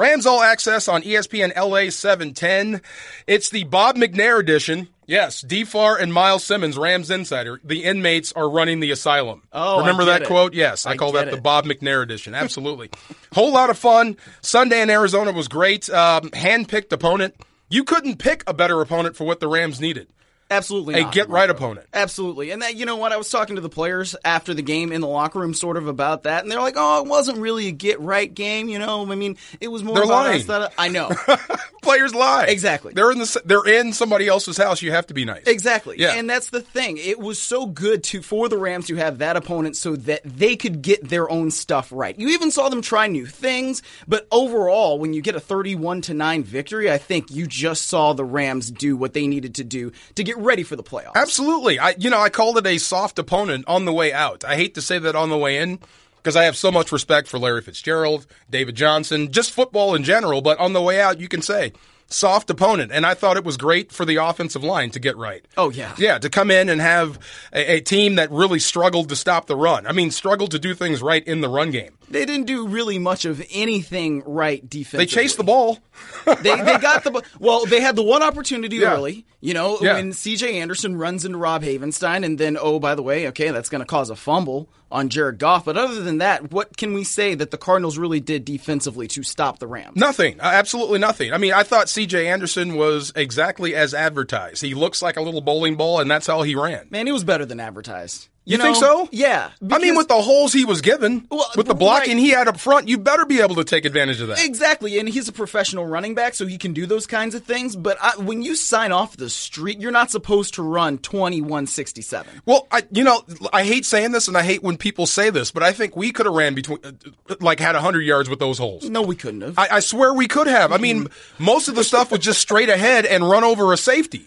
Rams 0.00 0.24
All 0.24 0.42
Access 0.42 0.88
on 0.88 1.02
ESPN 1.02 1.54
LA 1.54 1.90
710. 1.90 2.80
It's 3.26 3.50
the 3.50 3.64
Bob 3.64 3.96
McNair 3.96 4.40
edition. 4.40 4.88
Yes, 5.04 5.44
DFAR 5.44 6.00
and 6.00 6.10
Miles 6.10 6.42
Simmons, 6.42 6.78
Rams 6.78 7.10
insider. 7.10 7.60
The 7.62 7.84
inmates 7.84 8.32
are 8.32 8.48
running 8.48 8.80
the 8.80 8.92
asylum. 8.92 9.42
Oh, 9.52 9.80
remember 9.80 10.06
that 10.06 10.22
it. 10.22 10.26
quote? 10.26 10.54
Yes, 10.54 10.86
I, 10.86 10.92
I 10.92 10.96
call 10.96 11.12
that 11.12 11.30
the. 11.30 11.36
Bob 11.36 11.66
McNair 11.66 12.02
edition. 12.02 12.34
Absolutely. 12.34 12.88
Whole 13.34 13.52
lot 13.52 13.68
of 13.68 13.76
fun. 13.76 14.16
Sunday 14.40 14.80
in 14.80 14.88
Arizona 14.88 15.32
was 15.32 15.48
great. 15.48 15.90
Um, 15.90 16.30
Hand-picked 16.32 16.94
opponent. 16.94 17.34
You 17.68 17.84
couldn't 17.84 18.16
pick 18.16 18.42
a 18.46 18.54
better 18.54 18.80
opponent 18.80 19.16
for 19.16 19.24
what 19.24 19.40
the 19.40 19.48
Rams 19.48 19.82
needed. 19.82 20.08
Absolutely 20.50 20.94
A 20.94 21.02
not. 21.02 21.12
get 21.14 21.28
right 21.28 21.48
opponent. 21.48 21.86
Absolutely. 21.94 22.50
And 22.50 22.62
that, 22.62 22.76
you 22.76 22.84
know 22.86 22.96
what? 22.96 23.12
I 23.12 23.16
was 23.16 23.30
talking 23.30 23.54
to 23.56 23.62
the 23.62 23.68
players 23.68 24.16
after 24.24 24.52
the 24.52 24.62
game 24.62 24.90
in 24.92 25.00
the 25.00 25.06
locker 25.06 25.38
room 25.38 25.54
sort 25.54 25.76
of 25.76 25.86
about 25.86 26.24
that. 26.24 26.42
And 26.42 26.50
they're 26.50 26.60
like, 26.60 26.74
oh, 26.76 27.02
it 27.02 27.08
wasn't 27.08 27.38
really 27.38 27.68
a 27.68 27.72
get 27.72 28.00
right 28.00 28.32
game. 28.32 28.68
You 28.68 28.78
know, 28.78 29.10
I 29.10 29.14
mean, 29.14 29.36
it 29.60 29.68
was 29.68 29.82
more 29.84 29.94
They're 29.94 30.06
lying. 30.06 30.46
that 30.46 30.72
I 30.76 30.88
know. 30.88 31.10
Players 31.82 32.14
lie. 32.14 32.44
Exactly. 32.44 32.92
They're 32.92 33.10
in 33.10 33.18
the 33.18 33.42
they're 33.44 33.66
in 33.66 33.92
somebody 33.92 34.28
else's 34.28 34.56
house. 34.56 34.82
You 34.82 34.90
have 34.92 35.06
to 35.06 35.14
be 35.14 35.24
nice. 35.24 35.44
Exactly. 35.46 35.96
Yeah. 35.98 36.14
And 36.14 36.28
that's 36.28 36.50
the 36.50 36.60
thing. 36.60 36.98
It 36.98 37.18
was 37.18 37.40
so 37.40 37.66
good 37.66 38.04
to 38.04 38.20
for 38.20 38.48
the 38.48 38.58
Rams 38.58 38.86
to 38.88 38.96
have 38.96 39.18
that 39.18 39.36
opponent 39.36 39.76
so 39.76 39.96
that 39.96 40.20
they 40.24 40.56
could 40.56 40.82
get 40.82 41.08
their 41.08 41.30
own 41.30 41.50
stuff 41.50 41.90
right. 41.90 42.18
You 42.18 42.28
even 42.30 42.50
saw 42.50 42.68
them 42.68 42.82
try 42.82 43.06
new 43.06 43.24
things, 43.26 43.82
but 44.06 44.26
overall 44.30 44.98
when 44.98 45.14
you 45.14 45.22
get 45.22 45.36
a 45.36 45.40
31 45.40 46.02
to 46.02 46.14
9 46.14 46.42
victory, 46.44 46.90
I 46.90 46.98
think 46.98 47.30
you 47.30 47.46
just 47.46 47.86
saw 47.86 48.12
the 48.12 48.24
Rams 48.24 48.70
do 48.70 48.96
what 48.96 49.14
they 49.14 49.26
needed 49.26 49.54
to 49.56 49.64
do 49.64 49.92
to 50.16 50.24
get 50.24 50.36
ready 50.40 50.62
for 50.62 50.76
the 50.76 50.82
playoffs. 50.82 51.14
Absolutely. 51.14 51.78
I 51.78 51.94
you 51.98 52.10
know, 52.10 52.20
I 52.20 52.28
called 52.28 52.58
it 52.58 52.66
a 52.66 52.78
soft 52.78 53.18
opponent 53.18 53.64
on 53.68 53.84
the 53.84 53.92
way 53.92 54.12
out. 54.12 54.44
I 54.44 54.56
hate 54.56 54.74
to 54.74 54.82
say 54.82 54.98
that 54.98 55.16
on 55.16 55.30
the 55.30 55.38
way 55.38 55.58
in 55.58 55.78
because 56.16 56.36
I 56.36 56.44
have 56.44 56.56
so 56.56 56.70
much 56.70 56.92
respect 56.92 57.28
for 57.28 57.38
Larry 57.38 57.62
Fitzgerald, 57.62 58.26
David 58.50 58.74
Johnson, 58.74 59.32
just 59.32 59.52
football 59.52 59.94
in 59.94 60.04
general, 60.04 60.42
but 60.42 60.58
on 60.58 60.72
the 60.72 60.82
way 60.82 61.00
out 61.00 61.20
you 61.20 61.28
can 61.28 61.42
say 61.42 61.72
soft 62.12 62.50
opponent 62.50 62.90
and 62.92 63.06
I 63.06 63.14
thought 63.14 63.36
it 63.36 63.44
was 63.44 63.56
great 63.56 63.92
for 63.92 64.04
the 64.04 64.16
offensive 64.16 64.64
line 64.64 64.90
to 64.90 64.98
get 64.98 65.16
right. 65.16 65.44
Oh, 65.56 65.70
yeah. 65.70 65.94
Yeah, 65.96 66.18
to 66.18 66.28
come 66.28 66.50
in 66.50 66.68
and 66.68 66.80
have 66.80 67.18
a, 67.52 67.74
a 67.76 67.80
team 67.80 68.16
that 68.16 68.30
really 68.32 68.58
struggled 68.58 69.08
to 69.10 69.16
stop 69.16 69.46
the 69.46 69.56
run. 69.56 69.86
I 69.86 69.92
mean, 69.92 70.10
struggled 70.10 70.50
to 70.50 70.58
do 70.58 70.74
things 70.74 71.00
right 71.02 71.24
in 71.26 71.40
the 71.40 71.48
run 71.48 71.70
game. 71.70 71.96
They 72.10 72.24
didn't 72.26 72.46
do 72.46 72.66
really 72.66 72.98
much 72.98 73.24
of 73.24 73.40
anything 73.52 74.24
right 74.26 74.68
defensively. 74.68 75.04
They 75.06 75.10
chased 75.22 75.36
the 75.36 75.44
ball. 75.44 75.78
they, 76.26 76.34
they 76.56 76.78
got 76.78 77.04
the 77.04 77.22
well. 77.38 77.64
They 77.66 77.80
had 77.80 77.94
the 77.94 78.02
one 78.02 78.22
opportunity 78.22 78.78
Yeah. 78.78 78.94
early, 78.94 79.24
you 79.40 79.54
know, 79.54 79.78
Yeah. 79.80 79.94
when 79.94 80.12
C.J. 80.12 80.58
Anderson 80.58 80.96
runs 80.96 81.24
into 81.24 81.38
Rob 81.38 81.62
Havenstein, 81.62 82.24
and 82.24 82.36
then 82.36 82.58
oh 82.60 82.80
by 82.80 82.96
the 82.96 83.02
way, 83.04 83.28
okay, 83.28 83.52
that's 83.52 83.68
going 83.68 83.80
to 83.80 83.86
cause 83.86 84.10
a 84.10 84.16
fumble 84.16 84.68
on 84.90 85.08
Jared 85.08 85.38
Goff. 85.38 85.64
But 85.64 85.76
other 85.76 86.02
than 86.02 86.18
that, 86.18 86.50
what 86.50 86.76
can 86.76 86.92
we 86.94 87.04
say 87.04 87.34
that 87.34 87.50
the 87.50 87.58
Cardinals 87.58 87.98
really 87.98 88.20
did 88.20 88.44
defensively 88.44 89.06
to 89.08 89.22
stop 89.22 89.58
the 89.58 89.66
Rams? 89.66 89.96
Nothing. 89.96 90.40
Uh, 90.40 90.44
Absolutely 90.44 90.98
nothing. 90.98 91.32
I 91.32 91.38
mean, 91.38 91.52
I 91.52 91.62
thought 91.62 91.88
C.J. 91.88 92.28
Anderson 92.28 92.76
was 92.76 93.12
exactly 93.16 93.74
as 93.74 93.94
advertised. 93.94 94.62
He 94.62 94.74
looks 94.74 95.00
like 95.02 95.16
a 95.16 95.22
little 95.22 95.40
bowling 95.40 95.76
ball, 95.76 96.00
and 96.00 96.10
that's 96.10 96.26
how 96.26 96.42
he 96.42 96.54
ran. 96.54 96.88
Man, 96.90 97.06
he 97.06 97.12
was 97.12 97.24
better 97.24 97.46
than 97.46 97.60
advertised. 97.60 98.28
You, 98.50 98.58
know? 98.58 98.64
think 98.64 98.76
so? 98.76 99.08
Yeah. 99.12 99.50
I 99.70 99.78
mean, 99.78 99.96
with 99.96 100.08
the 100.08 100.20
holes 100.20 100.52
he 100.52 100.64
was 100.64 100.80
given, 100.80 101.26
Well, 101.30 101.46
with 101.56 101.66
the 101.66 101.74
blocking 101.74 102.14
right. 102.16 102.22
he 102.22 102.30
had 102.30 102.48
up 102.48 102.58
front, 102.58 102.88
you 102.88 102.98
better 102.98 103.24
be 103.24 103.40
able 103.40 103.54
to 103.56 103.64
take 103.64 103.84
advantage 103.84 104.20
of 104.20 104.28
that. 104.28 104.44
Exactly, 104.44 104.98
and 104.98 105.08
he's 105.08 105.28
a 105.28 105.32
professional 105.32 105.86
running 105.86 106.14
back, 106.14 106.34
so 106.34 106.46
he 106.46 106.58
can 106.58 106.72
do 106.72 106.86
those 106.86 107.06
kinds 107.06 107.34
of 107.34 107.44
things. 107.44 107.76
But 107.76 107.96
I, 108.00 108.16
when 108.16 108.42
you 108.42 108.56
sign 108.56 108.92
off 108.92 109.16
the 109.16 109.30
street, 109.30 109.80
you're 109.80 109.92
not 109.92 110.10
supposed 110.10 110.54
to 110.54 110.62
run 110.62 110.98
twenty 110.98 111.40
one 111.40 111.66
sixty 111.66 112.02
seven. 112.02 112.40
Well, 112.44 112.66
I, 112.70 112.82
you 112.90 113.04
know, 113.04 113.22
I 113.52 113.64
hate 113.64 113.84
saying 113.84 114.12
this, 114.12 114.28
and 114.28 114.36
I 114.36 114.42
hate 114.42 114.62
when 114.62 114.76
people 114.76 115.06
say 115.06 115.30
this, 115.30 115.50
but 115.50 115.62
I 115.62 115.72
think 115.72 115.96
we 115.96 116.10
could 116.12 116.26
have 116.26 116.34
ran 116.34 116.54
between, 116.54 116.78
uh, 116.84 117.36
like, 117.40 117.60
had 117.60 117.76
hundred 117.76 118.02
yards 118.02 118.28
with 118.28 118.38
those 118.40 118.58
holes. 118.58 118.88
No, 118.88 119.02
we 119.02 119.16
couldn't 119.16 119.40
have. 119.42 119.58
I, 119.58 119.68
I 119.76 119.80
swear 119.80 120.12
we 120.12 120.26
could 120.28 120.46
have. 120.46 120.72
I 120.72 120.78
mean, 120.78 121.08
most 121.38 121.68
of 121.68 121.74
the 121.74 121.84
stuff 121.84 122.10
was 122.10 122.20
just 122.20 122.40
straight 122.40 122.68
ahead 122.68 123.06
and 123.06 123.28
run 123.28 123.44
over 123.44 123.72
a 123.72 123.76
safety. 123.76 124.26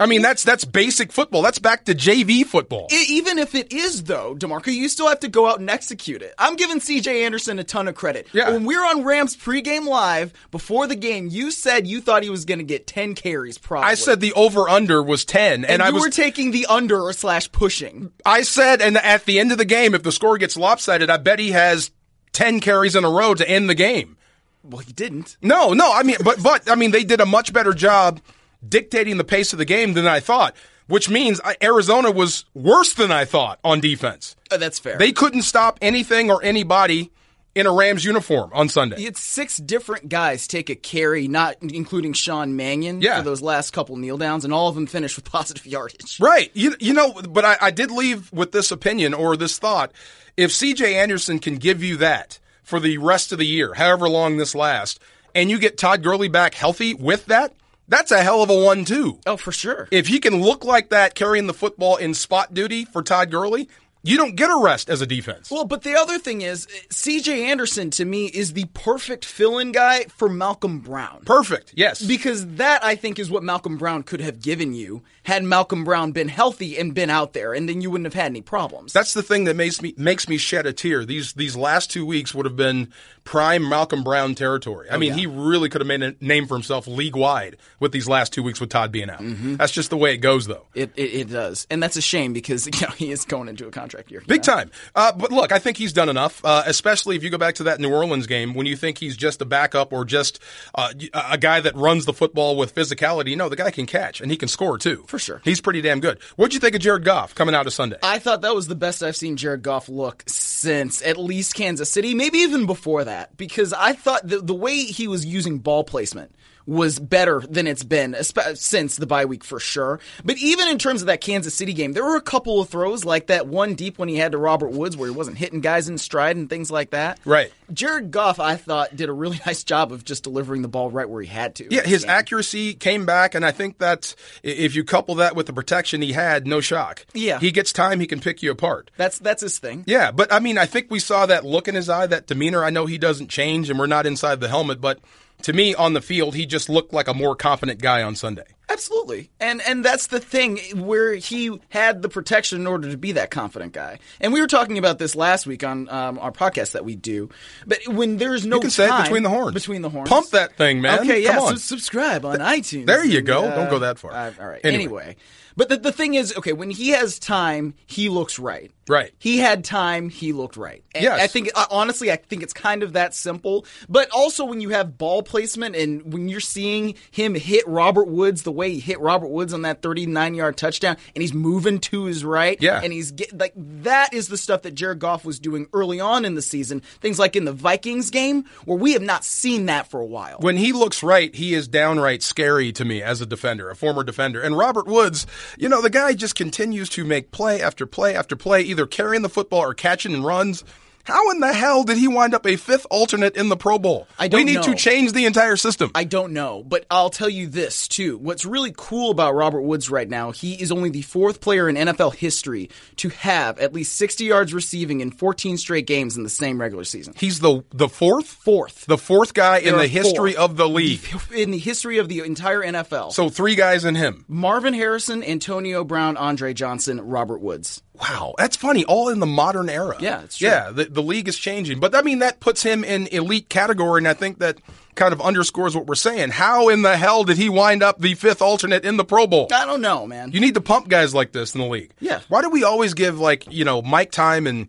I 0.00 0.06
mean, 0.06 0.22
that's 0.22 0.44
that's 0.44 0.64
basic 0.64 1.12
football. 1.12 1.42
That's 1.42 1.58
back 1.58 1.84
to 1.86 1.94
JV 1.94 2.44
football. 2.44 2.88
Even 2.90 3.38
if 3.38 3.54
it 3.54 3.72
is 3.72 4.04
though, 4.04 4.34
Demarco, 4.34 4.72
you 4.72 4.88
still 4.88 5.08
have 5.08 5.20
to 5.20 5.28
go 5.28 5.48
out 5.48 5.60
and 5.60 5.68
execute 5.68 6.22
it. 6.22 6.34
I'm 6.38 6.56
giving 6.56 6.78
CJ 6.78 7.24
Anderson 7.24 7.58
a 7.58 7.64
ton 7.64 7.88
of 7.88 7.94
credit. 7.94 8.28
Yeah. 8.32 8.50
When 8.50 8.64
we 8.64 8.76
were 8.76 8.84
on 8.84 9.04
Rams 9.04 9.36
pregame 9.36 9.86
live 9.86 10.32
before 10.50 10.86
the 10.86 10.96
game, 10.96 11.28
you 11.28 11.50
said 11.50 11.86
you 11.86 12.00
thought 12.00 12.22
he 12.22 12.30
was 12.30 12.44
going 12.44 12.58
to 12.58 12.64
get 12.64 12.86
10 12.86 13.14
carries. 13.14 13.58
Probably. 13.58 13.88
I 13.88 13.94
said 13.94 14.20
the 14.20 14.32
over 14.34 14.68
under 14.68 15.02
was 15.02 15.24
ten, 15.24 15.64
and, 15.64 15.66
and, 15.66 15.82
I 15.82 15.90
was 15.90 16.02
were 16.04 16.10
taking 16.10 16.50
the 16.50 16.66
under 16.66 17.00
or 17.00 17.12
slash 17.12 17.50
pushing. 17.50 18.12
I 18.24 18.42
said, 18.42 18.80
and 18.80 18.96
at 18.96 19.24
the 19.24 19.38
end 19.38 19.52
of 19.52 19.58
the 19.58 19.64
game, 19.64 19.94
if 19.94 20.02
the 20.02 20.12
score 20.12 20.38
gets 20.38 20.56
lopsided, 20.56 21.10
I 21.10 21.16
bet 21.16 21.38
he 21.38 21.52
has 21.52 21.90
ten 22.32 22.60
carries 22.60 22.96
in 22.96 23.04
a 23.04 23.10
row 23.10 23.34
to 23.34 23.48
end 23.48 23.68
the 23.68 23.74
game. 23.74 24.16
Well, 24.62 24.78
he 24.78 24.92
didn't. 24.92 25.36
No, 25.40 25.72
no, 25.72 25.92
I 25.92 26.02
mean, 26.02 26.16
but 26.22 26.42
but 26.42 26.70
I 26.70 26.74
mean, 26.74 26.90
they 26.90 27.04
did 27.04 27.20
a 27.20 27.26
much 27.26 27.52
better 27.52 27.72
job 27.72 28.20
dictating 28.66 29.16
the 29.16 29.24
pace 29.24 29.52
of 29.52 29.58
the 29.58 29.64
game 29.64 29.94
than 29.94 30.06
I 30.06 30.20
thought. 30.20 30.54
Which 30.86 31.10
means 31.10 31.38
Arizona 31.62 32.10
was 32.10 32.46
worse 32.54 32.94
than 32.94 33.12
I 33.12 33.26
thought 33.26 33.58
on 33.62 33.78
defense. 33.78 34.34
Uh, 34.50 34.56
that's 34.56 34.78
fair. 34.78 34.96
They 34.96 35.12
couldn't 35.12 35.42
stop 35.42 35.78
anything 35.82 36.30
or 36.30 36.42
anybody 36.42 37.10
in 37.54 37.66
a 37.66 37.72
Rams 37.72 38.06
uniform 38.06 38.50
on 38.54 38.70
Sunday. 38.70 39.02
it's 39.02 39.20
six 39.20 39.58
different 39.58 40.08
guys 40.08 40.46
take 40.46 40.70
a 40.70 40.74
carry, 40.74 41.28
not 41.28 41.56
including 41.60 42.14
Sean 42.14 42.56
Mannion 42.56 43.02
Yeah. 43.02 43.18
for 43.18 43.24
those 43.24 43.42
last 43.42 43.72
couple 43.72 43.96
kneel 43.96 44.16
downs, 44.16 44.44
and 44.46 44.54
all 44.54 44.68
of 44.68 44.76
them 44.76 44.86
finished 44.86 45.16
with 45.16 45.24
positive 45.30 45.66
yardage. 45.66 46.18
Right. 46.20 46.50
You, 46.54 46.74
you 46.80 46.94
know, 46.94 47.12
but 47.28 47.44
I, 47.44 47.56
I 47.60 47.70
did 47.70 47.90
leave 47.90 48.32
with 48.32 48.52
this 48.52 48.70
opinion 48.70 49.12
or 49.12 49.36
this 49.36 49.58
thought. 49.58 49.92
If 50.38 50.52
CJ 50.52 50.94
Anderson 50.94 51.38
can 51.38 51.56
give 51.56 51.82
you 51.84 51.98
that 51.98 52.38
for 52.62 52.80
the 52.80 52.96
rest 52.96 53.30
of 53.32 53.38
the 53.38 53.46
year, 53.46 53.74
however 53.74 54.08
long 54.08 54.38
this 54.38 54.54
lasts, 54.54 54.98
and 55.34 55.50
you 55.50 55.58
get 55.58 55.76
Todd 55.76 56.02
Gurley 56.02 56.28
back 56.28 56.54
healthy 56.54 56.94
with 56.94 57.26
that, 57.26 57.52
that's 57.88 58.10
a 58.10 58.22
hell 58.22 58.42
of 58.42 58.50
a 58.50 58.64
one, 58.64 58.84
too. 58.84 59.18
Oh, 59.26 59.36
for 59.36 59.52
sure. 59.52 59.88
If 59.90 60.06
he 60.06 60.20
can 60.20 60.42
look 60.42 60.64
like 60.64 60.90
that 60.90 61.14
carrying 61.14 61.46
the 61.46 61.54
football 61.54 61.96
in 61.96 62.14
spot 62.14 62.54
duty 62.54 62.84
for 62.84 63.02
Todd 63.02 63.30
Gurley, 63.30 63.68
you 64.04 64.16
don't 64.16 64.36
get 64.36 64.48
a 64.48 64.58
rest 64.62 64.88
as 64.88 65.02
a 65.02 65.06
defense. 65.06 65.50
Well, 65.50 65.64
but 65.64 65.82
the 65.82 65.94
other 65.94 66.18
thing 66.18 66.40
is, 66.42 66.68
C.J. 66.90 67.50
Anderson 67.50 67.90
to 67.90 68.04
me 68.04 68.26
is 68.26 68.52
the 68.52 68.66
perfect 68.72 69.24
fill-in 69.24 69.72
guy 69.72 70.04
for 70.04 70.28
Malcolm 70.28 70.78
Brown. 70.78 71.22
Perfect. 71.24 71.72
Yes. 71.76 72.00
Because 72.00 72.46
that, 72.54 72.84
I 72.84 72.94
think, 72.94 73.18
is 73.18 73.30
what 73.30 73.42
Malcolm 73.42 73.76
Brown 73.76 74.04
could 74.04 74.20
have 74.20 74.40
given 74.40 74.72
you 74.72 75.02
had 75.28 75.44
Malcolm 75.44 75.84
Brown 75.84 76.12
been 76.12 76.28
healthy 76.28 76.78
and 76.78 76.94
been 76.94 77.10
out 77.10 77.34
there, 77.34 77.52
and 77.52 77.68
then 77.68 77.82
you 77.82 77.90
wouldn't 77.90 78.06
have 78.06 78.14
had 78.14 78.32
any 78.32 78.40
problems. 78.40 78.94
That's 78.94 79.12
the 79.12 79.22
thing 79.22 79.44
that 79.44 79.56
makes 79.56 79.82
me 79.82 79.92
makes 79.98 80.26
me 80.26 80.38
shed 80.38 80.64
a 80.64 80.72
tear. 80.72 81.04
These 81.04 81.34
these 81.34 81.54
last 81.54 81.90
two 81.90 82.06
weeks 82.06 82.34
would 82.34 82.46
have 82.46 82.56
been 82.56 82.90
prime 83.28 83.68
Malcolm 83.68 84.02
Brown 84.02 84.34
territory. 84.34 84.88
I 84.90 84.96
mean, 84.96 85.12
he 85.12 85.26
really 85.26 85.68
could 85.68 85.82
have 85.82 85.86
made 85.86 86.02
a 86.02 86.14
name 86.22 86.46
for 86.46 86.54
himself 86.54 86.86
league 86.86 87.14
wide 87.14 87.58
with 87.78 87.92
these 87.92 88.08
last 88.08 88.32
two 88.32 88.42
weeks 88.42 88.58
with 88.58 88.70
Todd 88.70 88.90
being 88.90 89.10
out. 89.10 89.20
That's 89.20 89.70
just 89.70 89.90
the 89.90 89.98
way 89.98 90.14
it 90.14 90.18
goes, 90.18 90.46
though. 90.46 90.64
it, 90.74 90.92
it, 90.96 91.02
it 91.02 91.28
does. 91.28 91.66
And 91.70 91.82
that's 91.82 91.98
a 91.98 92.00
shame 92.00 92.32
because 92.32 92.64
you 92.80 92.86
know, 92.86 92.94
he 92.94 93.12
is 93.12 93.26
going 93.26 93.48
into 93.48 93.66
a 93.66 93.70
contract 93.70 94.10
year. 94.10 94.22
Big 94.26 94.46
know? 94.46 94.54
time. 94.54 94.70
Uh, 94.94 95.12
but 95.12 95.30
look, 95.30 95.52
I 95.52 95.58
think 95.58 95.76
he's 95.76 95.92
done 95.92 96.08
enough, 96.08 96.42
uh, 96.42 96.62
especially 96.64 97.16
if 97.16 97.22
you 97.22 97.28
go 97.28 97.36
back 97.36 97.56
to 97.56 97.64
that 97.64 97.80
New 97.80 97.92
Orleans 97.92 98.26
game 98.26 98.54
when 98.54 98.64
you 98.64 98.76
think 98.76 98.96
he's 98.96 99.14
just 99.14 99.42
a 99.42 99.44
backup 99.44 99.92
or 99.92 100.06
just 100.06 100.40
uh, 100.74 100.90
a 101.12 101.36
guy 101.36 101.60
that 101.60 101.76
runs 101.76 102.06
the 102.06 102.14
football 102.14 102.56
with 102.56 102.74
physicality. 102.74 103.36
No, 103.36 103.50
the 103.50 103.56
guy 103.56 103.70
can 103.70 103.84
catch 103.84 104.22
and 104.22 104.30
he 104.30 104.38
can 104.38 104.48
score 104.48 104.78
too. 104.78 105.04
For 105.06 105.17
sure. 105.18 105.40
He's 105.44 105.60
pretty 105.60 105.80
damn 105.80 106.00
good. 106.00 106.20
What'd 106.36 106.54
you 106.54 106.60
think 106.60 106.74
of 106.74 106.80
Jared 106.80 107.04
Goff 107.04 107.34
coming 107.34 107.54
out 107.54 107.66
of 107.66 107.72
Sunday? 107.72 107.96
I 108.02 108.18
thought 108.18 108.42
that 108.42 108.54
was 108.54 108.68
the 108.68 108.74
best 108.74 109.02
I've 109.02 109.16
seen 109.16 109.36
Jared 109.36 109.62
Goff 109.62 109.88
look 109.88 110.24
since 110.26 111.02
at 111.02 111.16
least 111.16 111.54
Kansas 111.54 111.90
City, 111.90 112.14
maybe 112.14 112.38
even 112.38 112.66
before 112.66 113.04
that, 113.04 113.36
because 113.36 113.72
I 113.72 113.92
thought 113.92 114.26
the, 114.26 114.38
the 114.38 114.54
way 114.54 114.84
he 114.84 115.08
was 115.08 115.24
using 115.24 115.58
ball 115.58 115.84
placement 115.84 116.34
was 116.68 116.98
better 116.98 117.40
than 117.48 117.66
it's 117.66 117.82
been 117.82 118.14
since 118.54 118.96
the 118.96 119.06
bye 119.06 119.24
week 119.24 119.42
for 119.42 119.58
sure. 119.58 119.98
But 120.22 120.36
even 120.36 120.68
in 120.68 120.76
terms 120.78 121.00
of 121.00 121.06
that 121.06 121.22
Kansas 121.22 121.54
City 121.54 121.72
game, 121.72 121.94
there 121.94 122.04
were 122.04 122.16
a 122.16 122.20
couple 122.20 122.60
of 122.60 122.68
throws 122.68 123.06
like 123.06 123.28
that 123.28 123.46
one 123.46 123.74
deep 123.74 123.98
when 123.98 124.08
he 124.10 124.16
had 124.16 124.32
to 124.32 124.38
Robert 124.38 124.72
Woods 124.72 124.94
where 124.94 125.08
he 125.08 125.14
wasn't 125.14 125.38
hitting 125.38 125.62
guys 125.62 125.88
in 125.88 125.96
stride 125.96 126.36
and 126.36 126.50
things 126.50 126.70
like 126.70 126.90
that. 126.90 127.18
Right. 127.24 127.50
Jared 127.72 128.10
Goff, 128.10 128.38
I 128.38 128.56
thought, 128.56 128.94
did 128.94 129.08
a 129.08 129.12
really 129.12 129.40
nice 129.46 129.64
job 129.64 129.92
of 129.92 130.04
just 130.04 130.24
delivering 130.24 130.60
the 130.60 130.68
ball 130.68 130.90
right 130.90 131.08
where 131.08 131.22
he 131.22 131.28
had 131.28 131.54
to. 131.56 131.66
Yeah, 131.74 131.82
his 131.82 132.04
Yeah. 132.04 132.12
accuracy 132.16 132.74
came 132.74 133.06
back, 133.06 133.34
and 133.34 133.46
I 133.46 133.50
think 133.50 133.78
that 133.78 134.14
if 134.42 134.74
you 134.76 134.84
couple 134.84 135.14
that 135.16 135.34
with 135.34 135.46
the 135.46 135.52
protection 135.54 136.02
he 136.02 136.12
had, 136.12 136.46
no 136.46 136.60
shock. 136.60 137.06
Yeah. 137.14 137.38
he 137.40 137.50
gets 137.50 137.72
time, 137.72 137.98
he 138.00 138.06
can 138.06 138.20
pick 138.20 138.42
you 138.42 138.50
apart. 138.50 138.90
That's 138.98 139.18
that's 139.18 139.40
his 139.40 139.58
thing. 139.58 139.84
Yeah, 139.86 140.10
but 140.10 140.30
I 140.30 140.38
mean, 140.38 140.58
I 140.58 140.66
think 140.66 140.90
we 140.90 140.98
saw 140.98 141.24
that 141.24 141.46
look 141.46 141.66
in 141.66 141.74
his 141.74 141.88
eye, 141.88 142.06
that 142.08 142.26
demeanor. 142.26 142.62
I 142.62 142.68
know 142.70 142.84
he 142.84 142.98
doesn't 142.98 143.28
change, 143.28 143.70
and 143.70 143.78
we're 143.78 143.86
not 143.86 144.04
inside 144.06 144.40
the 144.40 144.48
helmet, 144.48 144.80
but 144.82 144.98
to 145.42 145.52
me, 145.52 145.74
on 145.74 145.92
the 145.92 146.00
field, 146.00 146.34
he 146.34 146.46
just 146.46 146.68
looked 146.68 146.92
like 146.92 147.08
a 147.08 147.14
more 147.14 147.36
confident 147.36 147.80
guy 147.80 148.02
on 148.02 148.14
Sunday. 148.16 148.44
Absolutely. 148.70 149.30
And 149.40 149.62
and 149.62 149.82
that's 149.82 150.08
the 150.08 150.20
thing 150.20 150.58
where 150.74 151.14
he 151.14 151.58
had 151.70 152.02
the 152.02 152.08
protection 152.10 152.60
in 152.60 152.66
order 152.66 152.90
to 152.90 152.98
be 152.98 153.12
that 153.12 153.30
confident 153.30 153.72
guy. 153.72 153.98
And 154.20 154.30
we 154.32 154.42
were 154.42 154.46
talking 154.46 154.76
about 154.76 154.98
this 154.98 155.16
last 155.16 155.46
week 155.46 155.64
on 155.64 155.88
um, 155.88 156.18
our 156.18 156.30
podcast 156.32 156.72
that 156.72 156.84
we 156.84 156.94
do. 156.94 157.30
But 157.66 157.78
when 157.88 158.18
there's 158.18 158.44
no 158.44 158.56
You 158.56 158.60
can 158.62 158.70
say 158.70 158.90
between 159.02 159.22
the 159.22 159.30
horns. 159.30 159.54
Between 159.54 159.80
the 159.80 159.88
horns. 159.88 160.10
Pump 160.10 160.28
that 160.30 160.56
thing, 160.58 160.82
man. 160.82 161.00
Okay, 161.00 161.22
yeah. 161.22 161.36
Come 161.36 161.48
So 161.50 161.54
subscribe 161.56 162.26
on 162.26 162.40
iTunes. 162.40 162.84
there 162.86 163.04
you 163.04 163.18
and, 163.18 163.26
go. 163.26 163.44
uh, 163.46 163.56
Don't 163.56 163.70
go 163.70 163.78
that 163.78 163.98
far. 163.98 164.12
uh, 164.12 164.32
all 164.38 164.46
right. 164.46 164.60
Anyway. 164.64 164.84
Anyway. 164.84 165.16
But 165.56 165.70
the, 165.70 165.76
the 165.78 165.90
thing 165.92 166.14
is, 166.14 166.36
okay, 166.36 166.52
when 166.52 166.70
he 166.70 166.90
has 166.90 167.18
time, 167.18 167.74
he 167.86 168.08
looks 168.08 168.38
right. 168.38 168.70
Right. 168.88 169.12
He 169.18 169.38
had 169.38 169.64
time, 169.64 170.08
he 170.08 170.32
looked 170.32 170.56
right. 170.56 170.82
And 170.94 171.04
Yes. 171.04 171.20
I 171.20 171.26
think, 171.26 171.50
uh, 171.54 171.66
honestly, 171.70 172.10
I 172.10 172.16
think 172.16 172.42
it's 172.42 172.52
kind 172.52 172.82
of 172.82 172.94
that 172.94 173.14
simple. 173.14 173.66
But 173.88 174.08
also, 174.10 174.44
when 174.44 174.60
you 174.60 174.70
have 174.70 174.98
ball 174.98 175.22
placement 175.22 175.76
and 175.76 176.12
when 176.12 176.28
you're 176.28 176.40
seeing 176.40 176.94
him 177.10 177.34
hit 177.34 177.66
Robert 177.68 178.08
Woods 178.08 178.42
the 178.42 178.52
way 178.52 178.72
he 178.72 178.80
hit 178.80 178.98
Robert 179.00 179.28
Woods 179.28 179.52
on 179.52 179.62
that 179.62 179.82
39 179.82 180.34
yard 180.34 180.56
touchdown, 180.56 180.96
and 181.14 181.22
he's 181.22 181.34
moving 181.34 181.78
to 181.80 182.04
his 182.04 182.24
right, 182.24 182.56
Yeah. 182.60 182.80
and 182.82 182.92
he's 182.92 183.10
get, 183.12 183.36
like 183.38 183.52
that 183.56 184.12
is 184.14 184.28
the 184.28 184.36
stuff 184.36 184.62
that 184.62 184.74
Jared 184.74 184.98
Goff 184.98 185.24
was 185.24 185.38
doing 185.38 185.66
early 185.72 186.00
on 186.00 186.24
in 186.24 186.34
the 186.34 186.42
season. 186.42 186.80
Things 187.00 187.18
like 187.18 187.36
in 187.36 187.44
the 187.44 187.52
Vikings 187.52 188.10
game, 188.10 188.44
where 188.64 188.78
we 188.78 188.92
have 188.94 189.02
not 189.02 189.24
seen 189.24 189.66
that 189.66 189.90
for 189.90 190.00
a 190.00 190.06
while. 190.06 190.38
When 190.40 190.56
he 190.56 190.72
looks 190.72 191.02
right, 191.02 191.34
he 191.34 191.54
is 191.54 191.68
downright 191.68 192.22
scary 192.22 192.72
to 192.72 192.84
me 192.84 193.02
as 193.02 193.20
a 193.20 193.26
defender, 193.26 193.70
a 193.70 193.76
former 193.76 194.02
defender. 194.02 194.40
And 194.40 194.56
Robert 194.56 194.86
Woods, 194.86 195.26
you 195.58 195.68
know, 195.68 195.82
the 195.82 195.90
guy 195.90 196.14
just 196.14 196.34
continues 196.34 196.88
to 196.90 197.04
make 197.04 197.30
play 197.30 197.60
after 197.60 197.86
play 197.86 198.14
after 198.14 198.34
play, 198.36 198.62
either 198.62 198.77
carrying 198.86 199.22
the 199.22 199.28
football 199.28 199.60
or 199.60 199.74
catching 199.74 200.22
runs. 200.22 200.64
How 201.04 201.30
in 201.30 201.40
the 201.40 201.54
hell 201.54 201.84
did 201.84 201.96
he 201.96 202.06
wind 202.06 202.34
up 202.34 202.44
a 202.46 202.56
fifth 202.56 202.86
alternate 202.90 203.34
in 203.34 203.48
the 203.48 203.56
Pro 203.56 203.78
Bowl? 203.78 204.06
I 204.18 204.28
don't 204.28 204.40
we 204.40 204.44
need 204.44 204.56
know. 204.56 204.62
to 204.64 204.74
change 204.74 205.12
the 205.12 205.24
entire 205.24 205.56
system. 205.56 205.90
I 205.94 206.04
don't 206.04 206.34
know, 206.34 206.62
but 206.62 206.84
I'll 206.90 207.08
tell 207.08 207.30
you 207.30 207.46
this 207.46 207.88
too. 207.88 208.18
What's 208.18 208.44
really 208.44 208.74
cool 208.76 209.10
about 209.10 209.34
Robert 209.34 209.62
Woods 209.62 209.88
right 209.88 210.06
now, 210.06 210.32
he 210.32 210.60
is 210.60 210.70
only 210.70 210.90
the 210.90 211.00
fourth 211.00 211.40
player 211.40 211.66
in 211.66 211.76
NFL 211.76 212.14
history 212.16 212.68
to 212.96 213.08
have 213.08 213.58
at 213.58 213.72
least 213.72 213.94
60 213.94 214.26
yards 214.26 214.52
receiving 214.52 215.00
in 215.00 215.10
14 215.10 215.56
straight 215.56 215.86
games 215.86 216.18
in 216.18 216.24
the 216.24 216.28
same 216.28 216.60
regular 216.60 216.84
season. 216.84 217.14
He's 217.16 217.40
the 217.40 217.64
the 217.72 217.88
fourth, 217.88 218.26
Fourth. 218.26 218.84
the 218.84 218.98
fourth 218.98 219.32
guy 219.32 219.60
in 219.60 219.78
the 219.78 219.86
history 219.88 220.34
four. 220.34 220.44
of 220.44 220.58
the 220.58 220.68
league. 220.68 221.00
In 221.34 221.52
the 221.52 221.58
history 221.58 221.96
of 221.96 222.08
the 222.10 222.20
entire 222.20 222.60
NFL. 222.60 223.12
So 223.12 223.30
three 223.30 223.54
guys 223.54 223.86
in 223.86 223.94
him. 223.94 224.26
Marvin 224.28 224.74
Harrison, 224.74 225.24
Antonio 225.24 225.84
Brown, 225.84 226.18
Andre 226.18 226.52
Johnson, 226.52 227.00
Robert 227.00 227.40
Woods. 227.40 227.80
Wow, 228.00 228.34
that's 228.38 228.56
funny. 228.56 228.84
All 228.84 229.08
in 229.08 229.18
the 229.18 229.26
modern 229.26 229.68
era. 229.68 229.96
Yeah, 230.00 230.22
it's 230.22 230.38
true. 230.38 230.48
Yeah, 230.48 230.70
the, 230.70 230.84
the 230.84 231.02
league 231.02 231.28
is 231.28 231.36
changing, 231.36 231.80
but 231.80 231.94
I 231.94 232.02
mean 232.02 232.20
that 232.20 232.40
puts 232.40 232.62
him 232.62 232.84
in 232.84 233.06
elite 233.08 233.48
category, 233.48 233.98
and 233.98 234.08
I 234.08 234.14
think 234.14 234.38
that 234.38 234.58
kind 234.94 235.12
of 235.12 235.20
underscores 235.20 235.74
what 235.76 235.86
we're 235.86 235.94
saying. 235.94 236.30
How 236.30 236.68
in 236.68 236.82
the 236.82 236.96
hell 236.96 237.24
did 237.24 237.36
he 237.38 237.48
wind 237.48 237.82
up 237.82 238.00
the 238.00 238.14
fifth 238.14 238.42
alternate 238.42 238.84
in 238.84 238.96
the 238.96 239.04
Pro 239.04 239.26
Bowl? 239.26 239.48
I 239.52 239.64
don't 239.64 239.80
know, 239.80 240.06
man. 240.06 240.32
You 240.32 240.40
need 240.40 240.54
to 240.54 240.60
pump 240.60 240.88
guys 240.88 241.14
like 241.14 241.32
this 241.32 241.54
in 241.54 241.60
the 241.60 241.66
league. 241.66 241.92
Yeah. 242.00 242.20
Why 242.28 242.42
do 242.42 242.50
we 242.50 242.64
always 242.64 242.94
give 242.94 243.18
like 243.18 243.52
you 243.52 243.64
know 243.64 243.82
mic 243.82 244.10
time 244.10 244.46
and 244.46 244.68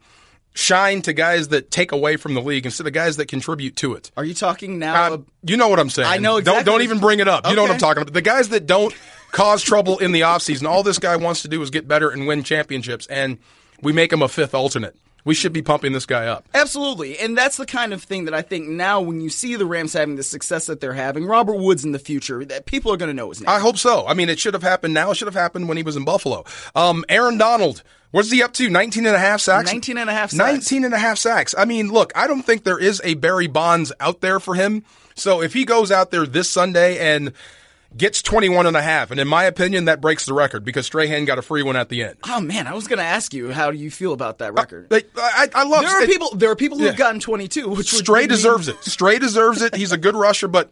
shine 0.54 1.02
to 1.04 1.14
guys 1.14 1.50
that 1.50 1.72
take 1.72 1.92
away 1.92 2.18
from 2.18 2.34
the 2.34 2.42
league 2.42 2.66
instead 2.66 2.88
of 2.88 2.94
guys 2.94 3.18
that 3.18 3.28
contribute 3.28 3.76
to 3.78 3.94
it? 3.94 4.12
Are 4.18 4.26
you 4.26 4.34
talking 4.34 4.80
now? 4.80 5.14
Uh, 5.14 5.18
you 5.44 5.58
know 5.58 5.68
what 5.70 5.80
I'm 5.80 5.90
saying. 5.90 6.08
I 6.08 6.18
know 6.18 6.42
Don't 6.42 6.66
don't 6.66 6.82
even 6.82 7.00
bring 7.00 7.20
it 7.20 7.28
up. 7.28 7.48
You 7.48 7.56
know 7.56 7.62
what 7.62 7.72
I'm 7.72 7.78
talking 7.78 8.02
about. 8.02 8.14
The 8.14 8.22
guys 8.22 8.50
that 8.50 8.66
don't 8.66 8.94
cause 9.32 9.64
trouble 9.64 10.00
in 10.00 10.12
the 10.12 10.22
offseason, 10.22 10.68
all 10.68 10.84
this 10.84 11.00
guy 11.00 11.16
wants 11.16 11.44
to 11.44 11.48
do 11.48 11.62
is 11.62 11.70
get 11.70 11.88
better 11.88 12.10
and 12.10 12.28
win 12.28 12.44
championships, 12.44 13.08
and 13.08 13.38
we 13.82 13.94
make 13.94 14.12
him 14.12 14.22
a 14.22 14.28
fifth 14.28 14.54
alternate. 14.54 14.96
We 15.26 15.36
should 15.36 15.52
be 15.52 15.62
pumping 15.62 15.92
this 15.92 16.06
guy 16.06 16.28
up. 16.28 16.48
Absolutely. 16.54 17.20
And 17.20 17.38
that's 17.38 17.58
the 17.58 17.66
kind 17.66 17.94
of 17.94 18.02
thing 18.02 18.26
that 18.26 18.34
I 18.34 18.42
think 18.42 18.70
now 18.70 19.02
when 19.02 19.20
you 19.20 19.30
see 19.30 19.56
the 19.58 19.66
Rams 19.66 19.92
having 19.94 20.16
the 20.16 20.24
success 20.24 20.68
that 20.68 20.80
they're 20.80 20.94
having, 20.94 21.26
Robert 21.26 21.58
Woods 21.58 21.84
in 21.84 21.92
the 21.92 22.00
future, 22.00 22.46
that 22.46 22.66
people 22.66 22.92
are 22.94 22.98
going 22.98 23.10
to 23.10 23.14
know 23.14 23.30
his 23.30 23.42
name. 23.42 23.50
I 23.50 23.60
hope 23.60 23.78
so. 23.78 24.08
I 24.08 24.14
mean, 24.14 24.30
it 24.30 24.40
should 24.40 24.54
have 24.54 24.64
happened 24.64 24.94
now. 24.94 25.12
It 25.12 25.16
should 25.16 25.28
have 25.28 25.36
happened 25.36 25.68
when 25.68 25.76
he 25.76 25.84
was 25.84 25.98
in 25.98 26.06
Buffalo. 26.06 26.46
Um, 26.74 27.04
Aaron 27.10 27.38
Donald, 27.38 27.84
what's 28.12 28.32
he 28.32 28.42
up 28.44 28.54
to? 28.54 28.70
19 28.70 29.06
and 29.06 29.16
a 29.16 29.20
half 29.20 29.42
sacks? 29.42 29.72
19 29.72 29.98
and 29.98 30.10
a 30.10 30.14
half 30.14 30.32
sacks. 30.32 30.52
19 30.54 30.86
and 30.86 30.94
a 30.94 30.98
half 31.00 31.18
sacks. 31.18 31.56
I 31.58 31.66
mean, 31.66 31.90
look, 31.90 32.12
I 32.16 32.28
don't 32.28 32.44
think 32.44 32.64
there 32.64 32.80
is 32.80 33.02
a 33.04 33.14
Barry 33.16 33.48
Bonds 33.48 33.92
out 34.00 34.22
there 34.22 34.40
for 34.40 34.56
him. 34.56 34.84
So 35.16 35.42
if 35.42 35.54
he 35.54 35.66
goes 35.66 35.92
out 35.92 36.12
there 36.12 36.26
this 36.26 36.50
Sunday 36.50 36.98
and 36.98 37.34
gets 37.98 38.22
21 38.22 38.68
and 38.68 38.78
a 38.78 38.82
half, 38.82 39.10
and 39.12 39.20
in 39.20 39.28
my 39.28 39.44
opinion, 39.46 39.86
that 39.86 40.00
breaks 40.00 40.26
the 40.26 40.34
record 40.34 40.64
because 40.64 40.86
Strahan 40.86 41.26
got 41.26 41.40
a 41.40 41.42
free 41.42 41.64
one 41.64 41.76
at 41.76 41.90
the 41.90 42.04
end. 42.04 42.18
Oh 42.24 42.40
man, 42.40 42.68
I 42.68 42.74
was 42.74 42.88
going 42.88 43.00
to 43.00 43.04
ask 43.06 43.34
you 43.34 43.52
how 43.52 43.72
do 43.72 43.78
you 43.78 43.90
feel 43.92 44.14
about 44.14 44.38
that 44.38 44.50
uh, 44.52 44.54
record? 44.54 44.88
Like, 44.92 45.10
I, 45.18 45.48
I 45.56 45.64
love 45.64 45.82
there 45.82 45.90
are 46.00 46.04
it- 46.04 46.10
people. 46.10 46.30
There 46.36 46.52
are 46.52 46.56
people 46.56 46.78
who 46.78 46.86
have 46.86 46.94
Yeah. 46.94 46.98
gotten 47.00 47.20
22, 47.20 47.68
which 47.70 47.92
Stray 47.92 48.22
mean- 48.22 48.30
deserves 48.30 48.68
it. 48.68 48.78
Stray 48.84 49.18
deserves 49.20 49.62
it. 49.64 49.76
He's 49.76 49.92
a 49.92 49.98
good 49.98 50.16
rusher, 50.16 50.48
but 50.48 50.72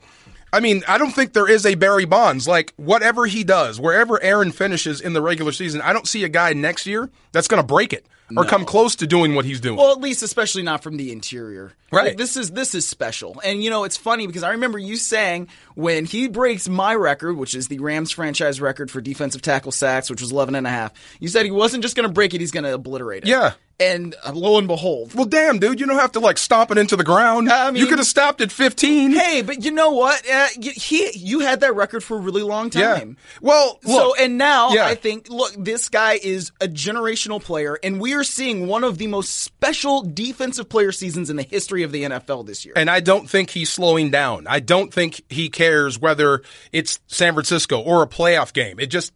I 0.51 0.59
mean, 0.59 0.83
I 0.87 0.97
don't 0.97 1.11
think 1.11 1.33
there 1.33 1.49
is 1.49 1.65
a 1.65 1.75
Barry 1.75 2.05
Bonds. 2.05 2.47
Like 2.47 2.73
whatever 2.77 3.25
he 3.25 3.43
does, 3.43 3.79
wherever 3.79 4.21
Aaron 4.23 4.51
finishes 4.51 5.01
in 5.01 5.13
the 5.13 5.21
regular 5.21 5.51
season, 5.51 5.81
I 5.81 5.93
don't 5.93 6.07
see 6.07 6.23
a 6.23 6.29
guy 6.29 6.53
next 6.53 6.85
year 6.85 7.09
that's 7.31 7.47
going 7.47 7.61
to 7.61 7.67
break 7.67 7.93
it 7.93 8.05
or 8.35 8.45
come 8.45 8.65
close 8.65 8.95
to 8.97 9.07
doing 9.07 9.35
what 9.35 9.45
he's 9.45 9.59
doing. 9.59 9.77
Well, 9.77 9.91
at 9.91 10.01
least 10.01 10.23
especially 10.23 10.63
not 10.63 10.83
from 10.83 10.97
the 10.97 11.11
interior. 11.11 11.73
Right. 11.91 12.07
Like, 12.07 12.17
this 12.17 12.35
is 12.35 12.51
this 12.51 12.75
is 12.75 12.87
special. 12.87 13.39
And 13.43 13.63
you 13.63 13.69
know, 13.69 13.85
it's 13.85 13.95
funny 13.95 14.27
because 14.27 14.43
I 14.43 14.51
remember 14.51 14.77
you 14.77 14.97
saying 14.97 15.47
when 15.75 16.05
he 16.05 16.27
breaks 16.27 16.67
my 16.67 16.93
record, 16.95 17.37
which 17.37 17.55
is 17.55 17.69
the 17.69 17.79
Rams 17.79 18.11
franchise 18.11 18.59
record 18.59 18.91
for 18.91 18.99
defensive 18.99 19.41
tackle 19.41 19.71
sacks, 19.71 20.09
which 20.09 20.21
was 20.21 20.31
11 20.31 20.55
and 20.55 20.67
a 20.67 20.69
half. 20.69 20.91
You 21.19 21.29
said 21.29 21.45
he 21.45 21.51
wasn't 21.51 21.83
just 21.83 21.95
going 21.95 22.07
to 22.07 22.13
break 22.13 22.33
it, 22.33 22.41
he's 22.41 22.51
going 22.51 22.65
to 22.65 22.73
obliterate 22.73 23.23
it. 23.23 23.29
Yeah. 23.29 23.53
And 23.79 24.15
uh, 24.25 24.31
lo 24.33 24.57
and 24.57 24.67
behold, 24.67 25.13
well, 25.13 25.25
damn, 25.25 25.59
dude, 25.59 25.79
you 25.79 25.85
don't 25.85 25.99
have 25.99 26.13
to 26.13 26.19
like 26.19 26.39
stomp 26.39 26.71
it 26.71 26.79
into 26.79 26.95
the 26.95 27.03
ground. 27.03 27.47
I 27.47 27.69
mean- 27.69 27.79
you 27.79 27.87
could 27.87 27.99
have 27.99 28.07
stopped 28.07 28.41
at 28.41 28.51
15. 28.51 29.11
Hey, 29.11 29.43
but 29.43 29.63
you 29.63 29.69
know 29.69 29.91
what? 29.91 30.19
Uh, 30.27 30.47
y- 30.57 30.73
he, 30.75 31.11
you 31.15 31.41
had 31.41 31.59
that 31.59 31.75
record 31.75 32.03
for 32.03 32.17
a 32.17 32.19
really 32.19 32.41
long 32.41 32.71
yeah. 32.73 32.95
time. 32.95 33.17
Well, 33.39 33.79
so 33.83 33.91
look, 33.91 34.19
and 34.19 34.39
now 34.39 34.71
yeah. 34.71 34.87
I 34.87 34.95
think 34.95 35.29
look, 35.29 35.53
this 35.55 35.89
guy 35.89 36.13
is 36.13 36.51
a 36.59 36.67
generational 36.67 37.41
player, 37.41 37.77
and 37.83 38.01
we 38.01 38.15
are 38.17 38.23
seeing 38.23 38.67
one 38.67 38.83
of 38.83 38.97
the 38.97 39.07
most 39.07 39.41
special 39.41 40.01
defensive 40.01 40.69
player 40.69 40.91
seasons 40.91 41.29
in 41.29 41.35
the 41.35 41.43
history 41.43 41.83
of 41.83 41.91
the 41.91 42.03
NFL 42.03 42.45
this 42.45 42.65
year. 42.65 42.73
And 42.75 42.89
I 42.89 42.99
don't 42.99 43.29
think 43.29 43.49
he's 43.49 43.69
slowing 43.69 44.11
down. 44.11 44.47
I 44.47 44.59
don't 44.59 44.93
think 44.93 45.21
he 45.29 45.49
cares 45.49 45.99
whether 45.99 46.41
it's 46.71 46.99
San 47.07 47.33
Francisco 47.33 47.79
or 47.79 48.03
a 48.03 48.07
playoff 48.07 48.53
game. 48.53 48.79
It 48.79 48.87
just 48.87 49.13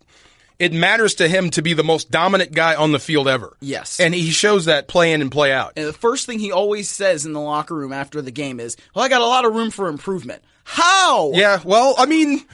it 0.60 0.74
matters 0.74 1.16
to 1.16 1.28
him 1.28 1.50
to 1.52 1.64
be 1.64 1.74
the 1.74 1.84
most 1.84 2.12
dominant 2.12 2.52
guy 2.54 2.76
on 2.76 2.92
the 2.92 3.00
field 3.00 3.28
ever. 3.28 3.58
Yes. 3.62 4.00
And 4.00 4.14
he 4.14 4.30
shows 4.30 4.66
that 4.66 4.88
play 4.88 5.12
in 5.12 5.22
and 5.22 5.32
play 5.32 5.52
out. 5.52 5.74
And 5.76 5.88
the 5.88 5.94
first 5.94 6.28
thing 6.28 6.38
he 6.38 6.52
always 6.52 6.88
says 6.88 7.26
in 7.26 7.34
the 7.34 7.42
locker 7.42 7.74
room 7.74 7.92
after 7.92 8.22
the 8.22 8.32
game 8.32 8.60
is, 8.60 8.78
"Well, 8.94 9.04
I 9.04 9.10
got 9.10 9.22
a 9.22 9.26
lot 9.26 9.44
of 9.44 9.56
room 9.56 9.72
for 9.72 9.88
improvement." 9.88 10.44
How? 10.64 11.32
Yeah, 11.34 11.60
well, 11.66 11.96
I 11.98 12.06
mean, 12.06 12.46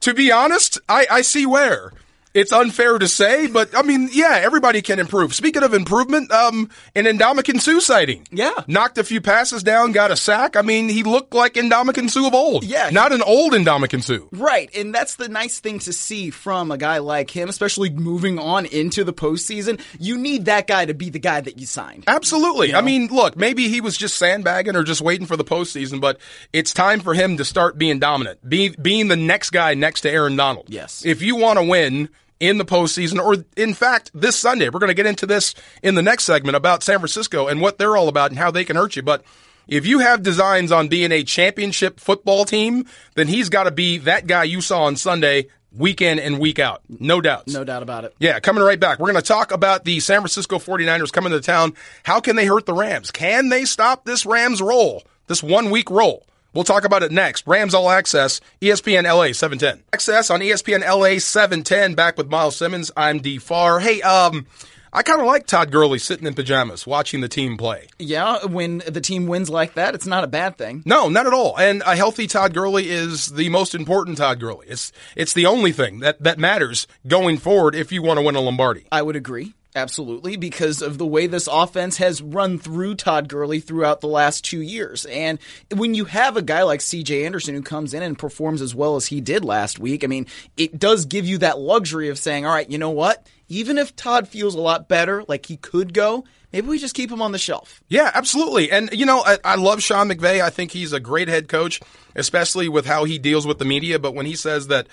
to 0.00 0.14
be 0.14 0.30
honest, 0.30 0.78
I, 0.88 1.06
I 1.10 1.22
see 1.22 1.44
where. 1.44 1.92
It's 2.32 2.52
unfair 2.52 2.96
to 2.98 3.08
say, 3.08 3.48
but 3.48 3.76
I 3.76 3.82
mean, 3.82 4.08
yeah, 4.12 4.38
everybody 4.42 4.82
can 4.82 5.00
improve. 5.00 5.34
Speaking 5.34 5.64
of 5.64 5.74
improvement, 5.74 6.30
um, 6.30 6.70
an 6.94 7.04
Ndamukong 7.04 7.60
Suh 7.60 7.80
sighting. 7.80 8.26
Yeah. 8.30 8.54
Knocked 8.68 8.98
a 8.98 9.04
few 9.04 9.20
passes 9.20 9.64
down, 9.64 9.90
got 9.90 10.12
a 10.12 10.16
sack. 10.16 10.54
I 10.54 10.62
mean, 10.62 10.88
he 10.88 11.02
looked 11.02 11.34
like 11.34 11.54
Ndamukong 11.54 12.08
Suh 12.08 12.28
of 12.28 12.34
old. 12.34 12.62
Yeah. 12.62 12.90
Not 12.90 13.12
an 13.12 13.22
old 13.22 13.52
Ndamukong 13.54 14.04
Suh. 14.04 14.26
Right, 14.30 14.70
and 14.76 14.94
that's 14.94 15.16
the 15.16 15.28
nice 15.28 15.58
thing 15.58 15.80
to 15.80 15.92
see 15.92 16.30
from 16.30 16.70
a 16.70 16.78
guy 16.78 16.98
like 16.98 17.30
him, 17.30 17.48
especially 17.48 17.90
moving 17.90 18.38
on 18.38 18.64
into 18.66 19.02
the 19.02 19.12
postseason. 19.12 19.80
You 19.98 20.16
need 20.16 20.44
that 20.44 20.68
guy 20.68 20.84
to 20.84 20.94
be 20.94 21.10
the 21.10 21.18
guy 21.18 21.40
that 21.40 21.58
you 21.58 21.66
signed. 21.66 22.04
Absolutely. 22.06 22.74
I 22.74 22.80
mean, 22.80 23.08
look, 23.08 23.36
maybe 23.36 23.68
he 23.68 23.80
was 23.80 23.96
just 23.96 24.16
sandbagging 24.16 24.76
or 24.76 24.84
just 24.84 25.00
waiting 25.00 25.26
for 25.26 25.36
the 25.36 25.44
postseason, 25.44 26.00
but 26.00 26.20
it's 26.52 26.72
time 26.72 27.00
for 27.00 27.12
him 27.12 27.38
to 27.38 27.44
start 27.44 27.76
being 27.76 27.98
dominant, 27.98 28.48
be, 28.48 28.68
being 28.80 29.08
the 29.08 29.16
next 29.16 29.50
guy 29.50 29.74
next 29.74 30.02
to 30.02 30.10
Aaron 30.10 30.36
Donald. 30.36 30.66
Yes. 30.68 31.04
If 31.04 31.22
you 31.22 31.34
want 31.34 31.58
to 31.58 31.64
win 31.64 32.08
in 32.40 32.58
the 32.58 32.64
postseason, 32.64 33.22
or 33.22 33.44
in 33.56 33.74
fact, 33.74 34.10
this 34.14 34.36
Sunday, 34.36 34.70
we're 34.70 34.80
going 34.80 34.88
to 34.88 34.94
get 34.94 35.06
into 35.06 35.26
this 35.26 35.54
in 35.82 35.94
the 35.94 36.02
next 36.02 36.24
segment 36.24 36.56
about 36.56 36.82
San 36.82 36.98
Francisco 36.98 37.46
and 37.46 37.60
what 37.60 37.78
they're 37.78 37.96
all 37.96 38.08
about 38.08 38.30
and 38.30 38.38
how 38.38 38.50
they 38.50 38.64
can 38.64 38.76
hurt 38.76 38.96
you. 38.96 39.02
But 39.02 39.22
if 39.68 39.86
you 39.86 40.00
have 40.00 40.22
designs 40.22 40.72
on 40.72 40.88
being 40.88 41.12
a 41.12 41.22
championship 41.22 42.00
football 42.00 42.44
team, 42.44 42.86
then 43.14 43.28
he's 43.28 43.50
got 43.50 43.64
to 43.64 43.70
be 43.70 43.98
that 43.98 44.26
guy 44.26 44.44
you 44.44 44.60
saw 44.60 44.84
on 44.84 44.96
Sunday, 44.96 45.48
week 45.70 46.00
in 46.00 46.18
and 46.18 46.40
week 46.40 46.58
out. 46.58 46.82
No 46.88 47.20
doubts. 47.20 47.52
No 47.52 47.62
doubt 47.62 47.82
about 47.82 48.04
it. 48.04 48.14
Yeah, 48.18 48.40
coming 48.40 48.64
right 48.64 48.80
back. 48.80 48.98
We're 48.98 49.12
going 49.12 49.22
to 49.22 49.28
talk 49.28 49.52
about 49.52 49.84
the 49.84 50.00
San 50.00 50.20
Francisco 50.20 50.58
49ers 50.58 51.12
coming 51.12 51.32
to 51.32 51.40
town. 51.40 51.74
How 52.02 52.20
can 52.20 52.36
they 52.36 52.46
hurt 52.46 52.66
the 52.66 52.74
Rams? 52.74 53.10
Can 53.10 53.50
they 53.50 53.64
stop 53.64 54.04
this 54.04 54.26
Rams 54.26 54.60
roll, 54.60 55.04
this 55.26 55.42
one 55.42 55.70
week 55.70 55.90
roll? 55.90 56.26
We'll 56.52 56.64
talk 56.64 56.84
about 56.84 57.02
it 57.02 57.12
next. 57.12 57.46
Rams 57.46 57.74
All 57.74 57.90
Access, 57.90 58.40
ESPN 58.60 59.04
LA 59.04 59.32
710. 59.32 59.84
Access 59.92 60.30
on 60.30 60.40
ESPN 60.40 60.80
LA 60.80 61.18
710. 61.18 61.94
Back 61.94 62.16
with 62.16 62.28
Miles 62.28 62.56
Simmons. 62.56 62.90
I'm 62.96 63.20
D 63.20 63.38
Far. 63.38 63.78
Hey, 63.78 64.02
um, 64.02 64.46
I 64.92 65.04
kind 65.04 65.20
of 65.20 65.26
like 65.28 65.46
Todd 65.46 65.70
Gurley 65.70 66.00
sitting 66.00 66.26
in 66.26 66.34
pajamas 66.34 66.84
watching 66.84 67.20
the 67.20 67.28
team 67.28 67.56
play. 67.56 67.86
Yeah, 68.00 68.44
when 68.46 68.78
the 68.88 69.00
team 69.00 69.26
wins 69.26 69.48
like 69.48 69.74
that, 69.74 69.94
it's 69.94 70.06
not 70.06 70.24
a 70.24 70.26
bad 70.26 70.58
thing. 70.58 70.82
No, 70.84 71.08
not 71.08 71.28
at 71.28 71.32
all. 71.32 71.56
And 71.56 71.82
a 71.86 71.94
healthy 71.94 72.26
Todd 72.26 72.52
Gurley 72.52 72.90
is 72.90 73.28
the 73.28 73.48
most 73.50 73.76
important 73.76 74.18
Todd 74.18 74.40
Gurley. 74.40 74.66
It's 74.68 74.90
it's 75.14 75.32
the 75.32 75.46
only 75.46 75.70
thing 75.70 76.00
that 76.00 76.20
that 76.22 76.38
matters 76.38 76.88
going 77.06 77.38
forward 77.38 77.76
if 77.76 77.92
you 77.92 78.02
want 78.02 78.18
to 78.18 78.22
win 78.22 78.34
a 78.34 78.40
Lombardi. 78.40 78.86
I 78.90 79.02
would 79.02 79.14
agree. 79.14 79.54
Absolutely, 79.74 80.36
because 80.36 80.82
of 80.82 80.98
the 80.98 81.06
way 81.06 81.28
this 81.28 81.46
offense 81.46 81.98
has 81.98 82.20
run 82.20 82.58
through 82.58 82.96
Todd 82.96 83.28
Gurley 83.28 83.60
throughout 83.60 84.00
the 84.00 84.08
last 84.08 84.44
two 84.44 84.60
years. 84.60 85.06
And 85.06 85.38
when 85.72 85.94
you 85.94 86.06
have 86.06 86.36
a 86.36 86.42
guy 86.42 86.64
like 86.64 86.80
CJ 86.80 87.24
Anderson 87.24 87.54
who 87.54 87.62
comes 87.62 87.94
in 87.94 88.02
and 88.02 88.18
performs 88.18 88.62
as 88.62 88.74
well 88.74 88.96
as 88.96 89.06
he 89.06 89.20
did 89.20 89.44
last 89.44 89.78
week, 89.78 90.02
I 90.02 90.08
mean, 90.08 90.26
it 90.56 90.76
does 90.76 91.06
give 91.06 91.24
you 91.24 91.38
that 91.38 91.60
luxury 91.60 92.08
of 92.08 92.18
saying, 92.18 92.44
all 92.44 92.52
right, 92.52 92.68
you 92.68 92.78
know 92.78 92.90
what? 92.90 93.24
Even 93.48 93.78
if 93.78 93.94
Todd 93.94 94.26
feels 94.26 94.56
a 94.56 94.60
lot 94.60 94.88
better, 94.88 95.24
like 95.28 95.46
he 95.46 95.56
could 95.56 95.94
go, 95.94 96.24
maybe 96.52 96.66
we 96.66 96.78
just 96.78 96.96
keep 96.96 97.10
him 97.10 97.22
on 97.22 97.30
the 97.30 97.38
shelf. 97.38 97.80
Yeah, 97.88 98.10
absolutely. 98.12 98.72
And, 98.72 98.90
you 98.92 99.06
know, 99.06 99.22
I, 99.24 99.38
I 99.44 99.54
love 99.54 99.84
Sean 99.84 100.08
McVay. 100.08 100.40
I 100.40 100.50
think 100.50 100.72
he's 100.72 100.92
a 100.92 101.00
great 101.00 101.28
head 101.28 101.48
coach, 101.48 101.80
especially 102.16 102.68
with 102.68 102.86
how 102.86 103.04
he 103.04 103.18
deals 103.20 103.46
with 103.46 103.60
the 103.60 103.64
media. 103.64 104.00
But 104.00 104.16
when 104.16 104.26
he 104.26 104.34
says 104.34 104.66
that 104.66 104.88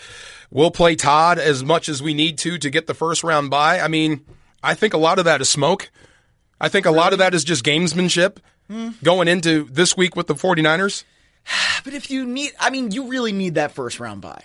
we'll 0.52 0.70
play 0.70 0.96
Todd 0.96 1.40
as 1.40 1.64
much 1.64 1.90
as 1.90 2.04
we 2.04 2.14
need 2.14 2.38
to 2.40 2.60
to 2.60 2.70
get 2.70 2.86
the 2.86 2.94
first 2.94 3.24
round 3.24 3.50
bye, 3.50 3.80
I 3.80 3.88
mean, 3.88 4.24
I 4.68 4.74
think 4.76 4.94
a 4.94 4.98
lot 4.98 5.18
of 5.20 5.26
that 5.26 5.42
is 5.42 5.50
smoke. 5.50 5.90
I 6.60 6.70
think 6.70 6.86
a 6.86 6.92
lot 6.92 7.14
of 7.14 7.20
that 7.20 7.34
is 7.34 7.44
just 7.44 7.64
gamesmanship 7.64 8.38
going 9.04 9.28
into 9.28 9.64
this 9.72 9.96
week 9.96 10.16
with 10.16 10.28
the 10.28 10.36
49ers. 10.36 11.04
But 11.86 11.94
if 11.94 12.12
you 12.12 12.26
need, 12.26 12.52
I 12.60 12.70
mean, 12.70 12.92
you 12.92 13.08
really 13.08 13.32
need 13.32 13.56
that 13.56 13.72
first 13.72 14.00
round 14.02 14.20
bye. 14.22 14.44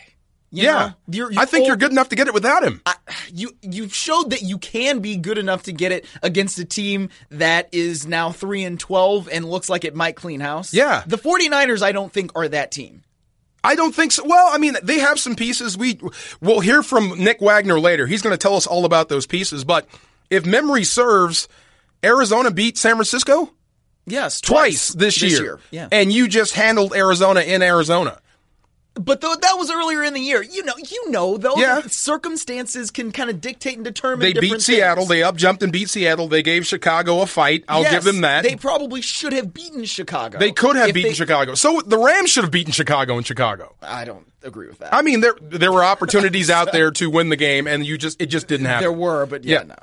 You 0.53 0.65
Yeah. 0.65 0.73
know? 0.73 0.93
You're- 1.09 1.37
I 1.37 1.45
think 1.47 1.67
you're 1.67 1.73
old- 1.75 1.81
good 1.81 1.91
enough 1.91 2.11
to 2.11 2.17
get 2.17 2.29
it 2.29 2.35
without 2.35 2.63
him. 2.63 2.81
you 3.33 3.51
you 3.63 3.89
showed 3.89 4.31
that 4.31 4.43
you 4.43 4.59
can 4.59 5.01
be 5.01 5.17
good 5.17 5.39
enough 5.39 5.65
to 5.65 5.73
get 5.73 5.91
it 5.91 6.05
against 6.23 6.59
a 6.61 6.65
team 6.65 7.09
that 7.31 7.69
is 7.73 8.07
now 8.07 8.31
3 8.31 8.63
and 8.63 8.79
12 8.79 9.29
and 9.33 9.45
looks 9.51 9.69
like 9.69 9.85
it 9.85 9.97
might 9.97 10.15
clean 10.15 10.39
house. 10.41 10.73
Yeah. 10.73 11.03
The 11.07 11.19
49ers 11.19 11.83
I 11.83 11.91
don't 11.91 12.13
think 12.13 12.31
are 12.37 12.47
that 12.49 12.71
team. 12.71 13.03
I 13.65 13.75
don't 13.75 13.95
think 13.95 14.13
so. 14.13 14.25
Well, 14.25 14.49
I 14.53 14.59
mean, 14.59 14.77
they 14.83 14.99
have 15.01 15.19
some 15.19 15.35
pieces. 15.35 15.77
We 15.79 15.99
we'll 16.41 16.61
hear 16.61 16.83
from 16.85 17.19
Nick 17.19 17.41
Wagoner 17.41 17.81
later. 17.81 18.07
He's 18.07 18.21
going 18.23 18.35
to 18.35 18.39
tell 18.39 18.55
us 18.55 18.67
all 18.67 18.85
about 18.85 19.09
those 19.09 19.27
pieces. 19.27 19.65
But 19.65 19.87
if 20.33 20.45
memory 20.47 20.85
serves, 20.85 21.49
Arizona 22.05 22.51
beat 22.51 22.77
San 22.79 22.97
Francisco 22.97 23.53
Yes, 24.07 24.41
twice, 24.41 24.89
this, 24.89 25.23
year. 25.23 25.61
Yeah. 25.71 25.87
and 25.93 26.13
you 26.13 26.27
just 26.27 26.55
handled 26.55 26.93
Arizona 26.97 27.41
in 27.41 27.63
Arizona. 27.63 28.19
but 28.95 29.21
though 29.23 29.35
that 29.35 29.55
was 29.57 29.71
earlier 29.71 30.03
in 30.03 30.13
the 30.13 30.21
year. 30.21 30.43
You 30.43 30.65
know, 30.65 30.75
you 30.77 31.11
know 31.11 31.39
though 31.39 31.55
Yeah. 31.57 31.81
circumstances 31.87 32.91
can 32.91 33.11
kind 33.13 33.31
of 33.31 33.41
dictate 33.41 33.77
and 33.77 33.85
determine 33.85 34.21
They 34.21 34.33
beat 34.35 34.61
Seattle. 34.61 35.05
things. 35.05 35.09
They 35.09 35.23
up 35.23 35.37
jumped 35.37 35.63
and 35.63 35.73
beat 35.73 35.89
Seattle. 35.89 36.29
They 36.29 36.43
gave 36.43 36.67
Chicago 36.67 37.21
a 37.23 37.27
fight. 37.27 37.65
I'll 37.69 37.83
Yes, 37.83 37.93
give 37.93 38.05
them 38.05 38.21
that. 38.23 38.43
They 38.43 38.57
probably 38.57 39.01
should 39.01 39.33
have 39.33 39.55
beaten 39.55 39.85
Chicago. 39.87 40.39
They 40.39 40.51
could 40.53 40.77
have 40.77 40.93
beaten 40.93 41.13
they- 41.13 41.15
Chicago. 41.15 41.55
So 41.55 41.81
the 41.81 41.97
Rams 41.97 42.29
should 42.31 42.45
have 42.45 42.51
beaten 42.51 42.73
Chicago 42.73 43.17
in 43.17 43.25
Chicago. 43.25 43.75
I 43.81 44.05
don't 44.05 44.27
agree 44.43 44.67
with 44.67 44.81
that. 44.81 44.93
I 44.93 45.01
mean, 45.03 45.21
there 45.23 45.37
there 45.41 45.73
were 45.73 45.85
opportunities 45.95 46.51
out 46.51 46.73
there 46.73 46.91
to 46.91 47.09
win 47.09 47.29
the 47.31 47.37
game, 47.37 47.67
and 47.67 47.87
you 47.87 47.97
just 47.97 48.21
it 48.21 48.27
just 48.27 48.47
didn't 48.49 48.67
happen. 48.67 48.83
there 48.83 48.93
were, 48.93 49.25
but 49.27 49.45
yeah, 49.45 49.59
Yeah. 49.61 49.63
no. 49.69 49.77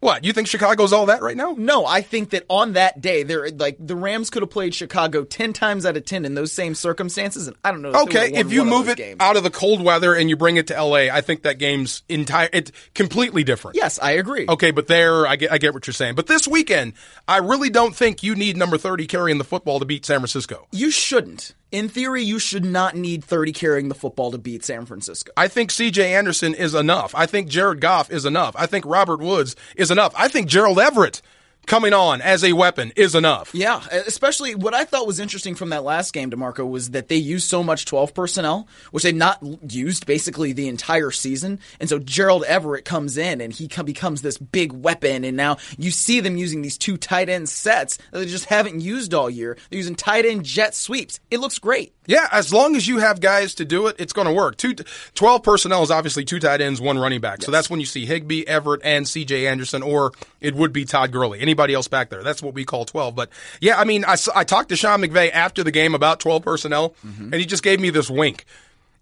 What 0.00 0.24
you 0.24 0.32
think 0.32 0.48
Chicago's 0.48 0.94
all 0.94 1.06
that 1.06 1.20
right 1.20 1.36
now? 1.36 1.54
No, 1.58 1.84
I 1.84 2.00
think 2.00 2.30
that 2.30 2.46
on 2.48 2.72
that 2.72 3.02
day, 3.02 3.22
they're 3.22 3.50
like 3.50 3.76
the 3.78 3.94
Rams 3.94 4.30
could 4.30 4.42
have 4.42 4.48
played 4.50 4.74
Chicago 4.74 5.24
ten 5.24 5.52
times 5.52 5.84
out 5.84 5.96
of 5.98 6.06
ten 6.06 6.24
in 6.24 6.32
those 6.34 6.52
same 6.52 6.74
circumstances, 6.74 7.46
and 7.46 7.56
I 7.62 7.70
don't 7.70 7.82
know. 7.82 7.90
If 7.90 7.96
Okay, 8.08 8.32
if 8.32 8.50
you 8.50 8.64
move 8.64 8.88
it 8.88 8.96
games. 8.96 9.18
out 9.20 9.36
of 9.36 9.42
the 9.42 9.50
cold 9.50 9.82
weather 9.82 10.14
and 10.14 10.30
you 10.30 10.36
bring 10.36 10.56
it 10.56 10.68
to 10.68 10.82
LA, 10.82 11.08
I 11.12 11.20
think 11.20 11.42
that 11.42 11.58
game's 11.58 12.02
entire 12.08 12.48
it's 12.50 12.72
completely 12.94 13.44
different. 13.44 13.76
yes, 13.76 13.98
I 14.00 14.12
agree. 14.12 14.46
Okay, 14.48 14.70
but 14.70 14.86
there 14.86 15.26
I 15.26 15.36
get 15.36 15.52
I 15.52 15.58
get 15.58 15.74
what 15.74 15.86
you're 15.86 15.92
saying. 15.92 16.14
But 16.14 16.26
this 16.28 16.48
weekend, 16.48 16.94
I 17.28 17.36
really 17.36 17.68
don't 17.68 17.94
think 17.94 18.22
you 18.22 18.34
need 18.34 18.56
number 18.56 18.78
30 18.78 19.06
carrying 19.06 19.36
the 19.36 19.44
football 19.44 19.80
to 19.80 19.84
beat 19.84 20.06
San 20.06 20.20
Francisco. 20.20 20.66
You 20.72 20.90
shouldn't. 20.90 21.54
In 21.72 21.88
theory, 21.88 22.24
you 22.24 22.40
should 22.40 22.64
not 22.64 22.96
need 22.96 23.22
thirty 23.22 23.52
carrying 23.52 23.88
the 23.88 23.94
football 23.94 24.32
to 24.32 24.38
beat 24.38 24.64
San 24.64 24.86
Francisco. 24.86 25.30
I 25.36 25.46
think 25.46 25.70
CJ 25.70 26.04
Anderson 26.04 26.52
is 26.52 26.74
enough. 26.74 27.14
I 27.14 27.26
think 27.26 27.48
Jared 27.48 27.80
Goff 27.80 28.10
is 28.10 28.24
enough. 28.24 28.56
I 28.58 28.66
think 28.66 28.84
Robert 28.84 29.20
Woods 29.20 29.54
is 29.76 29.90
enough. 29.90 30.12
I 30.16 30.26
think 30.26 30.48
Gerald 30.48 30.80
Everett 30.80 31.22
coming 31.66 31.92
on 31.92 32.20
as 32.20 32.44
a 32.44 32.52
weapon 32.52 32.92
is 32.96 33.14
enough. 33.14 33.54
Yeah, 33.54 33.84
especially 34.06 34.54
what 34.54 34.74
I 34.74 34.84
thought 34.84 35.06
was 35.06 35.20
interesting 35.20 35.54
from 35.54 35.70
that 35.70 35.84
last 35.84 36.12
game, 36.12 36.30
Demarco, 36.30 36.68
was 36.68 36.90
that 36.90 37.08
they 37.08 37.16
used 37.16 37.48
so 37.48 37.62
much 37.62 37.84
12 37.84 38.14
personnel, 38.14 38.68
which 38.90 39.04
they've 39.04 39.14
not 39.14 39.42
used 39.68 40.06
basically 40.06 40.52
the 40.52 40.68
entire 40.68 41.10
season. 41.10 41.60
And 41.78 41.88
so 41.88 41.98
Gerald 41.98 42.44
Everett 42.44 42.84
comes 42.84 43.16
in 43.16 43.40
and 43.40 43.52
he 43.52 43.68
becomes 43.84 44.22
this 44.22 44.38
big 44.38 44.72
weapon. 44.72 45.24
And 45.24 45.36
now 45.36 45.58
you 45.78 45.90
see 45.90 46.20
them 46.20 46.36
using 46.36 46.62
these 46.62 46.78
two 46.78 46.96
tight 46.96 47.28
end 47.28 47.48
sets 47.48 47.98
that 48.10 48.18
they 48.18 48.26
just 48.26 48.46
haven't 48.46 48.80
used 48.80 49.14
all 49.14 49.30
year. 49.30 49.56
They're 49.70 49.78
using 49.78 49.94
tight 49.94 50.26
end 50.26 50.44
jet 50.44 50.74
sweeps. 50.74 51.20
It 51.30 51.40
looks 51.40 51.58
great. 51.58 51.94
Yeah, 52.06 52.26
as 52.32 52.52
long 52.52 52.74
as 52.74 52.88
you 52.88 52.98
have 52.98 53.20
guys 53.20 53.54
to 53.56 53.64
do 53.64 53.86
it, 53.86 53.94
it's 54.00 54.12
going 54.12 54.26
to 54.26 54.32
work. 54.32 54.56
Two, 54.56 54.74
12 55.14 55.44
personnel 55.44 55.84
is 55.84 55.92
obviously 55.92 56.24
two 56.24 56.40
tight 56.40 56.60
ends, 56.60 56.80
one 56.80 56.98
running 56.98 57.20
back. 57.20 57.40
So 57.40 57.52
that's 57.52 57.70
when 57.70 57.78
you 57.78 57.86
see 57.86 58.04
Higbee, 58.04 58.44
Everett, 58.48 58.80
and 58.82 59.06
CJ 59.06 59.48
Anderson, 59.48 59.82
or 59.82 60.10
it 60.40 60.56
would 60.56 60.72
be 60.72 60.84
Todd 60.84 61.12
Gurley. 61.12 61.38
Anybody 61.50 61.74
else 61.74 61.88
back 61.88 62.10
there. 62.10 62.22
That's 62.22 62.42
what 62.42 62.54
we 62.54 62.64
call 62.64 62.84
12. 62.84 63.16
But 63.16 63.28
yeah, 63.60 63.76
I 63.76 63.84
mean, 63.84 64.04
I, 64.04 64.16
I 64.36 64.44
talked 64.44 64.68
to 64.68 64.76
Sean 64.76 65.00
McVay 65.00 65.32
after 65.32 65.64
the 65.64 65.72
game 65.72 65.96
about 65.96 66.20
12 66.20 66.42
personnel, 66.44 66.90
mm-hmm. 67.04 67.24
and 67.24 67.34
he 67.34 67.44
just 67.44 67.64
gave 67.64 67.80
me 67.80 67.90
this 67.90 68.08
wink. 68.08 68.44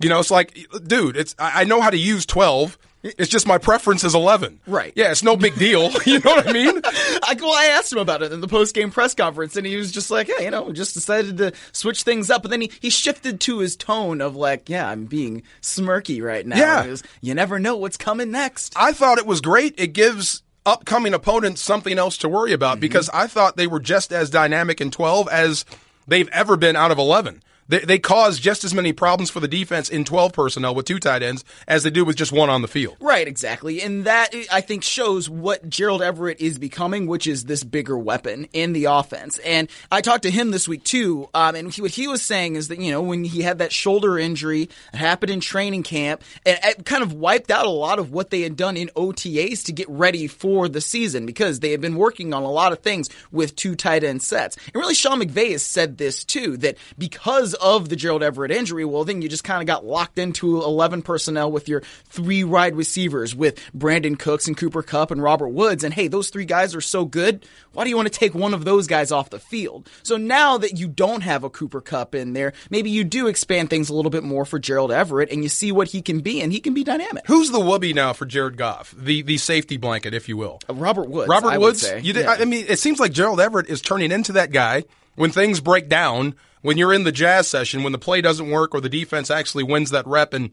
You 0.01 0.09
know, 0.09 0.19
it's 0.19 0.31
like, 0.31 0.57
dude, 0.87 1.17
it's 1.17 1.35
I 1.39 1.61
I 1.61 1.65
know 1.65 1.83
how 1.83 1.91
to 1.91 1.99
use 1.99 2.25
12. 2.25 2.79
It's 3.03 3.29
just 3.29 3.47
my 3.47 3.59
preference 3.59 4.03
is 4.03 4.15
11. 4.15 4.61
Right. 4.67 4.93
Yeah, 4.97 5.11
it's 5.11 5.23
no 5.23 5.37
big 5.37 5.57
deal. 5.57 5.91
you 6.07 6.19
know 6.21 6.31
what 6.33 6.49
I 6.49 6.53
mean? 6.53 6.81
I, 6.85 7.37
well, 7.39 7.53
I 7.53 7.67
asked 7.67 7.93
him 7.93 7.99
about 7.99 8.23
it 8.23 8.33
in 8.33 8.41
the 8.41 8.49
post 8.49 8.75
game 8.75 8.91
press 8.91 9.15
conference, 9.15 9.57
and 9.57 9.67
he 9.67 9.77
was 9.77 9.93
just 9.93 10.11
like, 10.11 10.29
"Yeah, 10.29 10.41
you 10.41 10.51
know, 10.51 10.73
just 10.73 10.95
decided 10.95 11.37
to 11.39 11.53
switch 11.73 12.03
things 12.03 12.31
up." 12.31 12.43
But 12.43 12.51
then 12.51 12.63
he, 12.63 12.73
he 12.81 12.91
shifted 12.91 13.41
to 13.43 13.59
his 13.59 13.77
tone 13.77 14.21
of 14.21 14.35
like, 14.35 14.69
"Yeah, 14.69 14.89
I'm 14.89 15.05
being 15.05 15.43
smirky 15.61 16.23
right 16.23 16.47
now." 16.47 16.57
Yeah. 16.57 16.87
Was, 16.87 17.03
you 17.21 17.35
never 17.35 17.59
know 17.59 17.77
what's 17.77 17.97
coming 17.97 18.31
next. 18.31 18.73
I 18.77 18.93
thought 18.93 19.19
it 19.19 19.27
was 19.27 19.41
great. 19.41 19.75
It 19.79 19.93
gives 19.93 20.43
upcoming 20.69 21.15
opponents 21.15 21.63
something 21.63 21.99
else 21.99 22.19
to 22.19 22.29
worry 22.29 22.53
about 22.53 22.75
mm-hmm. 22.75 22.83
because 22.83 23.09
I 23.15 23.27
thought 23.27 23.57
they 23.57 23.67
were 23.67 23.81
just 23.81 24.13
as 24.13 24.31
dynamic 24.31 24.81
in 24.81 24.91
12 24.91 25.29
as 25.29 25.65
they've 26.07 26.29
ever 26.29 26.57
been 26.57 26.77
out 26.77 26.91
of 26.91 26.99
11. 26.99 27.43
They, 27.69 27.81
they 27.81 27.99
cause 27.99 28.39
just 28.39 28.65
as 28.65 28.75
many 28.75 28.93
problems 28.93 29.31
for 29.31 29.41
the 29.41 29.49
defense 29.49 29.89
in 29.89 30.05
12 30.05 30.33
personnel 30.33 30.75
with 30.75 30.87
two 30.87 30.99
tight 30.99 31.23
ends 31.23 31.45
as 31.67 31.83
they 31.83 31.91
do 31.91 32.05
with 32.05 32.17
just 32.17 32.33
one 32.33 32.49
on 32.51 32.63
the 32.63 32.69
field. 32.69 32.97
Right, 33.01 33.29
exactly. 33.29 33.83
And 33.83 34.05
that, 34.05 34.35
I 34.51 34.63
think, 34.63 34.83
shows 34.83 35.29
what 35.29 35.69
Gerald 35.69 36.03
Everett 36.03 36.41
is 36.41 36.59
becoming, 36.59 37.07
which 37.07 37.27
is 37.27 37.45
this 37.45 37.65
bigger 37.65 37.99
weapon 37.99 38.49
in 38.53 38.73
the 38.73 38.87
offense. 38.87 39.39
And 39.39 39.69
I 39.93 40.01
talked 40.01 40.23
to 40.23 40.31
him 40.31 40.51
this 40.51 40.67
week, 40.67 40.85
too. 40.85 41.29
Um, 41.35 41.55
and 41.55 41.73
he, 41.73 41.83
what 41.83 41.91
he 41.91 42.09
was 42.09 42.23
saying 42.23 42.57
is 42.57 42.69
that, 42.69 42.81
you 42.81 42.91
know, 42.91 43.03
when 43.03 43.25
he 43.25 43.43
had 43.43 43.59
that 43.59 43.73
shoulder 43.73 44.19
injury, 44.19 44.63
it 44.63 44.97
happened 44.97 45.31
in 45.31 45.41
training 45.41 45.83
camp, 45.83 46.23
and 46.47 46.59
it 46.65 46.87
kind 46.87 47.03
of 47.03 47.13
wiped 47.13 47.51
out 47.51 47.67
a 47.67 47.71
lot 47.71 47.99
of 47.99 48.13
what 48.13 48.31
they 48.31 48.41
had 48.41 48.57
done 48.57 48.77
in 48.77 48.89
OTAs 48.97 49.65
to 49.65 49.73
get 49.73 49.89
ready 49.91 50.27
for 50.27 50.69
the 50.69 50.81
season 50.81 51.27
because 51.27 51.61
they 51.61 51.71
had 51.71 51.81
been 51.81 51.97
working 51.97 52.33
on 52.33 52.43
a 52.43 52.51
lot 52.51 52.73
of 52.73 52.79
things 52.79 53.11
with 53.31 53.55
two 53.57 53.75
tight 53.75 54.05
end 54.05 54.23
sets. 54.23 54.57
And 54.57 54.77
really, 54.77 54.95
Sean 54.95 55.21
McVay 55.21 55.53
has 55.53 55.63
said 55.63 55.99
this, 55.99 56.25
too, 56.25 56.57
that 56.59 56.79
because 56.97 57.55
of 57.61 57.89
the 57.89 57.97
Gerald 57.97 58.23
Everett 58.23 58.51
injury, 58.51 58.85
well, 58.85 59.05
then 59.05 59.23
you 59.23 59.29
just 59.29 59.45
kind 59.45 59.61
of 59.63 59.67
got 59.67 59.85
locked 59.85 60.19
into 60.19 60.63
11 60.63 61.03
personnel 61.03 61.51
with 61.51 61.69
your 61.69 61.83
three 62.07 62.45
wide 62.45 62.77
receivers 62.77 63.35
with 63.35 63.59
Brandin 63.77 64.19
Cooks 64.19 64.47
and 64.47 64.57
Cooper 64.57 64.83
Kupp 64.83 65.11
and 65.11 65.23
Robert 65.23 65.49
Woods. 65.49 65.85
And 65.85 65.93
hey, 65.95 66.09
those 66.09 66.31
three 66.31 66.45
guys 66.45 66.75
are 66.75 66.81
so 66.81 67.05
good. 67.05 67.45
Why 67.73 67.85
do 67.85 67.91
you 67.91 67.97
want 67.97 68.13
to 68.13 68.19
take 68.19 68.35
one 68.35 68.55
of 68.55 68.65
those 68.65 68.87
guys 68.87 69.13
off 69.13 69.31
the 69.31 69.39
field? 69.39 69.89
So 70.03 70.17
now 70.17 70.59
that 70.59 70.79
you 70.79 70.89
don't 70.89 71.23
have 71.23 71.45
a 71.45 71.51
Cooper 71.51 71.81
Kupp 71.81 72.15
in 72.15 72.33
there, 72.33 72.53
maybe 72.71 72.91
you 72.91 73.05
do 73.05 73.27
expand 73.27 73.71
things 73.71 73.89
a 73.89 73.95
little 73.95 74.11
bit 74.11 74.25
more 74.25 74.45
for 74.45 74.59
Gerald 74.59 74.91
Everett 74.93 75.31
and 75.31 75.43
you 75.43 75.49
see 75.49 75.73
what 75.73 75.89
he 75.89 76.03
can 76.03 76.21
be, 76.21 76.41
and 76.41 76.53
he 76.53 76.61
can 76.61 76.75
be 76.75 76.85
dynamic. 76.85 77.27
Who's 77.27 77.51
the 77.51 77.61
whoopee 77.61 77.93
now 77.93 78.13
for 78.13 78.27
Jared 78.27 78.57
Goff? 78.57 78.95
The 78.97 79.23
the 79.23 79.39
safety 79.39 79.77
blanket, 79.77 80.15
if 80.15 80.29
you 80.29 80.37
will. 80.37 80.61
Robert 80.69 81.09
Woods. 81.09 81.29
Robert 81.29 81.49
I 81.49 81.59
Woods. 81.59 81.83
You 82.03 82.13
did, 82.13 82.25
Yeah. 82.25 82.37
I 82.39 82.45
mean, 82.45 82.67
it 82.69 82.79
seems 82.79 82.99
like 83.01 83.13
Gerald 83.13 83.41
Everett 83.41 83.69
is 83.69 83.81
turning 83.81 84.13
into 84.13 84.33
that 84.33 84.53
guy 84.53 84.85
when 85.17 85.31
things 85.31 85.61
break 85.61 85.89
down, 85.89 86.35
when 86.63 86.77
you're 86.77 86.93
in 86.93 87.05
the 87.05 87.13
jazz 87.13 87.49
session, 87.49 87.83
when 87.83 87.93
the 87.93 87.99
play 87.99 88.21
doesn't 88.21 88.51
work 88.51 88.75
or 88.75 88.81
the 88.81 88.89
defense 88.89 89.31
actually 89.31 89.65
wins 89.65 89.91
that 89.91 90.07
rep 90.07 90.35
and 90.35 90.51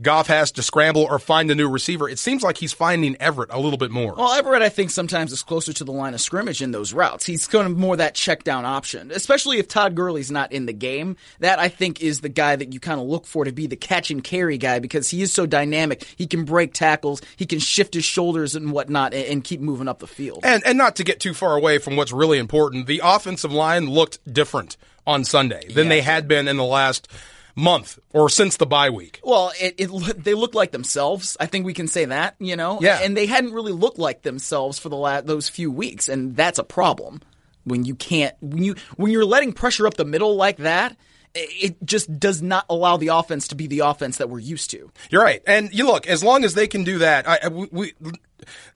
Goff 0.00 0.28
has 0.28 0.52
to 0.52 0.62
scramble 0.62 1.02
or 1.02 1.18
find 1.18 1.50
a 1.50 1.56
new 1.56 1.68
receiver. 1.68 2.08
It 2.08 2.20
seems 2.20 2.44
like 2.44 2.56
he's 2.56 2.72
finding 2.72 3.16
Everett 3.16 3.50
a 3.52 3.58
little 3.58 3.78
bit 3.78 3.90
more. 3.90 4.14
Well, 4.14 4.32
Everett, 4.32 4.62
I 4.62 4.68
think 4.68 4.90
sometimes 4.90 5.32
is 5.32 5.42
closer 5.42 5.72
to 5.72 5.82
the 5.82 5.90
line 5.90 6.14
of 6.14 6.20
scrimmage 6.20 6.62
in 6.62 6.70
those 6.70 6.92
routes. 6.92 7.26
He's 7.26 7.48
kind 7.48 7.66
of 7.66 7.76
more 7.76 7.96
that 7.96 8.14
check 8.14 8.44
down 8.44 8.64
option, 8.64 9.10
especially 9.10 9.58
if 9.58 9.66
Todd 9.66 9.96
Gurley's 9.96 10.30
not 10.30 10.52
in 10.52 10.66
the 10.66 10.72
game. 10.72 11.16
That 11.40 11.58
I 11.58 11.68
think 11.68 12.00
is 12.00 12.20
the 12.20 12.28
guy 12.28 12.54
that 12.54 12.72
you 12.72 12.78
kind 12.78 13.00
of 13.00 13.08
look 13.08 13.26
for 13.26 13.44
to 13.44 13.50
be 13.50 13.66
the 13.66 13.76
catch 13.76 14.12
and 14.12 14.22
carry 14.22 14.56
guy 14.56 14.78
because 14.78 15.10
he 15.10 15.20
is 15.20 15.32
so 15.32 15.46
dynamic. 15.46 16.04
He 16.16 16.28
can 16.28 16.44
break 16.44 16.74
tackles, 16.74 17.20
he 17.36 17.46
can 17.46 17.58
shift 17.58 17.94
his 17.94 18.04
shoulders 18.04 18.54
and 18.54 18.70
whatnot, 18.70 19.14
and, 19.14 19.26
and 19.26 19.44
keep 19.44 19.60
moving 19.60 19.88
up 19.88 19.98
the 19.98 20.06
field. 20.06 20.40
And 20.44 20.64
and 20.64 20.78
not 20.78 20.94
to 20.96 21.04
get 21.04 21.18
too 21.18 21.34
far 21.34 21.56
away 21.56 21.78
from 21.78 21.96
what's 21.96 22.12
really 22.12 22.38
important, 22.38 22.86
the 22.86 23.00
offensive 23.02 23.52
line 23.52 23.90
looked 23.90 24.20
different 24.32 24.76
on 25.08 25.24
Sunday 25.24 25.66
than 25.68 25.88
they 25.88 26.02
had 26.02 26.28
been 26.28 26.46
in 26.46 26.58
the 26.58 26.64
last 26.64 27.08
month 27.56 27.98
or 28.12 28.28
since 28.28 28.58
the 28.58 28.66
bye 28.66 28.90
week. 28.90 29.20
Well, 29.24 29.52
it, 29.60 29.74
it 29.78 30.22
they 30.22 30.34
look 30.34 30.54
like 30.54 30.70
themselves. 30.70 31.36
I 31.40 31.46
think 31.46 31.66
we 31.66 31.74
can 31.74 31.88
say 31.88 32.04
that, 32.04 32.36
you 32.38 32.54
know. 32.54 32.78
Yeah. 32.80 33.00
And 33.02 33.16
they 33.16 33.26
hadn't 33.26 33.52
really 33.52 33.72
looked 33.72 33.98
like 33.98 34.22
themselves 34.22 34.78
for 34.78 34.90
the 34.90 34.96
la- 34.96 35.22
those 35.22 35.48
few 35.48 35.72
weeks, 35.72 36.08
and 36.08 36.36
that's 36.36 36.58
a 36.58 36.64
problem 36.64 37.22
when 37.64 37.84
you 37.84 37.94
can't 37.94 38.36
when 38.40 38.62
you 38.62 38.76
when 38.96 39.10
you're 39.10 39.24
letting 39.24 39.52
pressure 39.52 39.86
up 39.86 39.94
the 39.94 40.04
middle 40.04 40.36
like 40.36 40.58
that. 40.58 40.96
It 41.34 41.76
just 41.84 42.18
does 42.18 42.42
not 42.42 42.64
allow 42.70 42.96
the 42.96 43.08
offense 43.08 43.48
to 43.48 43.54
be 43.54 43.66
the 43.66 43.80
offense 43.80 44.16
that 44.16 44.30
we're 44.30 44.38
used 44.38 44.70
to. 44.70 44.90
You're 45.10 45.22
right. 45.22 45.42
And 45.46 45.72
you 45.72 45.86
look, 45.86 46.06
as 46.06 46.24
long 46.24 46.42
as 46.42 46.54
they 46.54 46.66
can 46.66 46.84
do 46.84 46.98
that, 46.98 47.28
I, 47.28 47.48
we 47.48 47.92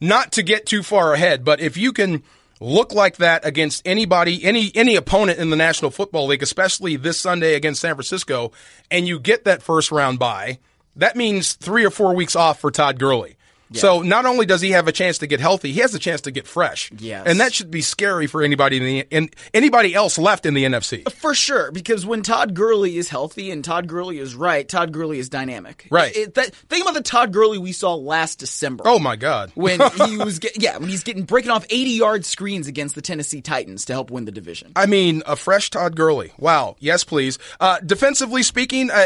not 0.00 0.32
to 0.32 0.42
get 0.42 0.66
too 0.66 0.82
far 0.82 1.14
ahead, 1.14 1.44
but 1.44 1.60
if 1.60 1.76
you 1.76 1.92
can 1.92 2.22
look 2.62 2.94
like 2.94 3.16
that 3.16 3.44
against 3.44 3.86
anybody, 3.86 4.44
any 4.44 4.70
any 4.74 4.96
opponent 4.96 5.38
in 5.38 5.50
the 5.50 5.56
National 5.56 5.90
Football 5.90 6.26
League, 6.28 6.42
especially 6.42 6.96
this 6.96 7.18
Sunday 7.18 7.54
against 7.54 7.80
San 7.80 7.94
Francisco, 7.94 8.52
and 8.90 9.06
you 9.06 9.18
get 9.18 9.44
that 9.44 9.62
first 9.62 9.90
round 9.90 10.18
bye, 10.18 10.58
that 10.96 11.16
means 11.16 11.54
three 11.54 11.84
or 11.84 11.90
four 11.90 12.14
weeks 12.14 12.36
off 12.36 12.60
for 12.60 12.70
Todd 12.70 12.98
Gurley. 12.98 13.36
So 13.80 14.02
not 14.02 14.26
only 14.26 14.46
does 14.46 14.60
he 14.60 14.70
have 14.72 14.88
a 14.88 14.92
chance 14.92 15.18
to 15.18 15.26
get 15.26 15.40
healthy, 15.40 15.72
he 15.72 15.80
has 15.80 15.94
a 15.94 15.98
chance 15.98 16.22
to 16.22 16.30
get 16.30 16.46
fresh. 16.46 16.90
Yes. 16.98 17.24
and 17.26 17.40
that 17.40 17.52
should 17.54 17.70
be 17.70 17.82
scary 17.82 18.26
for 18.26 18.42
anybody 18.42 18.76
in 18.78 18.84
the 18.84 18.98
in 19.10 19.30
anybody 19.54 19.94
else 19.94 20.18
left 20.18 20.46
in 20.46 20.54
the 20.54 20.64
NFC. 20.64 21.10
For 21.12 21.34
sure, 21.34 21.70
because 21.72 22.04
when 22.06 22.22
Todd 22.22 22.54
Gurley 22.54 22.96
is 22.96 23.08
healthy 23.08 23.50
and 23.50 23.64
Todd 23.64 23.86
Gurley 23.88 24.18
is 24.18 24.34
right, 24.34 24.68
Todd 24.68 24.92
Gurley 24.92 25.18
is 25.18 25.28
dynamic. 25.28 25.86
Right. 25.90 26.14
It- 26.16 26.34
that, 26.34 26.54
think 26.54 26.82
about 26.82 26.94
the 26.94 27.02
Todd 27.02 27.32
Gurley 27.32 27.58
we 27.58 27.72
saw 27.72 27.94
last 27.94 28.38
December. 28.38 28.84
Oh 28.86 28.98
my 28.98 29.16
God! 29.16 29.52
When 29.54 29.80
he 30.06 30.16
was, 30.16 30.38
get, 30.38 30.60
yeah, 30.62 30.78
when 30.78 30.88
he's 30.88 31.02
getting 31.02 31.24
breaking 31.24 31.50
off 31.50 31.64
80 31.68 31.90
yard 31.90 32.24
screens 32.24 32.66
against 32.66 32.94
the 32.94 33.02
Tennessee 33.02 33.40
Titans 33.42 33.84
to 33.86 33.92
help 33.92 34.10
win 34.10 34.24
the 34.24 34.32
division. 34.32 34.72
I 34.76 34.86
mean, 34.86 35.22
a 35.26 35.36
fresh 35.36 35.70
Todd 35.70 35.96
Gurley. 35.96 36.32
Wow. 36.38 36.76
Yes, 36.78 37.04
please. 37.04 37.38
Uh, 37.60 37.78
defensively 37.80 38.42
speaking, 38.42 38.90
uh, 38.90 39.04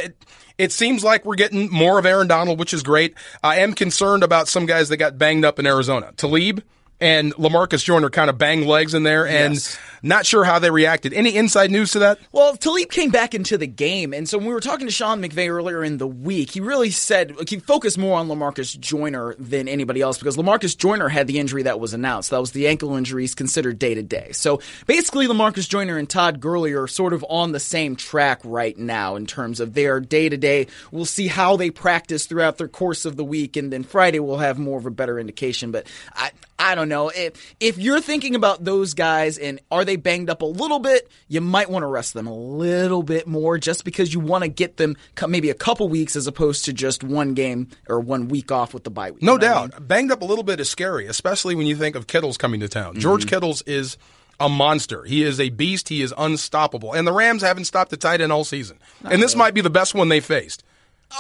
it, 0.59 0.73
seems 0.73 1.05
like 1.05 1.25
we're 1.25 1.37
getting 1.37 1.71
more 1.71 1.99
of 1.99 2.07
Aaron 2.07 2.29
Donald, 2.29 2.59
which 2.59 2.75
is 2.75 2.83
great. 2.83 3.15
I 3.43 3.61
am 3.61 3.73
concerned 3.75 4.23
about 4.23 4.49
some 4.49 4.67
guys 4.67 4.89
that 4.89 4.97
got 4.97 5.19
banged 5.19 5.45
up 5.45 5.59
in 5.59 5.67
Arizona. 5.67 6.13
Talib 6.17 6.63
and 7.01 7.35
Lamarcus 7.35 7.85
Joyner 7.85 8.09
kind 8.11 8.31
of 8.31 8.39
banged 8.39 8.67
legs 8.67 8.95
in 8.95 9.03
there, 9.03 9.27
and 9.27 9.55
Yes. 9.55 9.79
Not 10.03 10.27
sure 10.27 10.45
how 10.45 10.59
they 10.59 10.71
reacted. 10.71 11.13
Any 11.13 11.37
inside 11.37 11.71
news 11.71 11.93
to 11.93 11.99
that? 12.01 12.19
Well, 12.33 12.57
Talib 12.57 12.91
came 12.91 13.11
back 13.11 13.35
into 13.35 13.59
the 13.59 13.67
game, 13.67 14.13
and 14.13 14.29
so 14.29 14.39
when 14.39 14.47
we 14.47 14.55
were 14.55 14.61
talking 14.61 14.87
to 14.87 14.93
Sean 14.93 15.23
McVay 15.23 15.49
earlier 15.49 15.83
in 15.85 15.99
the 15.99 16.07
week, 16.07 16.51
he 16.51 16.61
really 16.61 16.91
said 16.91 17.35
he 17.49 17.59
focused 17.59 17.99
more 17.99 18.19
on 18.19 18.29
Lamarcus 18.29 18.79
Joyner 18.79 19.35
than 19.39 19.69
anybody 19.69 20.01
else 20.01 20.19
because 20.19 20.37
Lamarcus 20.37 20.77
Joyner 20.77 21.09
had 21.09 21.27
the 21.27 21.39
injury 21.39 21.63
that 21.65 21.81
was 21.81 21.95
announced. 21.95 22.31
That 22.31 22.41
was 22.41 22.53
the 22.53 22.69
ankle 22.69 22.95
injury 22.97 23.23
he's 23.23 23.35
considered 23.35 23.79
day 23.79 23.95
to 23.95 24.03
day. 24.03 24.31
So 24.33 24.61
basically, 24.87 25.27
Lamarcus 25.27 25.69
Joyner 25.69 25.99
and 25.99 26.09
Todd 26.09 26.41
Gurley 26.41 26.73
are 26.73 26.87
sort 26.87 27.13
of 27.13 27.25
on 27.29 27.53
the 27.53 27.61
same 27.61 27.97
track 27.97 28.41
right 28.45 28.77
now 28.77 29.17
in 29.17 29.27
terms 29.27 29.61
of 29.61 29.75
their 29.75 30.01
day 30.01 30.29
to 30.29 30.37
day. 30.37 30.67
We'll 30.91 31.05
see 31.05 31.29
how 31.29 31.57
they 31.57 31.71
practice 31.71 32.27
throughout 32.27 32.59
the 32.59 32.69
course 32.69 33.05
of 33.05 33.17
the 33.17 33.25
week, 33.25 33.57
and 33.57 33.73
then 33.73 33.83
Friday 33.83 34.21
we'll 34.21 34.39
have 34.39 34.59
more 34.59 34.79
of 34.79 34.87
a 34.87 34.91
better 34.91 35.19
indication. 35.19 35.71
But 35.71 35.87
I, 36.15 36.31
I 36.59 36.75
don't 36.75 36.89
know 36.89 37.11
if 37.11 37.55
if 37.61 37.79
you're 37.79 38.01
thinking 38.01 38.35
about 38.35 38.65
those 38.65 38.95
guys 38.95 39.39
and 39.39 39.61
are 39.71 39.85
they 39.87 39.97
banged 39.97 40.29
up 40.29 40.43
a 40.43 40.47
little 40.47 40.79
bit, 40.79 41.09
you 41.29 41.41
might 41.41 41.71
want 41.71 41.83
to 41.83 41.87
rest 41.87 42.13
them 42.13 42.27
a 42.27 42.35
little 42.35 43.03
bit 43.03 43.27
more 43.27 43.57
just 43.57 43.85
because 43.85 44.13
you 44.13 44.21
want 44.21 44.43
to 44.43 44.49
get 44.49 44.77
them 44.77 44.97
maybe 45.27 45.49
a 45.49 45.55
couple 45.55 45.89
weeks 45.89 46.15
as 46.17 46.27
opposed 46.27 46.67
to 46.67 46.73
just 46.75 47.03
one 47.03 47.33
game 47.35 47.69
or 47.89 47.99
one 48.01 48.29
week 48.29 48.53
off 48.53 48.75
with 48.75 48.85
the 48.85 48.91
bye 48.91 49.13
week. 49.13 49.23
No 49.23 49.33
You 49.35 49.39
know 49.39 49.47
what 49.47 49.57
I 49.57 49.61
doubt. 49.69 49.79
mean? 49.81 49.87
Banged 49.89 50.13
up 50.13 50.21
a 50.23 50.27
little 50.27 50.45
bit 50.45 50.61
is 50.61 50.69
scary, 50.69 51.07
especially 51.07 51.55
when 51.55 51.67
you 51.67 51.77
think 51.77 51.97
of 51.97 52.07
Kittle's 52.07 52.37
coming 52.37 52.61
to 52.61 52.69
town. 52.69 52.99
George 52.99 53.23
Mm-hmm. 53.23 53.29
Kittle's 53.31 53.63
is 53.63 53.97
a 54.39 54.49
monster. 54.51 55.05
He 55.05 55.23
is 55.23 55.41
a 55.41 55.49
beast. 55.49 55.89
He 55.89 56.03
is 56.03 56.13
unstoppable. 56.19 56.93
And 56.93 57.07
the 57.07 57.13
Rams 57.13 57.41
haven't 57.43 57.65
stopped 57.65 57.91
the 57.91 57.97
tight 57.97 58.21
end 58.21 58.33
all 58.33 58.45
season. 58.45 58.79
and 59.05 59.23
this 59.23 59.35
might 59.35 59.55
be 59.55 59.63
the 59.63 59.71
best 59.71 59.95
one 59.95 60.09
they 60.11 60.21
faced. 60.21 60.63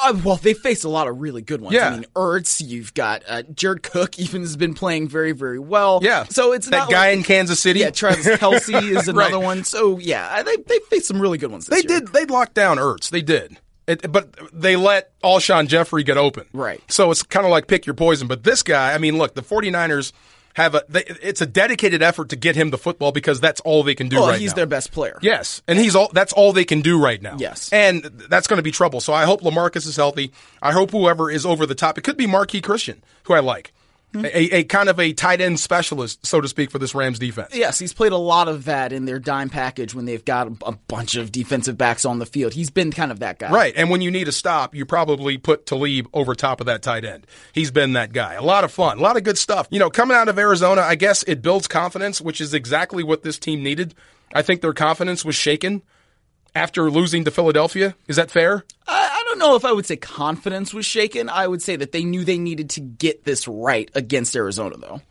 Uh, 0.03 0.19
well, 0.25 0.37
they 0.37 0.53
faced 0.53 0.85
a 0.85 0.89
lot 0.89 1.07
of 1.09 1.21
really 1.21 1.43
good 1.43 1.61
ones. 1.61 1.75
Yeah. 1.75 1.89
I 1.89 1.91
mean, 1.91 2.05
Ertz, 2.15 2.61
you've 2.67 2.93
got 2.95 3.23
uh, 3.29 3.43
Jared 3.55 3.83
Cook, 3.83 4.19
even 4.19 4.43
has 4.43 4.57
been 4.57 4.75
playing 4.75 5.09
very, 5.09 5.33
very 5.33 5.59
well. 5.59 6.01
Yeah. 6.03 6.25
So 6.25 6.53
it's 6.53 6.69
that 6.71 6.89
guy 6.91 7.09
like, 7.11 7.19
in 7.19 7.23
Kansas 7.23 7.61
City. 7.61 7.81
Yeah, 7.81 7.91
Travis 7.91 8.37
Kelsey 8.39 8.75
is 8.75 9.09
another 9.09 9.37
Right. 9.37 9.45
one. 9.45 9.65
So 9.65 9.99
yeah, 9.99 10.43
they 10.43 10.57
they 10.57 10.79
faced 10.91 11.07
some 11.07 11.21
really 11.21 11.39
good 11.39 11.51
ones. 11.53 11.67
This 11.67 11.83
They 11.85 11.89
year. 11.93 12.01
did. 12.01 12.13
They 12.13 12.25
locked 12.27 12.55
down 12.55 12.79
Ertz. 12.79 13.11
They 13.11 13.23
did. 13.23 13.59
It, 13.87 14.11
but 14.11 14.37
they 14.53 14.75
let 14.75 15.13
Alshon 15.23 15.69
Jeffery 15.69 16.03
get 16.03 16.17
open. 16.17 16.47
Right. 16.53 16.83
So 16.91 17.13
it's 17.13 17.23
kind 17.23 17.47
of 17.47 17.53
like 17.53 17.69
pick 17.69 17.87
your 17.87 17.95
poison. 17.95 18.27
But 18.27 18.43
this 18.43 18.65
guy, 18.65 18.93
I 18.93 18.99
mean, 18.99 19.17
look, 19.17 19.35
the 19.37 19.43
49ers 19.43 20.11
have 20.57 20.75
a, 20.75 20.83
they, 20.89 21.05
it's 21.05 21.43
a 21.43 21.47
dedicated 21.47 22.03
effort 22.03 22.31
to 22.31 22.37
get 22.37 22.57
him 22.57 22.71
the 22.71 22.79
football 22.79 23.13
because 23.13 23.41
that's 23.41 23.61
all 23.61 23.83
they 23.83 23.95
can 23.95 24.09
do 24.09 24.17
right. 24.17 24.23
Well, 24.23 24.31
right 24.31 24.41
he's 24.41 24.53
now. 24.53 24.57
their 24.57 24.67
best 24.67 24.91
player. 24.91 25.19
Yes, 25.21 25.61
and 25.69 25.79
he's 25.79 25.95
all. 25.95 26.09
That's 26.15 26.33
all 26.33 26.55
they 26.55 26.65
can 26.65 26.81
do 26.81 26.99
right 26.99 27.21
now. 27.21 27.37
Yes. 27.39 27.71
and 27.75 28.03
that's 28.03 28.47
going 28.47 28.57
to 28.57 28.63
be 28.63 28.73
trouble. 28.73 29.03
So 29.03 29.13
I 29.13 29.27
hope 29.27 29.43
Lamarcus 29.43 29.87
is 29.87 29.97
healthy. 29.97 30.33
I 30.63 30.73
hope 30.73 30.93
whoever 30.93 31.31
is 31.31 31.45
over 31.45 31.67
the 31.67 31.75
top. 31.75 31.99
It 31.99 32.05
could 32.05 32.17
be 32.17 32.27
Marquis 32.27 32.63
Christian, 32.63 33.05
who 33.25 33.35
I 33.35 33.41
like, 33.41 33.75
A, 34.15 34.59
a 34.59 34.65
kind 34.65 34.89
of 34.89 34.99
a 34.99 35.13
tight 35.13 35.43
end 35.43 35.61
specialist, 35.61 36.25
so 36.25 36.41
to 36.41 36.49
speak, 36.49 36.71
for 36.71 36.79
this 36.79 36.95
Rams 36.95 37.19
defense. 37.19 37.55
Yes, 37.55 37.79
he's 37.79 37.93
played 37.93 38.13
a 38.13 38.17
lot 38.17 38.49
of 38.49 38.65
that 38.65 38.91
in 38.93 39.05
their 39.05 39.19
dime 39.19 39.51
package 39.51 39.95
when 39.95 40.07
they've 40.07 40.25
got 40.25 40.49
a, 40.49 40.57
a 40.65 40.73
bunch 40.89 41.17
of 41.17 41.31
defensive 41.31 41.77
backs 41.77 42.07
on 42.07 42.19
the 42.19 42.25
field. 42.25 42.55
He's 42.55 42.71
been 42.71 42.93
kind 42.93 43.13
of 43.13 43.19
that 43.19 43.39
guy. 43.39 43.51
Right, 43.51 43.75
and 43.77 43.91
when 43.91 44.01
you 44.01 44.11
need 44.11 44.27
a 44.27 44.33
stop, 44.33 44.75
you 44.75 44.87
probably 44.87 45.37
put 45.37 45.67
Talib 45.67 46.09
over 46.15 46.35
top 46.35 46.61
of 46.61 46.67
that 46.67 46.81
tight 46.81 47.05
end. 47.05 47.27
He's 47.53 47.71
been 47.71 47.93
that 47.93 48.13
guy. 48.13 48.35
A 48.35 48.43
lot 48.43 48.65
of 48.65 48.73
fun, 48.73 48.99
a 48.99 49.03
lot 49.03 49.19
of 49.19 49.25
good 49.25 49.37
stuff. 49.37 49.69
You 49.71 49.79
know, 49.79 49.91
coming 49.91 50.17
out 50.17 50.29
of 50.29 50.39
Arizona, 50.39 50.81
I 50.81 50.95
guess 50.95 51.23
it 51.25 51.43
builds 51.43 51.69
confidence, 51.69 52.19
which 52.19 52.41
is 52.41 52.55
exactly 52.55 53.03
what 53.03 53.23
this 53.23 53.39
team 53.39 53.63
needed. 53.63 53.95
I 54.33 54.41
think 54.41 54.63
their 54.63 54.73
confidence 54.73 55.27
was 55.27 55.35
shaken 55.35 55.83
after 56.55 56.91
losing 56.91 57.25
to 57.25 57.31
Philadelphia. 57.31 57.95
Is 58.09 58.17
that 58.17 58.31
fair? 58.31 58.65
I 58.89 58.96
don't 59.37 59.51
know 59.51 59.57
if 59.57 59.65
I 59.65 59.73
would 59.73 59.87
say 59.87 59.97
confidence 59.97 60.73
was 60.73 60.87
shaken. 60.87 61.29
I 61.29 61.47
would 61.47 61.63
say 61.63 61.77
that 61.77 61.93
they 61.93 62.05
knew 62.05 62.25
they 62.25 62.39
needed 62.39 62.71
to 62.71 62.81
get 62.81 63.25
this 63.25 63.47
right 63.47 63.91
against 63.95 64.35
Arizona, 64.35 64.77
though. 64.77 65.03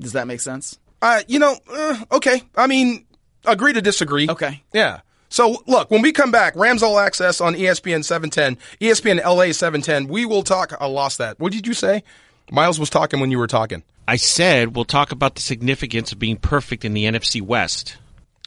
Does 0.00 0.12
that 0.12 0.26
make 0.26 0.40
sense? 0.40 0.78
Uh, 1.00 1.22
you 1.28 1.38
know, 1.38 1.56
uh, 1.70 1.96
okay. 2.12 2.42
I 2.56 2.66
mean, 2.66 3.06
agree 3.44 3.72
to 3.72 3.82
disagree. 3.82 4.28
Okay. 4.28 4.62
Yeah. 4.72 5.00
So 5.28 5.62
look, 5.66 5.90
when 5.90 6.02
we 6.02 6.12
come 6.12 6.30
back, 6.30 6.54
Rams 6.56 6.82
All 6.82 6.98
Access 6.98 7.40
on 7.40 7.54
ESPN 7.54 8.04
710, 8.04 8.58
ESPN 8.80 9.24
LA 9.24 9.52
710, 9.52 10.08
we 10.08 10.26
will 10.26 10.42
talk. 10.42 10.74
I 10.78 10.86
lost 10.86 11.18
that. 11.18 11.40
What 11.40 11.52
did 11.52 11.66
you 11.66 11.74
say? 11.74 12.02
Miles 12.50 12.78
was 12.78 12.90
talking 12.90 13.20
when 13.20 13.30
you 13.30 13.38
were 13.38 13.46
talking. 13.46 13.82
I 14.06 14.16
said 14.16 14.74
we'll 14.76 14.84
talk 14.84 15.12
about 15.12 15.36
the 15.36 15.40
significance 15.40 16.12
of 16.12 16.18
being 16.18 16.36
perfect 16.36 16.84
in 16.84 16.92
the 16.92 17.04
NFC 17.04 17.40
West. 17.40 17.96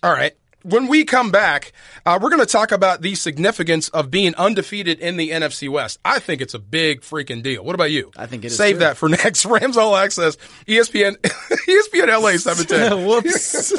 All 0.04 0.12
right. 0.12 0.36
When 0.66 0.88
we 0.88 1.06
come 1.06 1.30
back, 1.30 1.74
uh, 2.08 2.18
we're 2.20 2.32
going 2.32 2.40
to 2.40 2.48
talk 2.48 2.72
about 2.72 3.04
the 3.04 3.14
significance 3.14 3.88
of 3.90 4.10
being 4.10 4.34
undefeated 4.34 5.00
in 5.00 5.16
the 5.16 5.30
NFC 5.30 5.70
West. 5.70 6.00
I 6.04 6.18
think 6.18 6.42
it's 6.42 6.56
a 6.56 6.60
big 6.60 7.02
freaking 7.02 7.44
deal. 7.44 7.64
What 7.64 7.76
about 7.76 7.92
you? 7.92 8.10
I 8.18 8.26
think 8.26 8.44
it 8.44 8.48
is 8.48 8.58
Save 8.58 8.78
too. 8.78 8.80
that 8.80 8.98
for 8.98 9.08
next. 9.24 9.46
Rams 9.46 9.78
All 9.78 9.96
Access, 9.96 10.38
ESPN, 10.68 11.18
ESPN 11.18 12.08
LA 12.08 12.38
710. 12.38 13.06
Whoops. 13.08 13.74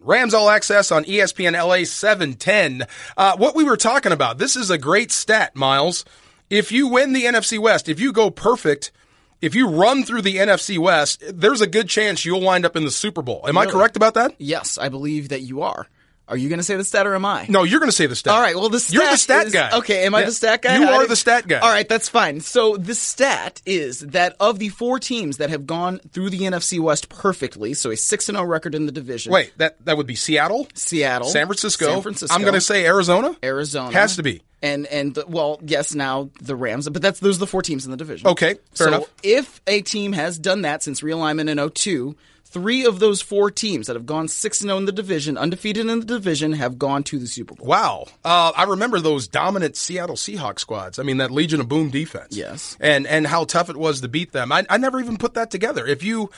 Rams 0.00 0.32
All 0.32 0.48
Access 0.48 0.90
on 0.90 1.04
ESPN 1.04 1.52
LA 1.52 1.84
710. 1.84 2.86
Uh, 3.18 3.36
what 3.36 3.54
we 3.54 3.64
were 3.64 3.76
talking 3.76 4.12
about, 4.12 4.38
this 4.38 4.56
is 4.56 4.70
a 4.70 4.78
great 4.78 5.12
stat, 5.12 5.54
Miles. 5.54 6.06
If 6.48 6.72
you 6.72 6.88
win 6.88 7.12
the 7.12 7.24
NFC 7.24 7.58
West, 7.58 7.90
if 7.90 8.00
you 8.00 8.14
go 8.14 8.30
perfect, 8.30 8.90
if 9.40 9.54
you 9.54 9.68
run 9.68 10.04
through 10.04 10.22
the 10.22 10.36
NFC 10.36 10.78
West, 10.78 11.22
there's 11.32 11.60
a 11.60 11.66
good 11.66 11.88
chance 11.88 12.24
you'll 12.24 12.40
wind 12.40 12.64
up 12.64 12.76
in 12.76 12.84
the 12.84 12.90
Super 12.90 13.22
Bowl. 13.22 13.44
Am 13.46 13.58
I 13.58 13.66
correct 13.66 13.96
about 13.96 14.14
that? 14.14 14.34
yes, 14.38 14.78
I 14.78 14.88
believe 14.88 15.28
that 15.28 15.42
you 15.42 15.62
are. 15.62 15.86
Are 16.28 16.36
you 16.36 16.48
going 16.48 16.58
to 16.58 16.62
say 16.64 16.76
the 16.76 16.84
stat 16.84 17.06
or 17.06 17.14
am 17.14 17.24
I? 17.24 17.46
No, 17.48 17.62
you're 17.64 17.80
going 17.80 17.90
to 17.90 17.96
say 17.96 18.06
the 18.06 18.14
stat. 18.14 18.34
All 18.34 18.40
right. 18.40 18.54
Well, 18.54 18.68
the 18.68 18.78
stat 18.80 18.94
You're 18.94 19.10
the 19.10 19.16
stat 19.16 19.46
is- 19.46 19.52
guy. 19.52 19.70
Okay. 19.78 20.04
Am 20.04 20.14
I 20.14 20.20
Yeah. 20.20 20.26
the 20.26 20.32
stat 20.32 20.62
guy? 20.62 20.76
You 20.76 20.84
I 20.84 20.88
are 20.92 20.92
didn't- 20.98 21.08
the 21.08 21.16
stat 21.16 21.48
guy. 21.48 21.58
All 21.58 21.70
right. 21.70 21.88
That's 21.88 22.08
fine. 22.08 22.40
So 22.40 22.76
the 22.76 22.94
stat 22.94 23.62
is 23.64 24.00
that 24.00 24.36
of 24.38 24.58
the 24.58 24.68
four 24.68 24.98
teams 24.98 25.38
that 25.38 25.48
have 25.50 25.66
gone 25.66 26.00
through 26.12 26.30
the 26.30 26.40
NFC 26.40 26.78
West 26.78 27.08
perfectly, 27.08 27.72
so 27.74 27.90
a 27.90 27.96
six 27.96 28.28
and 28.28 28.36
zero 28.36 28.46
record 28.46 28.74
in 28.74 28.86
the 28.86 28.92
division. 28.92 29.32
Wait, 29.32 29.52
that 29.58 29.82
that 29.86 29.96
would 29.96 30.06
be 30.06 30.14
Seattle, 30.14 30.68
Seattle, 30.74 31.28
San 31.28 31.46
Francisco. 31.46 31.86
San 31.86 32.02
Francisco. 32.02 32.34
I'm 32.34 32.42
going 32.42 32.54
to 32.54 32.60
say 32.60 32.84
Arizona. 32.84 33.34
Arizona 33.42 33.92
Has 33.92 34.16
to 34.16 34.22
be. 34.22 34.42
and 34.62 34.86
and 34.86 35.14
the, 35.14 35.24
well, 35.26 35.58
yes, 35.64 35.94
now 35.94 36.30
the 36.42 36.54
Rams, 36.56 36.88
but 36.90 37.00
that's 37.00 37.20
those 37.20 37.36
are 37.36 37.40
the 37.40 37.46
four 37.46 37.62
teams 37.62 37.84
in 37.86 37.90
the 37.90 37.96
division. 37.96 38.28
Okay, 38.28 38.54
fair 38.74 38.86
so 38.86 38.86
enough. 38.88 39.04
If 39.22 39.60
a 39.66 39.80
team 39.82 40.12
has 40.12 40.38
done 40.38 40.62
that 40.62 40.82
since 40.82 41.00
realignment 41.00 41.48
in 41.48 41.58
02, 41.70 42.16
three 42.50 42.84
of 42.84 42.98
those 42.98 43.20
four 43.20 43.50
teams 43.50 43.86
that 43.86 43.96
have 43.96 44.06
gone 44.06 44.28
six 44.28 44.60
and 44.60 44.68
zero 44.68 44.78
in 44.78 44.86
the 44.86 44.92
division, 44.92 45.36
undefeated 45.36 45.86
in 45.86 46.00
the 46.00 46.06
division, 46.06 46.52
have 46.52 46.78
gone 46.78 47.02
to 47.04 47.18
the 47.18 47.26
Super 47.26 47.54
Bowl. 47.54 47.66
Wow. 47.66 48.06
Uh, 48.24 48.52
I 48.56 48.64
remember 48.64 49.00
those 49.00 49.28
dominant 49.28 49.76
Seattle 49.76 50.16
Seahawks 50.16 50.60
squads. 50.60 50.98
I 50.98 51.02
mean, 51.02 51.18
that 51.18 51.30
Legion 51.30 51.60
of 51.60 51.68
Boom 51.68 51.90
defense. 51.90 52.36
Yes. 52.36 52.76
And 52.80 53.06
and 53.06 53.26
how 53.26 53.44
tough 53.44 53.70
it 53.70 53.76
was 53.76 54.00
to 54.00 54.08
beat 54.08 54.32
them. 54.32 54.50
I, 54.50 54.66
I 54.68 54.78
never 54.78 54.98
even 55.00 55.16
put 55.16 55.34
that 55.34 55.50
together. 55.50 55.86
If 55.86 56.02
you 56.02 56.30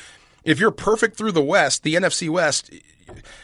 if 0.44 0.59
you're 0.59 0.70
perfect 0.70 1.16
through 1.16 1.33
the 1.33 1.42
West, 1.42 1.83
the 1.83 1.94
NFC 1.94 2.29
West, 2.29 2.70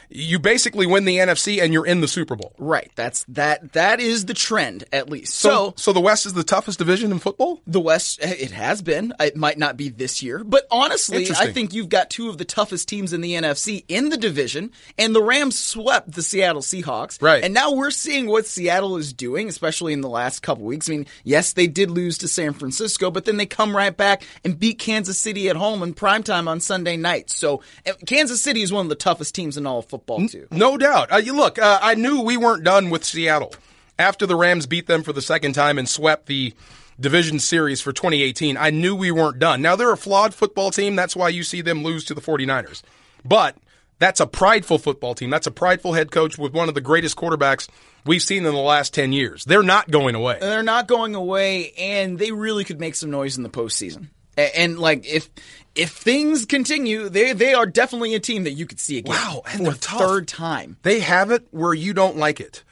you 0.09 0.39
basically 0.39 0.87
win 0.87 1.05
the 1.05 1.19
NFC 1.19 1.63
and 1.63 1.73
you're 1.73 1.87
in 1.87 2.01
the 2.01 2.09
Super 2.09 2.37
Bowl. 2.37 2.53
Right. 2.59 2.91
That's 2.95 3.25
that. 3.29 3.73
That 3.73 4.01
is 4.01 4.27
the 4.27 4.35
trend, 4.35 4.85
at 4.93 5.09
least. 5.09 5.35
So, 5.35 5.49
So, 5.49 5.75
so 5.77 5.93
the 5.93 6.01
West 6.01 6.27
is 6.27 6.35
the 6.35 6.45
toughest 6.45 6.79
division 6.79 7.11
in 7.13 7.19
football? 7.19 7.61
the 7.67 7.81
West, 7.81 8.21
it 8.23 8.51
has 8.53 8.83
been. 8.83 9.13
It 9.21 9.37
might 9.37 9.59
not 9.59 9.77
be 9.77 9.89
this 9.89 10.23
year, 10.23 10.45
but 10.45 10.67
honestly, 10.71 11.29
I 11.39 11.53
think 11.53 11.75
you've 11.75 11.89
got 11.89 12.11
two 12.11 12.29
of 12.29 12.39
the 12.39 12.45
toughest 12.45 12.89
teams 12.89 13.13
in 13.13 13.21
the 13.21 13.33
NFC 13.33 13.85
in 13.89 14.09
the 14.09 14.17
division, 14.17 14.71
and 14.99 15.15
the 15.15 15.23
Rams 15.23 15.59
swept 15.59 16.13
the 16.13 16.23
Seattle 16.23 16.63
Seahawks. 16.63 17.21
Right. 17.21 17.43
And 17.43 17.55
now 17.55 17.73
we're 17.73 17.91
seeing 17.91 18.27
what 18.27 18.47
Seattle 18.47 18.97
is 18.97 19.13
doing, 19.13 19.49
especially 19.49 19.93
in 19.93 20.01
the 20.01 20.09
last 20.09 20.41
couple 20.41 20.65
weeks. 20.65 20.89
I 20.89 20.93
mean, 20.93 21.07
yes, 21.25 21.53
they 21.53 21.67
did 21.67 21.91
lose 21.91 22.19
to 22.19 22.29
San 22.29 22.53
Francisco, 22.53 23.11
but 23.11 23.25
then 23.25 23.37
they 23.37 23.47
come 23.47 23.77
right 23.77 23.97
back 23.97 24.23
and 24.45 24.59
beat 24.59 24.79
Kansas 24.79 25.19
City 25.19 25.49
at 25.49 25.57
home 25.57 25.83
in 25.83 25.95
primetime 25.95 26.49
on 26.49 26.61
Sunday 26.61 26.97
night. 26.97 27.31
So 27.31 27.63
eh, 27.85 27.93
Kansas 28.07 28.41
City 28.43 28.63
is 28.63 28.73
one 28.73 28.87
of 28.87 28.91
the 28.91 28.95
toughest 28.95 29.35
teams 29.35 29.56
in 29.57 29.67
all 29.67 29.79
of 29.81 29.87
football, 29.87 30.27
too. 30.29 30.47
No 30.51 30.77
doubt. 30.77 31.13
Uh, 31.13 31.17
you 31.17 31.35
look, 31.35 31.59
uh, 31.59 31.79
I 31.83 31.95
knew 31.95 32.23
we 32.23 32.37
weren't 32.37 32.65
done 32.65 32.91
with 32.91 33.05
Seattle. 33.05 33.55
after 33.99 34.27
the 34.27 34.37
Rams 34.37 34.67
beat 34.67 34.87
them 34.87 35.03
for 35.03 35.13
the 35.13 35.23
second 35.23 35.55
time 35.55 35.79
and 35.79 35.89
swept 35.89 36.27
the 36.27 36.55
division 36.99 37.39
series 37.39 37.81
for 37.81 37.93
2018, 37.93 38.57
I 38.57 38.71
knew 38.71 38.95
we 38.95 39.11
weren't 39.11 39.39
done. 39.39 39.63
Now, 39.63 39.77
they're 39.77 39.93
a 39.93 39.97
flawed 39.97 40.35
football 40.35 40.71
team. 40.71 40.97
That's 40.97 41.17
why 41.17 41.29
you 41.29 41.43
see 41.43 41.61
them 41.61 41.83
lose 41.83 42.05
to 42.07 42.15
the 42.15 42.21
49ers. 42.21 42.83
But 43.25 43.57
that's 43.99 44.21
a 44.21 44.27
prideful 44.27 44.79
football 44.79 45.15
team. 45.15 45.31
That's 45.31 45.47
a 45.47 45.51
prideful 45.51 45.95
head 45.95 46.11
coach 46.11 46.39
with 46.39 46.53
one 46.53 46.69
of 46.69 46.75
the 46.75 46.81
greatest 46.81 47.17
quarterbacks 47.17 47.69
we've 48.05 48.23
seen 48.23 48.45
in 48.47 48.55
the 48.55 48.61
last 48.61 48.95
10 48.95 49.13
years. 49.13 49.45
They're 49.45 49.63
not 49.63 49.91
going 49.91 50.15
away. 50.15 50.39
They're 50.41 50.63
not 50.63 50.87
going 50.87 51.15
away, 51.15 51.73
and 51.79 52.19
they 52.19 52.33
really 52.33 52.65
could 52.65 52.81
make 52.81 52.95
some 52.95 53.11
noise 53.11 53.37
in 53.37 53.43
the 53.43 53.49
postseason. 53.49 54.09
And, 54.37 54.51
and 54.55 54.79
like 54.79 55.07
if 55.07 55.29
if 55.77 55.91
things 55.91 56.45
continue, 56.45 57.09
they 57.09 57.33
they 57.33 57.55
are 57.55 57.67
definitely 57.67 58.15
a 58.15 58.21
team 58.21 58.45
that 58.45 58.53
you 58.53 58.67
could 58.67 58.81
see 58.81 58.99
again. 58.99 59.15
Wow, 59.15 59.43
and 59.47 59.67
for 59.67 59.75
tough. 59.75 59.99
third 60.01 60.29
time. 60.29 60.77
They 60.83 61.01
have 61.01 61.31
it 61.31 61.47
where 61.51 61.75
you 61.75 61.93
don't 61.95 62.17
like 62.17 62.41
it. 62.41 62.63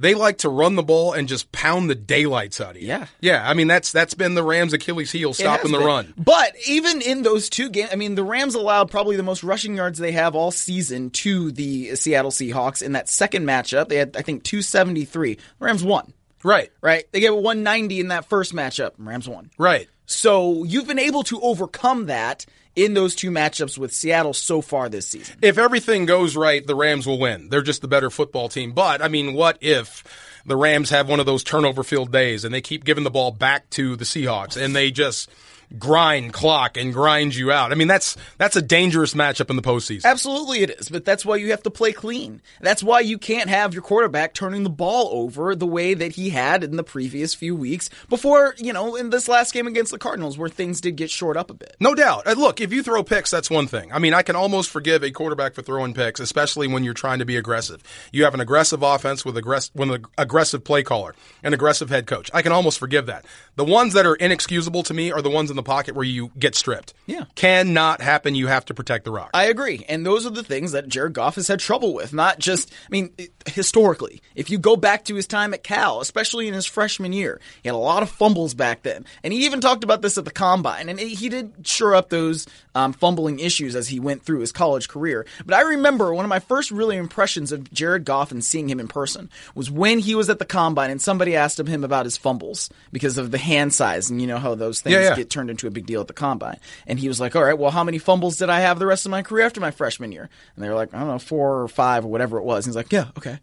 They 0.00 0.14
like 0.14 0.38
to 0.38 0.48
run 0.48 0.76
the 0.76 0.84
ball 0.84 1.12
and 1.12 1.26
just 1.26 1.50
pound 1.50 1.90
the 1.90 1.96
daylights 1.96 2.60
out 2.60 2.76
of 2.76 2.80
you. 2.82 2.86
Yeah. 2.86 3.06
Yeah. 3.20 3.42
I 3.44 3.54
mean, 3.54 3.66
that's 3.66 3.90
that's 3.90 4.14
been 4.14 4.34
the 4.36 4.44
Rams' 4.44 4.72
Achilles 4.72 5.10
heel, 5.10 5.34
stopping 5.34 5.72
the 5.72 5.78
been. 5.78 5.86
run. 5.88 6.14
But 6.16 6.54
even 6.68 7.02
in 7.02 7.22
those 7.24 7.48
two 7.50 7.68
games, 7.68 7.90
I 7.92 7.96
mean, 7.96 8.14
the 8.14 8.22
Rams 8.22 8.54
allowed 8.54 8.92
probably 8.92 9.16
the 9.16 9.24
most 9.24 9.42
rushing 9.42 9.74
yards 9.74 9.98
they 9.98 10.12
have 10.12 10.36
all 10.36 10.52
season 10.52 11.10
to 11.10 11.50
the 11.50 11.96
Seattle 11.96 12.30
Seahawks 12.30 12.80
in 12.80 12.92
that 12.92 13.08
second 13.08 13.44
matchup. 13.44 13.88
They 13.88 13.96
had, 13.96 14.16
I 14.16 14.22
think, 14.22 14.44
273. 14.44 15.36
Rams 15.58 15.82
won, 15.82 16.12
Right. 16.44 16.70
right? 16.80 17.04
They 17.10 17.18
gave 17.18 17.30
it 17.32 17.42
190 17.42 17.98
in 17.98 18.08
that 18.08 18.24
first 18.26 18.54
matchup. 18.54 18.92
Rams 18.98 19.28
won. 19.28 19.50
Right. 19.58 19.88
So 20.08 20.64
you've 20.64 20.88
been 20.88 20.98
able 20.98 21.22
to 21.24 21.38
overcome 21.42 22.06
that 22.06 22.46
in 22.74 22.94
those 22.94 23.14
two 23.14 23.30
matchups 23.30 23.76
with 23.76 23.92
Seattle 23.92 24.32
so 24.32 24.62
far 24.62 24.88
this 24.88 25.06
season. 25.06 25.36
If 25.42 25.58
everything 25.58 26.06
goes 26.06 26.34
right, 26.34 26.66
the 26.66 26.74
Rams 26.74 27.06
will 27.06 27.18
win. 27.18 27.50
They're 27.50 27.60
just 27.60 27.82
the 27.82 27.88
better 27.88 28.08
football 28.08 28.48
team. 28.48 28.72
But, 28.72 29.02
I 29.02 29.08
mean, 29.08 29.34
what 29.34 29.58
if 29.60 30.02
the 30.46 30.56
Rams 30.56 30.88
have 30.90 31.10
one 31.10 31.20
of 31.20 31.26
those 31.26 31.44
turnover 31.44 31.82
filled 31.82 32.10
days 32.10 32.44
and 32.44 32.54
they 32.54 32.62
keep 32.62 32.84
giving 32.84 33.04
the 33.04 33.10
ball 33.10 33.32
back 33.32 33.68
to 33.70 33.96
the 33.96 34.06
Seahawks 34.06 34.56
and 34.56 34.74
they 34.74 34.90
just 34.90 35.28
grind 35.76 36.32
clock 36.32 36.76
and 36.76 36.92
grind 36.92 37.34
you 37.34 37.52
out? 37.52 37.72
I 37.72 37.74
mean, 37.74 37.88
that's 37.88 38.16
that's 38.38 38.56
a 38.56 38.62
dangerous 38.62 39.14
matchup 39.14 39.50
in 39.50 39.56
the 39.56 39.62
postseason. 39.62 40.04
Absolutely 40.04 40.60
it 40.60 40.70
is, 40.70 40.88
but 40.88 41.04
that's 41.04 41.24
why 41.24 41.36
you 41.36 41.50
have 41.50 41.62
to 41.64 41.70
play 41.70 41.92
clean. 41.92 42.40
That's 42.60 42.82
why 42.82 43.00
you 43.00 43.18
can't 43.18 43.50
have 43.50 43.74
your 43.74 43.82
quarterback 43.82 44.34
turning 44.34 44.62
the 44.62 44.70
ball 44.70 45.10
over 45.12 45.54
the 45.54 45.66
way 45.66 45.94
that 45.94 46.12
he 46.12 46.30
had 46.30 46.64
in 46.64 46.76
the 46.76 46.84
previous 46.84 47.34
few 47.34 47.54
weeks 47.54 47.90
before, 48.08 48.54
you 48.58 48.72
know, 48.72 48.96
in 48.96 49.10
this 49.10 49.28
last 49.28 49.52
game 49.52 49.66
against 49.66 49.92
the 49.92 49.98
Cardinals 49.98 50.38
where 50.38 50.48
things 50.48 50.80
did 50.80 50.96
get 50.96 51.10
short 51.10 51.36
up 51.36 51.50
a 51.50 51.54
bit. 51.54 51.76
No 51.80 51.94
doubt. 51.94 52.26
Uh, 52.26 52.34
Look, 52.38 52.60
if 52.60 52.72
you 52.72 52.84
throw 52.84 53.02
picks, 53.02 53.32
that's 53.32 53.50
one 53.50 53.66
thing. 53.66 53.92
I 53.92 53.98
mean, 53.98 54.14
I 54.14 54.22
can 54.22 54.36
almost 54.36 54.70
forgive 54.70 55.02
a 55.02 55.10
quarterback 55.10 55.54
for 55.54 55.62
throwing 55.62 55.92
picks, 55.92 56.20
especially 56.20 56.68
when 56.68 56.84
you're 56.84 56.94
trying 56.94 57.18
to 57.18 57.24
be 57.24 57.36
aggressive. 57.36 57.82
You 58.12 58.24
have 58.24 58.34
an 58.34 58.40
aggressive 58.40 58.82
offense 58.82 59.24
with 59.24 59.36
aggressive, 59.36 59.74
with 59.74 59.90
an 59.90 60.04
aggressive 60.16 60.62
play 60.62 60.84
caller, 60.84 61.14
an 61.42 61.52
aggressive 61.52 61.90
head 61.90 62.06
coach. 62.06 62.30
I 62.32 62.42
can 62.42 62.52
almost 62.52 62.78
forgive 62.78 63.06
that. 63.06 63.24
The 63.56 63.64
ones 63.64 63.92
that 63.94 64.06
are 64.06 64.14
inexcusable 64.14 64.84
to 64.84 64.94
me 64.94 65.10
are 65.10 65.20
the 65.20 65.30
ones 65.30 65.50
in 65.50 65.57
the 65.58 65.62
pocket 65.62 65.94
where 65.94 66.04
you 66.04 66.30
get 66.38 66.54
stripped. 66.54 66.94
Yeah. 67.06 67.24
Cannot 67.34 68.00
happen. 68.00 68.34
You 68.34 68.46
have 68.46 68.64
to 68.66 68.74
protect 68.74 69.04
the 69.04 69.10
rock. 69.10 69.30
I 69.34 69.44
agree. 69.44 69.84
And 69.88 70.06
those 70.06 70.24
are 70.24 70.30
the 70.30 70.42
things 70.42 70.72
that 70.72 70.88
Jared 70.88 71.12
Goff 71.12 71.34
has 71.34 71.48
had 71.48 71.60
trouble 71.60 71.92
with. 71.92 72.12
Not 72.14 72.38
just, 72.38 72.72
I 72.72 72.90
mean, 72.90 73.12
historically, 73.46 74.22
if 74.34 74.50
you 74.50 74.58
go 74.58 74.76
back 74.76 75.04
to 75.06 75.14
his 75.14 75.26
time 75.26 75.52
at 75.54 75.62
Cal, 75.62 76.00
especially 76.00 76.48
in 76.48 76.54
his 76.54 76.66
freshman 76.66 77.12
year, 77.12 77.40
he 77.62 77.68
had 77.68 77.74
a 77.74 77.78
lot 77.78 78.02
of 78.02 78.10
fumbles 78.10 78.54
back 78.54 78.82
then. 78.82 79.04
And 79.22 79.32
he 79.32 79.44
even 79.46 79.60
talked 79.60 79.84
about 79.84 80.00
this 80.02 80.16
at 80.18 80.24
the 80.24 80.30
combine. 80.30 80.88
And 80.88 80.98
he 80.98 81.28
did 81.28 81.52
shore 81.66 81.94
up 81.94 82.08
those 82.08 82.46
um, 82.74 82.92
fumbling 82.92 83.40
issues 83.40 83.74
as 83.76 83.88
he 83.88 84.00
went 84.00 84.22
through 84.22 84.40
his 84.40 84.52
college 84.52 84.88
career. 84.88 85.26
But 85.44 85.54
I 85.54 85.62
remember 85.62 86.14
one 86.14 86.24
of 86.24 86.28
my 86.28 86.38
first 86.40 86.70
really 86.70 86.96
impressions 86.96 87.52
of 87.52 87.72
Jared 87.72 88.04
Goff 88.04 88.30
and 88.30 88.44
seeing 88.44 88.68
him 88.68 88.80
in 88.80 88.88
person 88.88 89.28
was 89.54 89.70
when 89.70 89.98
he 89.98 90.14
was 90.14 90.30
at 90.30 90.38
the 90.38 90.44
combine 90.44 90.90
and 90.90 91.02
somebody 91.02 91.34
asked 91.36 91.58
him 91.58 91.82
about 91.84 92.06
his 92.06 92.16
fumbles 92.16 92.70
because 92.92 93.18
of 93.18 93.30
the 93.30 93.38
hand 93.38 93.72
size. 93.74 94.10
And 94.10 94.20
you 94.20 94.26
know 94.26 94.38
how 94.38 94.54
those 94.54 94.80
things 94.80 94.94
Yeah, 94.94 95.00
yeah. 95.00 95.16
get 95.16 95.30
turned 95.30 95.47
into 95.50 95.66
a 95.66 95.70
big 95.70 95.86
deal 95.86 96.00
at 96.00 96.06
the 96.06 96.12
combine. 96.12 96.58
And 96.86 96.98
he 96.98 97.08
was 97.08 97.20
like, 97.20 97.34
all 97.36 97.42
right, 97.44 97.58
well, 97.58 97.70
how 97.70 97.84
many 97.84 97.98
fumbles 97.98 98.36
did 98.36 98.50
I 98.50 98.60
have 98.60 98.78
the 98.78 98.86
rest 98.86 99.04
of 99.06 99.10
my 99.10 99.22
career 99.22 99.46
after 99.46 99.60
my 99.60 99.70
freshman 99.70 100.12
year? 100.12 100.28
And 100.56 100.64
they 100.64 100.68
were 100.68 100.74
like, 100.74 100.94
I 100.94 100.98
don't 101.00 101.08
know, 101.08 101.18
four 101.18 101.62
or 101.62 101.68
five 101.68 102.04
or 102.04 102.08
whatever 102.08 102.38
it 102.38 102.44
was. 102.44 102.66
And 102.66 102.72
he's 102.72 102.76
like, 102.76 102.92
yeah, 102.92 103.08
okay. 103.18 103.38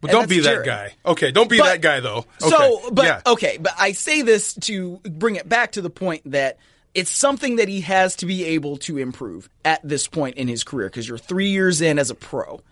But 0.00 0.10
And 0.10 0.18
don't 0.20 0.28
be 0.30 0.40
that 0.40 0.44
Jared. 0.50 0.66
guy. 0.66 0.94
Okay, 1.04 1.30
don't 1.30 1.50
be 1.50 1.58
But- 1.58 1.64
that 1.66 1.80
guy 1.82 2.00
though. 2.00 2.24
Okay. 2.42 2.48
So, 2.50 2.90
but 2.90 3.04
yeah. 3.04 3.20
okay, 3.26 3.58
but 3.60 3.74
I 3.78 3.92
say 3.92 4.22
this 4.22 4.54
to 4.54 4.98
bring 5.04 5.36
it 5.36 5.48
back 5.48 5.72
to 5.72 5.82
the 5.82 5.90
point 5.90 6.22
that 6.30 6.56
it's 6.94 7.10
something 7.10 7.56
that 7.56 7.68
he 7.68 7.82
has 7.82 8.16
to 8.16 8.26
be 8.26 8.44
able 8.46 8.78
to 8.78 8.96
improve 8.98 9.48
at 9.64 9.80
this 9.86 10.08
point 10.08 10.36
in 10.36 10.48
his 10.48 10.64
career 10.64 10.88
because 10.88 11.06
you're 11.08 11.18
three 11.18 11.50
years 11.50 11.80
in 11.82 11.98
as 11.98 12.10
a 12.10 12.14
pro, 12.14 12.62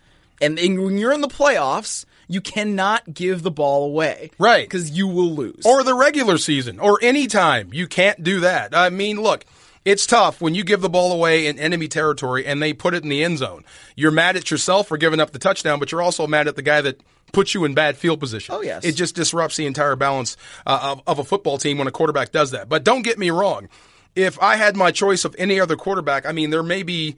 and 0.40 0.56
then 0.58 0.82
when 0.82 0.96
you're 0.98 1.12
in 1.12 1.20
the 1.20 1.28
playoffs, 1.28 2.04
you 2.28 2.40
cannot 2.40 3.12
give 3.14 3.42
the 3.42 3.50
ball 3.50 3.84
away, 3.86 4.30
Right. 4.38 4.64
Because 4.66 4.90
you 4.90 5.08
will 5.08 5.34
lose. 5.34 5.62
or 5.64 5.82
the 5.82 5.94
regular 5.94 6.38
season 6.38 6.78
or 6.78 6.98
any 7.02 7.26
time. 7.26 7.70
You 7.72 7.86
can't 7.86 8.22
do 8.22 8.40
that. 8.40 8.74
I 8.74 8.90
mean, 8.90 9.20
look, 9.20 9.44
it's 9.84 10.06
tough 10.06 10.40
when 10.40 10.54
you 10.54 10.62
give 10.64 10.80
the 10.82 10.90
ball 10.90 11.12
away 11.12 11.46
in 11.46 11.58
enemy 11.58 11.88
territory 11.88 12.44
and 12.44 12.60
they 12.62 12.72
put 12.74 12.92
it 12.94 13.02
in 13.02 13.08
the 13.08 13.24
end 13.24 13.38
zone. 13.38 13.64
You're 13.96 14.10
mad 14.10 14.36
at 14.36 14.50
yourself 14.50 14.88
for 14.88 14.98
giving 14.98 15.20
up 15.20 15.30
the 15.30 15.38
touchdown, 15.38 15.78
but 15.78 15.90
you're 15.90 16.02
also 16.02 16.26
mad 16.26 16.46
at 16.48 16.56
the 16.56 16.62
guy 16.62 16.82
that 16.82 17.00
puts 17.32 17.54
you 17.54 17.64
in 17.64 17.72
bad 17.74 17.96
field 17.96 18.20
position. 18.20 18.54
Oh, 18.54 18.60
yes. 18.60 18.84
It 18.84 18.92
just 18.92 19.14
disrupts 19.14 19.56
the 19.56 19.64
entire 19.66 19.96
balance 19.96 20.36
uh, 20.66 20.78
of, 20.82 21.02
of 21.06 21.18
a 21.18 21.24
football 21.24 21.56
team 21.58 21.78
when 21.78 21.86
a 21.88 21.90
quarterback 21.90 22.32
does 22.32 22.50
that. 22.50 22.68
But 22.68 22.84
don't 22.84 23.02
get 23.02 23.18
me 23.18 23.30
wrong. 23.30 23.68
If 24.14 24.38
I 24.42 24.56
had 24.56 24.76
my 24.76 24.90
choice 24.90 25.24
of 25.24 25.34
any 25.38 25.60
other 25.60 25.76
quarterback, 25.76 26.26
I 26.26 26.32
mean, 26.32 26.50
there 26.50 26.62
may 26.62 26.82
be 26.82 27.16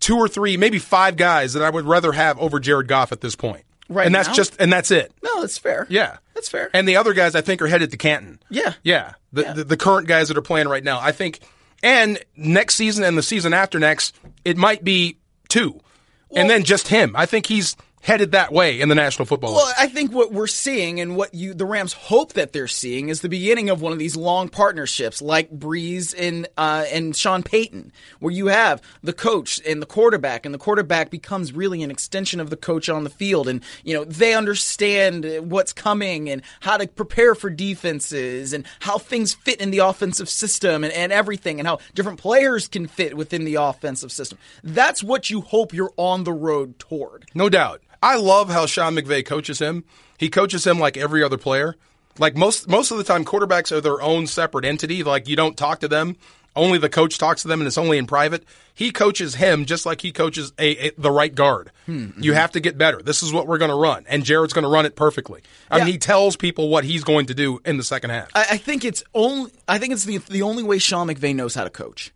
two 0.00 0.16
or 0.16 0.28
three, 0.28 0.56
maybe 0.56 0.78
five 0.78 1.16
guys 1.16 1.52
that 1.54 1.62
I 1.62 1.70
would 1.70 1.86
rather 1.86 2.12
have 2.12 2.38
over 2.38 2.60
Jared 2.60 2.86
Goff 2.88 3.12
at 3.12 3.20
this 3.20 3.34
point. 3.34 3.64
Right 3.92 4.06
And 4.06 4.14
that's 4.14 4.28
now? 4.28 4.34
just, 4.34 4.56
and 4.60 4.72
that's 4.72 4.90
it. 4.90 5.12
no, 5.22 5.40
that's 5.40 5.58
fair. 5.58 5.86
Yeah. 5.88 6.16
that's 6.34 6.48
fair. 6.48 6.70
And 6.74 6.86
the 6.88 6.96
other 6.96 7.12
guys, 7.12 7.34
I 7.34 7.40
think, 7.40 7.62
are 7.62 7.66
headed 7.66 7.90
to 7.92 7.96
Canton. 7.96 8.40
Yeah. 8.50 8.74
Yeah. 8.82 9.14
The, 9.32 9.42
Yeah. 9.42 9.52
The, 9.52 9.64
the 9.64 9.76
current 9.76 10.08
guys 10.08 10.28
that 10.28 10.36
are 10.36 10.42
playing 10.42 10.68
right 10.68 10.84
now. 10.84 10.98
I 11.00 11.12
think, 11.12 11.40
and 11.82 12.18
next 12.36 12.74
season 12.76 13.04
and 13.04 13.16
the 13.18 13.22
season 13.22 13.52
after 13.52 13.78
next, 13.78 14.14
it 14.44 14.56
might 14.56 14.82
be 14.84 15.18
two. 15.48 15.80
and 16.34 16.48
then 16.48 16.64
just 16.64 16.88
him. 16.88 17.14
I 17.16 17.26
think 17.26 17.46
he's 17.46 17.76
headed 18.02 18.32
that 18.32 18.52
way 18.52 18.80
in 18.80 18.88
the 18.88 18.94
National 18.94 19.24
Football 19.24 19.50
League. 19.50 19.56
Well, 19.58 19.74
I 19.78 19.86
think 19.86 20.12
what 20.12 20.32
we're 20.32 20.48
seeing 20.48 21.00
and 21.00 21.16
what 21.16 21.34
you 21.34 21.54
the 21.54 21.64
Rams 21.64 21.92
hope 21.92 22.34
that 22.34 22.52
they're 22.52 22.68
seeing 22.68 23.08
is 23.08 23.20
the 23.20 23.28
beginning 23.28 23.70
of 23.70 23.80
one 23.80 23.92
of 23.92 23.98
these 23.98 24.16
long 24.16 24.48
partnerships 24.48 25.22
like 25.22 25.50
Brees 25.50 26.14
and 26.18 26.48
uh, 26.58 26.84
and 26.92 27.16
Sean 27.16 27.42
Payton, 27.42 27.92
where 28.18 28.32
you 28.32 28.48
have 28.48 28.82
the 29.02 29.12
coach 29.12 29.60
and 29.66 29.80
the 29.80 29.86
quarterback, 29.86 30.44
and 30.44 30.52
the 30.52 30.58
quarterback 30.58 31.10
becomes 31.10 31.52
really 31.52 31.82
an 31.82 31.90
extension 31.90 32.40
of 32.40 32.50
the 32.50 32.56
coach 32.56 32.88
on 32.88 33.04
the 33.04 33.10
field, 33.10 33.48
and 33.48 33.62
you 33.84 33.94
know 33.94 34.04
they 34.04 34.34
understand 34.34 35.24
what's 35.50 35.72
coming 35.72 36.28
and 36.28 36.42
how 36.60 36.76
to 36.76 36.88
prepare 36.88 37.34
for 37.34 37.50
defenses 37.50 38.52
and 38.52 38.66
how 38.80 38.98
things 38.98 39.32
fit 39.32 39.60
in 39.60 39.70
the 39.70 39.78
offensive 39.78 40.28
system 40.28 40.82
and, 40.82 40.92
and 40.92 41.12
everything, 41.12 41.60
and 41.60 41.68
how 41.68 41.78
different 41.94 42.18
players 42.18 42.66
can 42.66 42.88
fit 42.88 43.16
within 43.16 43.44
the 43.44 43.54
offensive 43.54 44.10
system. 44.10 44.38
That's 44.64 45.04
what 45.04 45.30
you 45.30 45.40
hope 45.40 45.72
you're 45.72 45.92
on 45.96 46.24
the 46.24 46.32
road 46.32 46.78
toward. 46.80 47.26
No 47.34 47.48
doubt. 47.48 47.80
I 48.02 48.16
love 48.16 48.50
how 48.50 48.66
Sean 48.66 48.96
McVay 48.96 49.24
coaches 49.24 49.60
him. 49.60 49.84
He 50.18 50.28
coaches 50.28 50.66
him 50.66 50.78
like 50.78 50.96
every 50.96 51.22
other 51.22 51.38
player. 51.38 51.76
Like 52.18 52.36
most 52.36 52.68
most 52.68 52.90
of 52.90 52.98
the 52.98 53.04
time, 53.04 53.24
quarterbacks 53.24 53.72
are 53.72 53.80
their 53.80 54.02
own 54.02 54.26
separate 54.26 54.64
entity. 54.64 55.02
Like 55.02 55.28
you 55.28 55.36
don't 55.36 55.56
talk 55.56 55.80
to 55.80 55.88
them. 55.88 56.16
Only 56.54 56.76
the 56.76 56.90
coach 56.90 57.16
talks 57.16 57.42
to 57.42 57.48
them, 57.48 57.62
and 57.62 57.66
it's 57.66 57.78
only 57.78 57.96
in 57.96 58.06
private. 58.06 58.44
He 58.74 58.90
coaches 58.90 59.34
him 59.34 59.64
just 59.64 59.86
like 59.86 60.02
he 60.02 60.12
coaches 60.12 60.52
a, 60.58 60.88
a 60.88 60.90
the 60.98 61.10
right 61.10 61.34
guard. 61.34 61.70
Hmm, 61.86 62.10
you 62.18 62.32
hmm. 62.32 62.36
have 62.36 62.52
to 62.52 62.60
get 62.60 62.76
better. 62.76 63.00
This 63.00 63.22
is 63.22 63.32
what 63.32 63.46
we're 63.46 63.56
going 63.56 63.70
to 63.70 63.76
run, 63.76 64.04
and 64.06 64.22
Jared's 64.22 64.52
going 64.52 64.64
to 64.64 64.68
run 64.68 64.84
it 64.84 64.94
perfectly. 64.94 65.40
I 65.70 65.78
mean, 65.78 65.86
he 65.86 65.98
tells 65.98 66.36
people 66.36 66.68
what 66.68 66.84
he's 66.84 67.04
going 67.04 67.26
to 67.26 67.34
do 67.34 67.60
in 67.64 67.78
the 67.78 67.82
second 67.82 68.10
half. 68.10 68.30
I, 68.34 68.46
I 68.50 68.56
think 68.58 68.84
it's 68.84 69.02
only. 69.14 69.50
I 69.66 69.78
think 69.78 69.94
it's 69.94 70.04
the 70.04 70.18
the 70.18 70.42
only 70.42 70.62
way 70.62 70.78
Sean 70.78 71.08
McVay 71.08 71.34
knows 71.34 71.54
how 71.54 71.64
to 71.64 71.70
coach. 71.70 72.12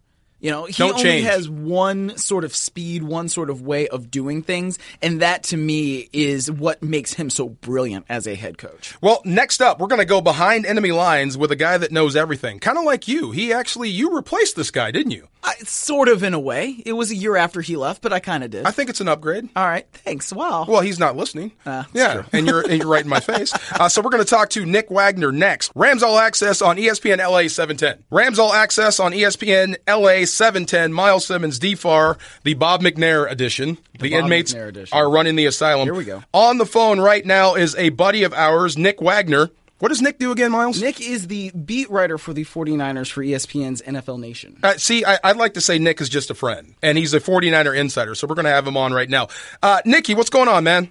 You 0.47 0.53
know, 0.53 0.65
he 0.67 0.75
Don't 0.75 0.91
only 0.93 1.03
change. 1.03 1.27
has 1.27 1.51
one 1.51 2.17
sort 2.17 2.45
of 2.45 2.55
speed, 2.55 3.03
one 3.03 3.29
sort 3.29 3.51
of 3.51 3.63
way 3.63 3.89
of 3.89 4.13
doing 4.13 4.45
things, 4.45 4.79
and 5.03 5.21
that 5.21 5.43
to 5.43 5.57
me 5.57 6.09
is 6.13 6.49
what 6.49 6.85
makes 6.85 7.15
him 7.15 7.31
so 7.31 7.49
brilliant 7.49 8.07
as 8.09 8.29
a 8.29 8.37
head 8.37 8.57
coach. 8.57 8.95
Well, 9.01 9.23
next 9.25 9.61
up, 9.61 9.81
we're 9.81 9.89
going 9.89 9.99
to 10.03 10.05
go 10.05 10.21
behind 10.21 10.65
enemy 10.65 10.93
lines 10.93 11.37
with 11.37 11.51
a 11.51 11.57
guy 11.57 11.79
that 11.79 11.91
knows 11.91 12.15
everything. 12.15 12.61
Kind 12.61 12.79
of 12.79 12.85
like 12.85 13.09
you. 13.09 13.33
He 13.33 13.53
actually, 13.53 13.89
you 13.89 14.15
replaced 14.15 14.55
this 14.55 14.71
guy, 14.71 14.93
didn't 14.93 15.11
you? 15.11 15.27
I, 15.47 15.55
sort 15.65 16.09
of 16.09 16.25
in 16.25 16.35
a 16.35 16.41
way. 16.41 16.83
It 16.85 16.93
was 16.95 17.13
a 17.13 17.15
year 17.15 17.37
after 17.37 17.61
he 17.61 17.77
left, 17.77 18.03
but 18.03 18.13
I 18.13 18.19
kind 18.19 18.43
of 18.43 18.51
did. 18.51 18.67
I 18.67 18.73
think 18.73 18.91
it's 18.91 19.01
an 19.01 19.07
upgrade. 19.07 19.49
All 19.55 19.65
right, 19.65 19.87
thanks. 19.93 20.33
Wow. 20.33 20.67
Well, 20.69 20.81
he's 20.81 20.99
not 20.99 21.17
listening. 21.17 21.53
Uh, 21.65 21.85
yeah, 21.93 22.25
and 22.33 22.47
you're 22.47 22.63
and 22.63 22.79
you're 22.83 22.89
right 22.91 23.05
in 23.05 23.09
my 23.09 23.21
face. 23.21 23.53
Uh, 23.79 23.89
so 23.89 24.01
we're 24.01 24.11
going 24.11 24.25
to 24.25 24.29
talk 24.29 24.49
to 24.49 24.65
Nick 24.65 24.91
Wagoner 24.91 25.31
next. 25.31 25.71
Rams 25.75 26.03
All 26.03 26.19
Access 26.19 26.63
on 26.63 26.77
ESPN 26.77 27.19
LA 27.19 27.49
710. 27.49 28.05
Rams 28.11 28.39
All 28.39 28.53
Access 28.53 28.99
on 28.99 29.13
ESPN 29.13 29.77
LA 29.87 30.25
710. 30.25 30.93
Miles 30.93 31.27
Simmons, 31.27 31.59
DFAR, 31.59 32.17
the 32.45 32.55
Bob 32.55 32.83
McNair 32.83 33.31
edition. 33.31 33.77
The, 33.99 34.11
Bob 34.11 34.25
inmates 34.25 34.55
edition. 34.55 34.97
are 34.97 35.11
running 35.11 35.37
the 35.37 35.45
asylum. 35.47 35.87
Here 35.87 35.95
we 35.95 36.05
go. 36.05 36.23
On 36.33 36.57
the 36.57 36.65
phone 36.65 37.01
right 37.01 37.25
now 37.25 37.55
is 37.55 37.75
a 37.77 37.91
buddy 37.91 38.23
of 38.23 38.33
ours, 38.33 38.79
Nick 38.79 39.03
Wagoner. 39.03 39.51
What 39.79 39.89
does 39.89 40.01
Nick 40.01 40.19
do 40.19 40.33
again, 40.33 40.53
Miles? 40.53 40.81
Nick 40.81 41.03
is 41.03 41.27
the 41.27 41.51
beat 41.51 41.91
writer 41.91 42.17
for 42.17 42.33
the 42.33 42.45
49ers 42.45 43.11
for 43.11 43.23
ESPN's 43.23 43.83
NFL 43.83 44.19
Nation. 44.19 44.59
Uh, 44.63 44.75
see, 44.79 45.05
I, 45.05 45.19
I'd 45.23 45.37
like 45.37 45.55
to 45.55 45.61
say 45.61 45.79
Nick 45.79 46.01
is 46.01 46.09
just 46.09 46.31
a 46.31 46.35
friend, 46.35 46.75
and 46.83 46.97
he's 46.97 47.13
a 47.13 47.21
49er 47.21 47.77
insider, 47.77 48.15
so 48.15 48.27
we're 48.27 48.37
going 48.37 48.47
to 48.47 48.51
have 48.53 48.67
him 48.67 48.79
on 48.79 48.95
right 48.95 49.09
now. 49.09 49.29
Uh, 49.63 49.83
Nicky, 49.85 50.15
what's 50.15 50.31
going 50.31 50.49
on, 50.49 50.65
man? 50.65 50.89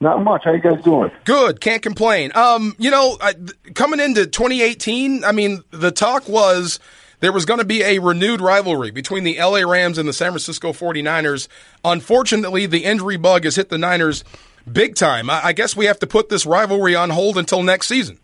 Not 0.00 0.22
much. 0.24 0.42
How 0.44 0.52
you 0.52 0.60
guys 0.60 0.82
doing? 0.82 1.12
Good. 1.24 1.60
Can't 1.60 1.82
complain. 1.82 2.32
Um, 2.34 2.74
you 2.78 2.90
know, 2.90 3.16
I, 3.20 3.34
coming 3.74 4.00
into 4.00 4.26
2018, 4.26 5.22
I 5.22 5.30
mean, 5.30 5.62
the 5.70 5.92
talk 5.92 6.28
was 6.28 6.80
there 7.20 7.32
was 7.32 7.44
going 7.44 7.60
to 7.60 7.64
be 7.64 7.82
a 7.82 8.00
renewed 8.00 8.40
rivalry 8.40 8.90
between 8.90 9.22
the 9.22 9.38
LA 9.38 9.60
Rams 9.60 9.98
and 9.98 10.08
the 10.08 10.12
San 10.12 10.32
Francisco 10.32 10.72
49ers. 10.72 11.46
Unfortunately, 11.84 12.66
the 12.66 12.84
injury 12.84 13.16
bug 13.16 13.44
has 13.44 13.54
hit 13.54 13.68
the 13.68 13.78
Niners 13.78 14.24
big 14.70 14.94
time. 14.94 15.30
I, 15.30 15.46
I 15.46 15.52
guess 15.52 15.76
we 15.76 15.86
have 15.86 15.98
to 16.00 16.06
put 16.06 16.28
this 16.28 16.46
rivalry 16.46 16.94
on 16.94 17.10
hold 17.10 17.38
until 17.38 17.62
next 17.62 17.86
season. 17.86 18.18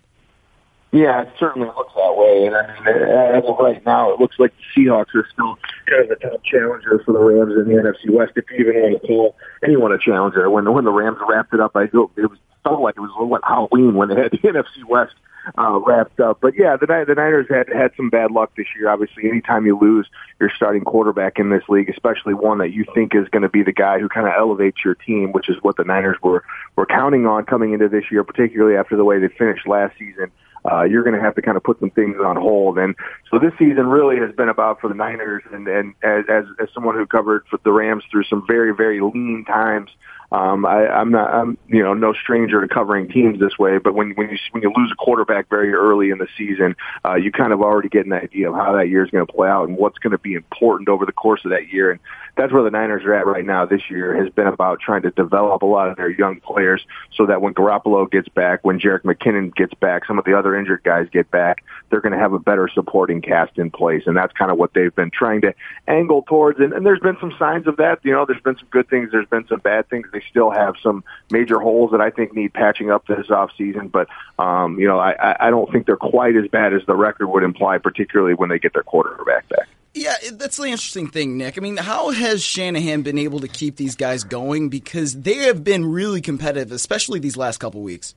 Yeah, 0.92 1.22
it 1.22 1.33
certainly 1.38 1.68
looks 1.68 1.94
that 1.94 2.16
way. 2.16 2.46
And 2.46 2.57
I 2.57 2.81
mean, 2.81 2.88
as 2.88 3.44
of 3.44 3.57
right 3.59 3.85
now, 3.87 4.12
it 4.12 4.18
looks 4.18 4.40
like 4.40 4.53
the 4.57 4.83
Seahawks 4.83 5.14
are 5.14 5.26
still 5.33 5.57
kind 5.87 6.03
of 6.03 6.09
the 6.09 6.16
top 6.16 6.42
challenger 6.42 7.00
for 7.05 7.12
the 7.12 7.20
Rams 7.20 7.53
in 7.55 7.72
the 7.72 7.81
NFC 7.81 8.12
West. 8.12 8.33
If 8.35 8.46
you 8.50 8.68
even 8.68 8.83
want 8.83 9.00
to 9.00 9.07
call 9.07 9.37
anyone 9.64 9.92
a 9.92 9.98
challenger, 9.98 10.50
when 10.50 10.72
when 10.72 10.85
the 10.85 10.90
Rams 10.90 11.18
wrapped 11.29 11.55
it 11.55 11.61
up, 11.61 11.76
I 11.76 11.87
feel 11.87 12.11
it 12.16 12.26
was 12.26 12.38
felt 12.62 12.81
like 12.81 12.96
it 12.96 13.01
was 13.01 13.11
a 13.18 13.25
what 13.25 13.42
Halloween 13.44 13.94
when 13.94 14.09
they 14.09 14.16
had 14.16 14.31
the 14.33 14.38
NFC 14.38 14.85
West 14.88 15.14
uh, 15.59 15.81
wrapped 15.81 16.20
up. 16.20 16.38
But 16.40 16.55
yeah, 16.57 16.77
the 16.77 16.87
the 16.87 17.14
Niners 17.14 17.46
had 17.49 17.68
had 17.68 17.92
some 17.96 18.11
bad 18.11 18.31
luck 18.31 18.53
this 18.57 18.66
year. 18.77 18.88
Obviously, 18.88 19.29
anytime 19.29 19.66
you 19.66 19.79
lose 19.79 20.07
your 20.38 20.51
starting 20.55 20.85
quarterback 20.85 21.38
in 21.38 21.51
this 21.51 21.62
league, 21.68 21.88
especially 21.88 22.35
one 22.35 22.59
that 22.59 22.73
you 22.73 22.85
think 22.94 23.14
is 23.14 23.29
going 23.29 23.42
to 23.42 23.49
be 23.49 23.62
the 23.62 23.73
guy 23.73 23.99
who 23.99 24.09
kind 24.09 24.27
of 24.27 24.33
elevates 24.37 24.79
your 24.85 24.94
team, 24.94 25.33
which 25.33 25.49
is 25.49 25.57
what 25.62 25.77
the 25.77 25.85
Niners 25.85 26.18
were 26.23 26.44
were 26.77 26.87
counting 26.87 27.27
on 27.27 27.44
coming 27.44 27.73
into 27.73 27.88
this 27.88 28.05
year, 28.11 28.25
particularly 28.25 28.77
after 28.77 28.96
the 28.96 29.05
way 29.05 29.18
they 29.18 29.29
finished 29.29 29.66
last 29.66 29.96
season 29.99 30.31
uh, 30.70 30.83
you're 30.83 31.03
going 31.03 31.16
to 31.16 31.20
have 31.20 31.35
to 31.35 31.42
kind 31.42 31.57
of 31.57 31.62
put 31.62 31.79
some 31.81 31.90
things 31.90 32.16
on 32.25 32.37
hold. 32.37 32.79
And 32.79 32.94
so 33.31 33.38
this 33.38 33.53
season 33.59 33.87
really 33.87 34.16
has 34.18 34.35
been 34.35 34.49
about 34.49 34.81
for 34.81 34.88
the 34.88 34.94
Niners 34.94 35.42
and, 35.53 35.66
and 35.68 35.94
as, 36.03 36.25
as, 36.29 36.44
as 36.61 36.68
someone 36.75 36.96
who 36.96 37.07
covered 37.07 37.44
for 37.49 37.59
the 37.64 37.73
Rams 37.73 38.05
through 38.11 38.25
some 38.25 38.44
very, 38.46 38.75
very 38.75 39.01
lean 39.01 39.44
times, 39.46 39.90
um, 40.32 40.64
I, 40.64 40.86
I'm 40.86 41.10
not, 41.10 41.32
I'm, 41.32 41.58
you 41.68 41.82
know, 41.82 41.94
no 41.94 42.12
stranger 42.12 42.60
to 42.60 42.68
covering 42.68 43.08
teams 43.08 43.40
this 43.40 43.58
way, 43.58 43.78
but 43.78 43.94
when, 43.94 44.12
when 44.12 44.30
you, 44.30 44.38
when 44.52 44.62
you 44.62 44.72
lose 44.76 44.90
a 44.92 44.96
quarterback 44.96 45.48
very 45.48 45.72
early 45.72 46.10
in 46.10 46.18
the 46.18 46.28
season, 46.38 46.76
uh, 47.04 47.14
you 47.14 47.32
kind 47.32 47.52
of 47.52 47.60
already 47.60 47.88
get 47.88 48.06
an 48.06 48.12
idea 48.12 48.50
of 48.50 48.54
how 48.54 48.72
that 48.72 48.88
year 48.88 49.04
is 49.04 49.10
going 49.10 49.26
to 49.26 49.32
play 49.32 49.48
out 49.48 49.68
and 49.68 49.76
what's 49.76 49.98
going 49.98 50.12
to 50.12 50.18
be 50.18 50.34
important 50.34 50.88
over 50.88 51.04
the 51.04 51.12
course 51.12 51.44
of 51.44 51.50
that 51.50 51.72
year. 51.72 51.90
And 51.90 52.00
that's 52.36 52.52
where 52.52 52.62
the 52.62 52.70
Niners 52.70 53.04
are 53.04 53.14
at 53.14 53.26
right 53.26 53.44
now 53.44 53.66
this 53.66 53.82
year 53.90 54.22
has 54.22 54.32
been 54.32 54.46
about 54.46 54.80
trying 54.80 55.02
to 55.02 55.10
develop 55.10 55.62
a 55.62 55.66
lot 55.66 55.88
of 55.88 55.96
their 55.96 56.10
young 56.10 56.40
players 56.40 56.84
so 57.14 57.26
that 57.26 57.42
when 57.42 57.52
Garoppolo 57.52 58.10
gets 58.10 58.28
back, 58.28 58.64
when 58.64 58.78
Jerick 58.78 59.02
McKinnon 59.02 59.54
gets 59.54 59.74
back, 59.74 60.06
some 60.06 60.18
of 60.18 60.24
the 60.24 60.38
other 60.38 60.54
injured 60.56 60.82
guys 60.84 61.08
get 61.12 61.30
back, 61.30 61.64
they're 61.90 62.00
going 62.00 62.12
to 62.12 62.18
have 62.18 62.32
a 62.32 62.38
better 62.38 62.68
supporting 62.72 63.20
cast 63.20 63.58
in 63.58 63.70
place. 63.70 64.04
And 64.06 64.16
that's 64.16 64.32
kind 64.32 64.50
of 64.50 64.58
what 64.58 64.74
they've 64.74 64.94
been 64.94 65.10
trying 65.10 65.40
to 65.42 65.54
angle 65.88 66.22
towards. 66.22 66.60
And, 66.60 66.72
and 66.72 66.86
there's 66.86 67.00
been 67.00 67.16
some 67.20 67.34
signs 67.38 67.66
of 67.66 67.76
that. 67.78 67.98
You 68.04 68.12
know, 68.12 68.24
there's 68.24 68.42
been 68.42 68.56
some 68.56 68.68
good 68.70 68.88
things. 68.88 69.10
There's 69.10 69.28
been 69.28 69.46
some 69.48 69.60
bad 69.60 69.88
things. 69.88 70.06
They 70.12 70.19
still 70.28 70.50
have 70.50 70.74
some 70.83 71.04
major 71.30 71.59
holes 71.59 71.92
that 71.92 72.00
I 72.00 72.11
think 72.11 72.35
need 72.35 72.52
patching 72.52 72.90
up 72.90 73.06
this 73.06 73.30
off 73.30 73.50
season. 73.56 73.88
But, 73.88 74.09
um, 74.38 74.78
you 74.78 74.87
know, 74.87 74.98
I, 74.98 75.46
I 75.46 75.50
don't 75.50 75.70
think 75.70 75.87
they're 75.87 75.96
quite 75.96 76.37
as 76.37 76.48
bad 76.48 76.74
as 76.74 76.83
the 76.87 76.94
record 76.94 77.28
would 77.28 77.42
imply, 77.42 77.78
particularly 77.78 78.35
when 78.35 78.48
they 78.48 78.59
get 78.59 78.72
their 78.72 78.83
quarterback 78.83 79.48
back. 79.48 79.68
Yeah, 79.92 80.14
that's 80.33 80.56
the 80.56 80.64
interesting 80.64 81.09
thing, 81.09 81.37
Nick. 81.37 81.59
I 81.59 81.61
mean, 81.61 81.76
how 81.76 82.11
has 82.11 82.44
Shanahan 82.44 83.02
been 83.02 83.18
able 83.18 83.40
to 83.40 83.48
keep 83.48 83.74
these 83.76 83.96
guys 83.96 84.22
going? 84.22 84.68
Because 84.68 85.20
they 85.20 85.35
have 85.46 85.64
been 85.64 85.85
really 85.85 86.20
competitive, 86.20 86.70
especially 86.70 87.18
these 87.18 87.37
last 87.37 87.59
couple 87.59 87.83
weeks. 87.83 88.14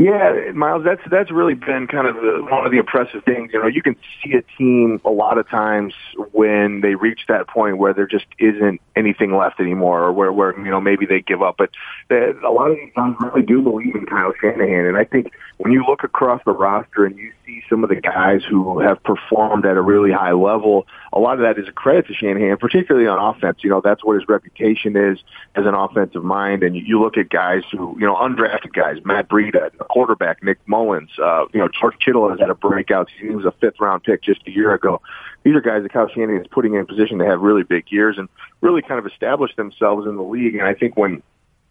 Yeah, 0.00 0.52
Miles, 0.54 0.84
that's 0.84 1.00
that's 1.10 1.32
really 1.32 1.54
been 1.54 1.88
kind 1.88 2.06
of 2.06 2.14
the, 2.14 2.46
one 2.48 2.64
of 2.64 2.70
the 2.70 2.78
impressive 2.78 3.24
things. 3.24 3.50
You 3.52 3.60
know, 3.60 3.66
you 3.66 3.82
can 3.82 3.96
see 4.22 4.32
a 4.34 4.42
team 4.56 5.00
a 5.04 5.10
lot 5.10 5.38
of 5.38 5.48
times 5.48 5.92
when 6.30 6.82
they 6.82 6.94
reach 6.94 7.22
that 7.26 7.48
point 7.48 7.78
where 7.78 7.92
there 7.92 8.06
just 8.06 8.26
isn't 8.38 8.80
anything 8.94 9.36
left 9.36 9.58
anymore, 9.58 10.04
or 10.04 10.12
where 10.12 10.32
where 10.32 10.56
you 10.56 10.70
know 10.70 10.80
maybe 10.80 11.04
they 11.04 11.20
give 11.20 11.42
up. 11.42 11.56
But 11.58 11.70
they, 12.10 12.30
a 12.44 12.50
lot 12.50 12.70
of 12.70 12.76
these 12.76 12.92
guys 12.94 13.12
really 13.20 13.42
do 13.42 13.60
believe 13.60 13.96
in 13.96 14.06
Kyle 14.06 14.32
Shanahan, 14.40 14.86
and 14.86 14.96
I 14.96 15.02
think 15.02 15.32
when 15.58 15.72
you 15.72 15.84
look 15.84 16.04
across 16.04 16.40
the 16.44 16.52
roster 16.52 17.04
and 17.04 17.18
you 17.18 17.32
see 17.44 17.62
some 17.68 17.82
of 17.82 17.90
the 17.90 17.96
guys 17.96 18.42
who 18.48 18.78
have 18.78 19.02
performed 19.02 19.66
at 19.66 19.76
a 19.76 19.82
really 19.82 20.12
high 20.12 20.32
level, 20.32 20.86
a 21.12 21.18
lot 21.18 21.34
of 21.34 21.40
that 21.40 21.58
is 21.58 21.68
a 21.68 21.72
credit 21.72 22.06
to 22.06 22.14
Shanahan, 22.14 22.56
particularly 22.58 23.08
on 23.08 23.18
offense. 23.18 23.58
You 23.62 23.70
know, 23.70 23.80
that's 23.80 24.04
what 24.04 24.14
his 24.14 24.28
reputation 24.28 24.96
is 24.96 25.18
as 25.56 25.66
an 25.66 25.74
offensive 25.74 26.22
mind. 26.22 26.62
And 26.62 26.76
you, 26.76 26.82
you 26.82 27.00
look 27.00 27.16
at 27.16 27.28
guys 27.28 27.62
who, 27.72 27.96
you 27.98 28.06
know, 28.06 28.14
undrafted 28.14 28.72
guys, 28.72 28.98
Matt 29.04 29.28
Breida, 29.28 29.70
quarterback, 29.88 30.42
Nick 30.42 30.58
Mullens. 30.66 31.10
uh, 31.18 31.46
you 31.52 31.60
know, 31.60 31.68
George 31.68 31.98
Kittle 31.98 32.28
has 32.30 32.38
had 32.38 32.50
a 32.50 32.54
breakout. 32.54 33.08
He 33.20 33.30
was 33.30 33.44
a 33.44 33.52
fifth 33.52 33.80
round 33.80 34.04
pick 34.04 34.22
just 34.22 34.46
a 34.46 34.50
year 34.50 34.72
ago. 34.74 35.00
These 35.44 35.54
are 35.54 35.60
guys 35.60 35.82
that 35.82 35.92
Kyle 35.92 36.08
Shanahan 36.08 36.40
is 36.40 36.46
putting 36.48 36.74
in 36.74 36.86
position 36.86 37.18
to 37.18 37.24
have 37.24 37.40
really 37.40 37.62
big 37.62 37.90
years 37.90 38.18
and 38.18 38.28
really 38.60 38.82
kind 38.82 38.98
of 38.98 39.06
establish 39.06 39.54
themselves 39.56 40.06
in 40.06 40.16
the 40.16 40.22
league. 40.22 40.54
And 40.54 40.64
I 40.64 40.74
think 40.74 40.96
when 40.96 41.22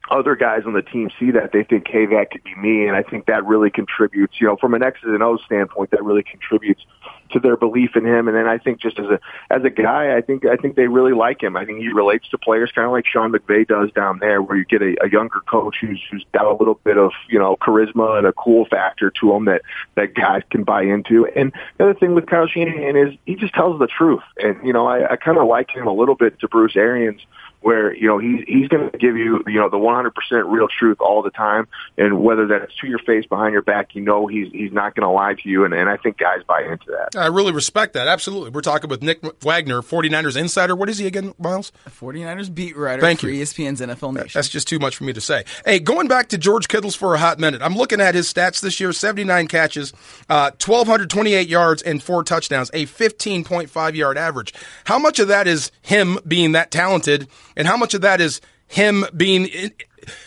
other 0.10 0.36
guys 0.36 0.64
on 0.66 0.74
the 0.74 0.82
team 0.82 1.10
see 1.20 1.32
that, 1.32 1.52
they 1.52 1.64
think, 1.64 1.88
hey, 1.88 2.06
that 2.08 2.32
could 2.32 2.44
be 2.44 2.56
me. 2.56 2.88
And 2.88 2.96
I 2.96 3.04
think 3.04 3.26
that 3.26 3.46
really 3.46 3.70
contributes, 3.70 4.40
you 4.40 4.48
know, 4.48 4.56
from 4.56 4.74
an 4.74 4.84
X's 4.84 5.04
and 5.06 5.24
O's 5.24 5.42
standpoint, 5.46 5.92
that 5.92 6.04
really 6.04 6.24
contributes 6.24 6.86
to 7.32 7.40
their 7.40 7.58
belief 7.58 7.96
in 7.96 8.06
him. 8.06 8.28
And 8.28 8.38
then 8.38 8.48
I 8.48 8.58
think 8.58 8.80
just 8.80 9.00
as 9.00 9.06
a, 9.06 9.20
as 9.50 9.64
a 9.64 9.70
guy, 9.70 10.16
I 10.16 10.22
think, 10.22 10.46
I 10.46 10.56
think 10.56 10.76
they 10.76 10.88
really 10.88 11.14
like 11.14 11.44
him. 11.44 11.58
I 11.58 11.66
think 11.66 11.80
he 11.80 11.90
relates 11.90 12.30
to 12.30 12.38
players 12.38 12.72
kind 12.74 12.86
of 12.86 12.92
like 12.92 13.06
Sean 13.06 13.32
McVay 13.32 13.68
does 13.68 13.92
down 13.92 14.20
there, 14.20 14.42
where 14.42 14.58
you 14.58 14.66
get 14.66 14.82
a, 14.82 14.96
a 15.04 15.10
younger 15.10 15.42
coach 15.42 15.78
who's, 15.82 16.02
who's 16.10 16.26
got 16.34 16.46
a 16.46 16.54
little 16.54 16.80
bit 16.84 16.98
of, 16.98 17.12
you 17.30 17.38
know, 17.38 17.58
charisma 17.58 18.18
and 18.18 18.28
a 18.28 18.34
cool 18.34 18.66
factor 18.66 19.12
to 19.20 19.34
him 19.34 19.46
that, 19.46 19.62
that 19.96 20.14
guys 20.14 20.44
can 20.50 20.64
buy 20.64 20.84
into. 20.84 21.26
And 21.28 21.52
the 21.78 21.86
other 21.86 21.94
thing 21.94 22.16
with 22.16 22.28
Kyle 22.28 22.48
Shanahan 22.48 22.96
is 22.96 23.18
he 23.26 23.36
just 23.36 23.54
tells 23.54 23.80
the 23.80 23.88
truth. 23.88 24.24
And, 24.38 24.66
you 24.66 24.74
know, 24.74 24.88
I, 24.88 25.12
I 25.12 25.16
kind 25.18 25.38
of 25.38 25.48
like 25.48 25.70
him 25.72 25.88
a 25.88 25.94
little 25.94 26.16
bit 26.16 26.40
to 26.40 26.48
Bruce 26.48 26.76
Arians 26.76 27.22
where 27.68 27.94
you 27.94 28.08
know 28.08 28.18
he's 28.18 28.46
he's 28.48 28.70
going 28.70 28.90
to 28.90 28.98
give 28.98 29.18
you 29.18 29.44
you 29.46 29.60
know 29.60 29.70
the 29.70 29.76
100% 29.76 30.12
real 30.50 30.70
truth 30.70 31.02
all 31.02 31.22
the 31.22 31.32
time, 31.32 31.68
and 31.98 32.24
whether 32.24 32.48
that's 32.48 32.74
to 32.78 32.88
your 32.88 33.00
face, 33.00 33.26
behind 33.26 33.52
your 33.52 33.62
back, 33.62 33.94
you 33.94 34.02
know 34.02 34.26
he's 34.26 34.50
he's 34.54 34.72
not 34.72 34.96
going 34.96 35.06
to 35.06 35.10
lie 35.10 35.34
to 35.34 35.50
you, 35.50 35.66
and, 35.66 35.74
and 35.74 35.90
I 35.90 35.98
think 35.98 36.18
guys 36.18 36.40
buy 36.48 36.62
into 36.62 36.86
that. 36.92 37.20
I 37.20 37.28
really 37.28 37.52
respect 37.52 37.92
that. 37.96 38.08
Absolutely, 38.08 38.52
we're 38.52 38.62
talking 38.62 38.90
with 38.90 39.04
Nick 39.04 39.20
Wagoner, 39.44 39.82
49ers 39.82 40.38
insider. 40.38 40.78
What 40.78 40.88
is 40.88 40.98
he 40.98 41.08
again, 41.08 41.34
Miles? 41.38 41.74
49ers 41.90 42.56
beat 42.56 42.78
writer 42.78 43.02
Thank 43.02 43.20
for 43.20 43.28
you. 43.28 43.44
ESPN's 43.44 43.82
NFL 43.82 44.14
Nation. 44.14 44.32
That's 44.34 44.48
just 44.48 44.70
too 44.70 44.80
much 44.80 44.96
for 44.96 45.04
me 45.04 45.12
to 45.12 45.20
say. 45.20 45.44
Hey, 45.66 45.80
going 45.80 46.08
back 46.08 46.30
to 46.30 46.38
George 46.38 46.70
Kittle's 46.70 46.96
for 46.96 47.16
a 47.16 47.18
hot 47.18 47.38
minute, 47.38 47.62
I'm 47.62 47.76
looking 47.76 48.00
at 48.00 48.16
his 48.16 48.32
stats 48.32 48.62
this 48.62 48.80
year: 48.80 48.94
79 48.94 49.50
catches, 49.50 49.92
uh, 50.30 50.52
1,228 50.52 51.50
yards, 51.50 51.82
and 51.82 52.02
four 52.02 52.24
touchdowns, 52.24 52.72
a 52.74 52.86
15.5 52.86 53.96
yard 53.96 54.18
average. 54.18 54.54
How 54.86 54.98
much 54.98 55.20
of 55.20 55.28
that 55.28 55.50
is 55.50 55.70
him 55.82 56.18
being 56.26 56.54
that 56.54 56.72
talented, 56.72 57.28
and 57.58 57.68
how 57.68 57.76
much 57.76 57.94
of 57.94 58.02
that 58.02 58.22
is 58.22 58.40
him 58.68 59.04
being 59.16 59.50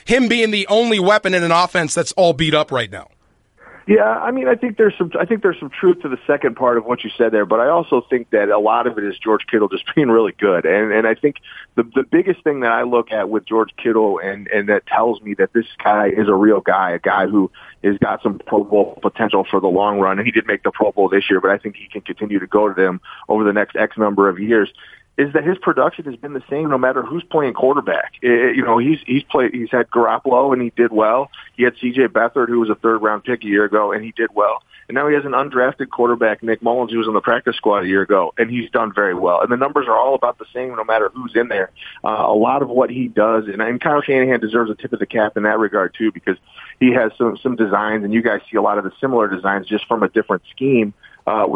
him 0.05 0.29
being 0.29 0.51
the 0.51 0.67
only 0.67 0.99
weapon 0.99 1.33
in 1.33 1.43
an 1.43 1.53
offense 1.53 1.95
that's 1.95 2.13
all 2.13 2.35
beat 2.35 2.55
up 2.55 2.71
right 2.71 2.91
now? 2.91 3.09
Yeah, 3.87 4.05
I 4.05 4.31
mean, 4.31 4.47
I 4.47 4.55
think 4.55 4.77
there's 4.77 4.95
some, 4.97 5.11
I 5.19 5.25
think 5.25 5.43
there's 5.43 5.59
some 5.59 5.71
truth 5.71 6.03
to 6.03 6.09
the 6.09 6.19
second 6.25 6.55
part 6.55 6.79
of 6.79 6.85
what 6.85 7.03
you 7.03 7.11
said 7.19 7.33
there, 7.33 7.45
but 7.45 7.59
I 7.59 7.71
also 7.71 8.03
think 8.09 8.31
that 8.31 8.49
a 8.49 8.59
lot 8.59 8.87
of 8.87 8.97
it 8.99 9.05
is 9.05 9.19
George 9.19 9.41
Kittle 9.51 9.69
just 9.69 9.85
being 9.97 10.09
really 10.09 10.31
good, 10.31 10.65
and 10.65 10.93
and 10.93 11.09
I 11.09 11.15
think 11.17 11.37
the 11.75 11.83
the 11.83 12.05
biggest 12.05 12.45
thing 12.45 12.61
that 12.61 12.71
I 12.71 12.83
look 12.83 13.11
at 13.11 13.29
with 13.29 13.47
George 13.47 13.71
Kittle 13.83 14.21
and 14.21 14.47
and 14.49 14.69
that 14.69 14.87
tells 14.87 15.21
me 15.23 15.35
that 15.35 15.53
this 15.55 15.67
guy 15.83 16.07
is 16.09 16.29
a 16.29 16.35
real 16.35 16.61
guy, 16.61 16.93
a 16.93 16.99
guy 17.01 17.27
who 17.27 17.51
has 17.83 17.99
got 17.99 18.23
some 18.23 18.39
Pro 18.39 18.63
Bowl 18.63 18.97
potential 19.03 19.45
for 19.51 19.61
the 19.61 19.67
long 19.67 19.99
run, 19.99 20.19
and 20.19 20.27
he 20.27 20.31
did 20.31 20.47
make 20.47 20.63
the 20.63 20.71
Pro 20.71 20.93
Bowl 20.93 21.09
this 21.09 21.29
year, 21.29 21.41
but 21.41 21.51
I 21.51 21.59
think 21.59 21.75
he 21.75 21.89
can 21.89 22.03
continue 22.03 22.39
to 22.39 22.47
go 22.47 22.69
to 22.69 22.75
them 22.75 23.01
over 23.29 23.43
the 23.43 23.53
next 23.53 23.75
X 23.75 23.99
number 23.99 24.29
of 24.29 24.39
years 24.39 24.73
is 25.19 25.33
that 25.35 25.45
his 25.45 25.59
production 25.59 26.05
has 26.07 26.17
been 26.17 26.33
the 26.33 26.43
same 26.49 26.71
no 26.71 26.79
matter 26.79 27.03
who's 27.03 27.23
playing 27.25 27.55
quarterback. 27.55 28.15
It, 28.23 28.57
you 28.57 28.65
know, 28.65 28.79
he's 28.79 28.99
he's 29.07 29.23
played 29.25 29.53
he's 29.53 29.71
had 29.71 29.91
Garoppolo 29.91 30.53
and 30.53 30.63
he 30.63 30.71
did 30.77 30.93
well. 30.93 31.31
He 31.57 31.65
had 31.65 31.75
C.J. 31.81 32.09
Beathard 32.09 32.49
who 32.49 32.61
was 32.61 32.71
a 32.71 32.75
third 32.75 33.03
round 33.03 33.25
pick 33.25 33.43
a 33.45 33.47
year 33.47 33.65
ago 33.65 33.93
and 33.93 34.05
he 34.05 34.13
did 34.13 34.31
well. 34.35 34.63
And 34.89 34.97
now 34.97 35.07
he 35.07 35.15
has 35.15 35.25
an 35.25 35.33
undrafted 35.33 35.91
quarterback, 35.91 36.43
Nick 36.43 36.63
Mullens, 36.63 36.91
who 36.91 36.99
was 36.99 37.07
on 37.07 37.15
the 37.15 37.21
practice 37.21 37.55
squad 37.55 37.85
a 37.85 37.87
year 37.87 38.03
ago, 38.03 38.35
and 38.37 38.51
he's 38.51 38.69
done 38.71 38.93
very 38.93 39.15
well. 39.15 39.41
And 39.41 39.53
the 39.53 39.57
numbers 39.57 39.87
are 39.87 39.97
all 39.97 40.17
about 40.17 40.39
the 40.39 40.47
same 40.53 40.75
no 40.75 40.83
matter 40.83 41.11
who's 41.15 41.31
in 41.37 41.47
there. 41.47 41.71
Uh, 42.03 42.25
a 42.27 42.35
lot 42.35 42.61
of 42.61 42.69
what 42.69 42.91
he 42.91 43.07
does, 43.07 43.45
and, 43.47 43.63
and 43.63 43.81
Kyle 43.81 44.03
Shanahan 44.03 44.41
deserves 44.41 44.69
a 44.69 44.75
tip 44.75 44.93
of 44.93 44.99
the 44.99 45.07
cap 45.07 45.37
in 45.37 45.45
that 45.45 45.61
regard 45.61 45.95
too, 45.97 46.11
because 46.11 46.39
he 46.81 46.93
has 46.93 47.13
some 47.17 47.37
some 47.37 47.55
designs, 47.55 48.03
and 48.03 48.13
you 48.13 48.21
guys 48.21 48.41
see 48.51 48.57
a 48.57 48.63
lot 48.63 48.79
of 48.79 48.85
the 48.85 48.91
similar 49.01 49.29
designs 49.29 49.69
just 49.69 49.87
from 49.87 50.03
a 50.03 50.09
different 50.09 50.43
scheme 50.51 50.93
uh, 50.93 51.10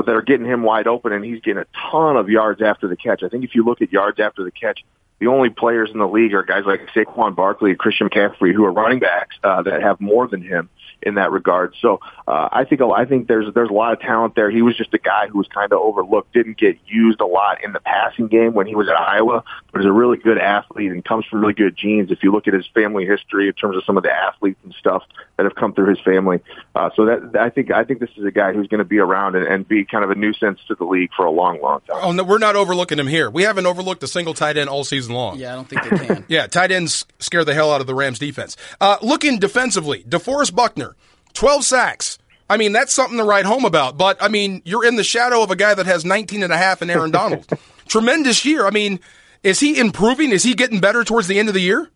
that 0.06 0.14
are 0.14 0.22
getting 0.22 0.46
him 0.46 0.62
wide 0.62 0.86
open, 0.86 1.12
and 1.12 1.24
he's 1.24 1.40
getting 1.40 1.62
a 1.62 1.90
ton 1.90 2.16
of 2.16 2.28
yards 2.28 2.62
after 2.62 2.88
the 2.88 2.96
catch. 2.96 3.22
I 3.22 3.28
think 3.28 3.44
if 3.44 3.54
you 3.54 3.64
look 3.64 3.82
at 3.82 3.92
yards 3.92 4.20
after 4.20 4.44
the 4.44 4.50
catch, 4.50 4.84
the 5.18 5.28
only 5.28 5.48
players 5.48 5.90
in 5.92 5.98
the 5.98 6.08
league 6.08 6.34
are 6.34 6.42
guys 6.42 6.64
like 6.66 6.88
Saquon 6.94 7.34
Barkley 7.34 7.70
and 7.70 7.78
Christian 7.78 8.08
McCaffrey, 8.08 8.52
who 8.52 8.64
are 8.64 8.72
running 8.72 8.98
backs 8.98 9.36
uh, 9.42 9.62
that 9.62 9.82
have 9.82 10.00
more 10.00 10.26
than 10.28 10.42
him 10.42 10.68
in 11.04 11.14
that 11.14 11.30
regard. 11.30 11.74
So 11.80 12.00
uh, 12.26 12.48
I 12.52 12.64
think 12.64 12.80
I 12.80 13.04
think 13.04 13.28
there's 13.28 13.52
there's 13.54 13.70
a 13.70 13.72
lot 13.72 13.92
of 13.92 14.00
talent 14.00 14.34
there. 14.34 14.50
He 14.50 14.62
was 14.62 14.76
just 14.76 14.92
a 14.94 14.98
guy 14.98 15.28
who 15.28 15.38
was 15.38 15.46
kind 15.48 15.72
of 15.72 15.78
overlooked, 15.78 16.32
didn't 16.32 16.58
get 16.58 16.78
used 16.86 17.20
a 17.20 17.26
lot 17.26 17.62
in 17.62 17.72
the 17.72 17.80
passing 17.80 18.28
game 18.28 18.54
when 18.54 18.66
he 18.66 18.74
was 18.74 18.88
at 18.88 18.96
Iowa, 18.96 19.44
but 19.72 19.80
is 19.80 19.86
a 19.86 19.92
really 19.92 20.18
good 20.18 20.38
athlete 20.38 20.90
and 20.90 21.04
comes 21.04 21.26
from 21.26 21.40
really 21.40 21.54
good 21.54 21.76
genes. 21.76 22.10
If 22.10 22.22
you 22.22 22.32
look 22.32 22.48
at 22.48 22.54
his 22.54 22.66
family 22.74 23.06
history 23.06 23.48
in 23.48 23.54
terms 23.54 23.76
of 23.76 23.84
some 23.84 23.96
of 23.96 24.02
the 24.02 24.12
athletes 24.12 24.58
and 24.64 24.74
stuff 24.74 25.02
that 25.36 25.44
have 25.44 25.54
come 25.54 25.74
through 25.74 25.90
his 25.90 26.00
family, 26.00 26.40
uh, 26.74 26.90
so 26.96 27.06
that 27.06 27.36
I 27.38 27.50
think 27.50 27.70
I 27.70 27.84
think 27.84 28.00
this 28.00 28.10
is 28.16 28.24
a 28.24 28.30
guy 28.30 28.52
who's 28.52 28.68
going 28.68 28.78
to 28.78 28.84
be 28.84 28.98
around 28.98 29.36
and, 29.36 29.46
and 29.46 29.66
be 29.68 29.84
kind 29.84 30.04
of 30.04 30.10
a 30.10 30.14
nuisance 30.14 30.60
to 30.68 30.74
the 30.74 30.84
league 30.84 31.10
for 31.16 31.24
a 31.26 31.30
long, 31.30 31.60
long 31.60 31.80
time. 31.82 31.98
Oh, 32.02 32.12
no, 32.12 32.24
we're 32.24 32.38
not 32.38 32.56
overlooking 32.56 32.98
him 32.98 33.06
here. 33.06 33.30
We 33.30 33.42
haven't 33.42 33.66
overlooked 33.66 34.02
a 34.02 34.08
single 34.08 34.34
tight 34.34 34.56
end 34.56 34.68
all 34.68 34.84
season 34.84 35.14
long. 35.14 35.38
Yeah, 35.38 35.52
I 35.52 35.54
don't 35.56 35.68
think 35.68 35.82
they 35.82 36.06
can. 36.06 36.24
Yeah, 36.34 36.46
tight 36.46 36.72
ends 36.72 37.04
scare 37.18 37.44
the 37.44 37.54
hell 37.54 37.72
out 37.72 37.80
of 37.80 37.86
the 37.86 37.94
Rams 37.94 38.18
defense. 38.18 38.56
Uh, 38.80 38.96
looking 39.02 39.38
defensively, 39.38 40.04
DeForest 40.04 40.54
Buckner, 40.54 40.93
12 41.34 41.64
sacks. 41.64 42.18
I 42.48 42.56
mean, 42.56 42.72
that's 42.72 42.92
something 42.92 43.18
to 43.18 43.24
write 43.24 43.46
home 43.46 43.64
about. 43.64 43.96
But, 43.96 44.22
I 44.22 44.28
mean, 44.28 44.62
you're 44.64 44.84
in 44.84 44.96
the 44.96 45.04
shadow 45.04 45.42
of 45.42 45.50
a 45.50 45.56
guy 45.56 45.74
that 45.74 45.86
has 45.86 46.04
19 46.04 46.42
and 46.42 46.52
a 46.52 46.56
half 46.56 46.82
in 46.82 46.90
Aaron 46.90 47.10
Donald. 47.10 47.46
Tremendous 47.88 48.44
year. 48.44 48.66
I 48.66 48.70
mean, 48.70 49.00
is 49.42 49.60
he 49.60 49.78
improving? 49.78 50.30
Is 50.30 50.42
he 50.42 50.54
getting 50.54 50.80
better 50.80 51.04
towards 51.04 51.28
the 51.28 51.38
end 51.38 51.48
of 51.48 51.54
the 51.54 51.60
year? 51.60 51.90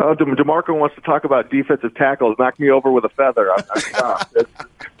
Oh, 0.00 0.14
De- 0.14 0.24
Demarco 0.24 0.78
wants 0.78 0.94
to 0.94 1.00
talk 1.00 1.24
about 1.24 1.50
defensive 1.50 1.94
tackles. 1.94 2.36
Knock 2.38 2.60
me 2.60 2.70
over 2.70 2.90
with 2.92 3.04
a 3.04 3.08
feather. 3.08 3.52
I'm, 3.52 3.64
I'm, 3.74 3.82
uh, 3.94 4.24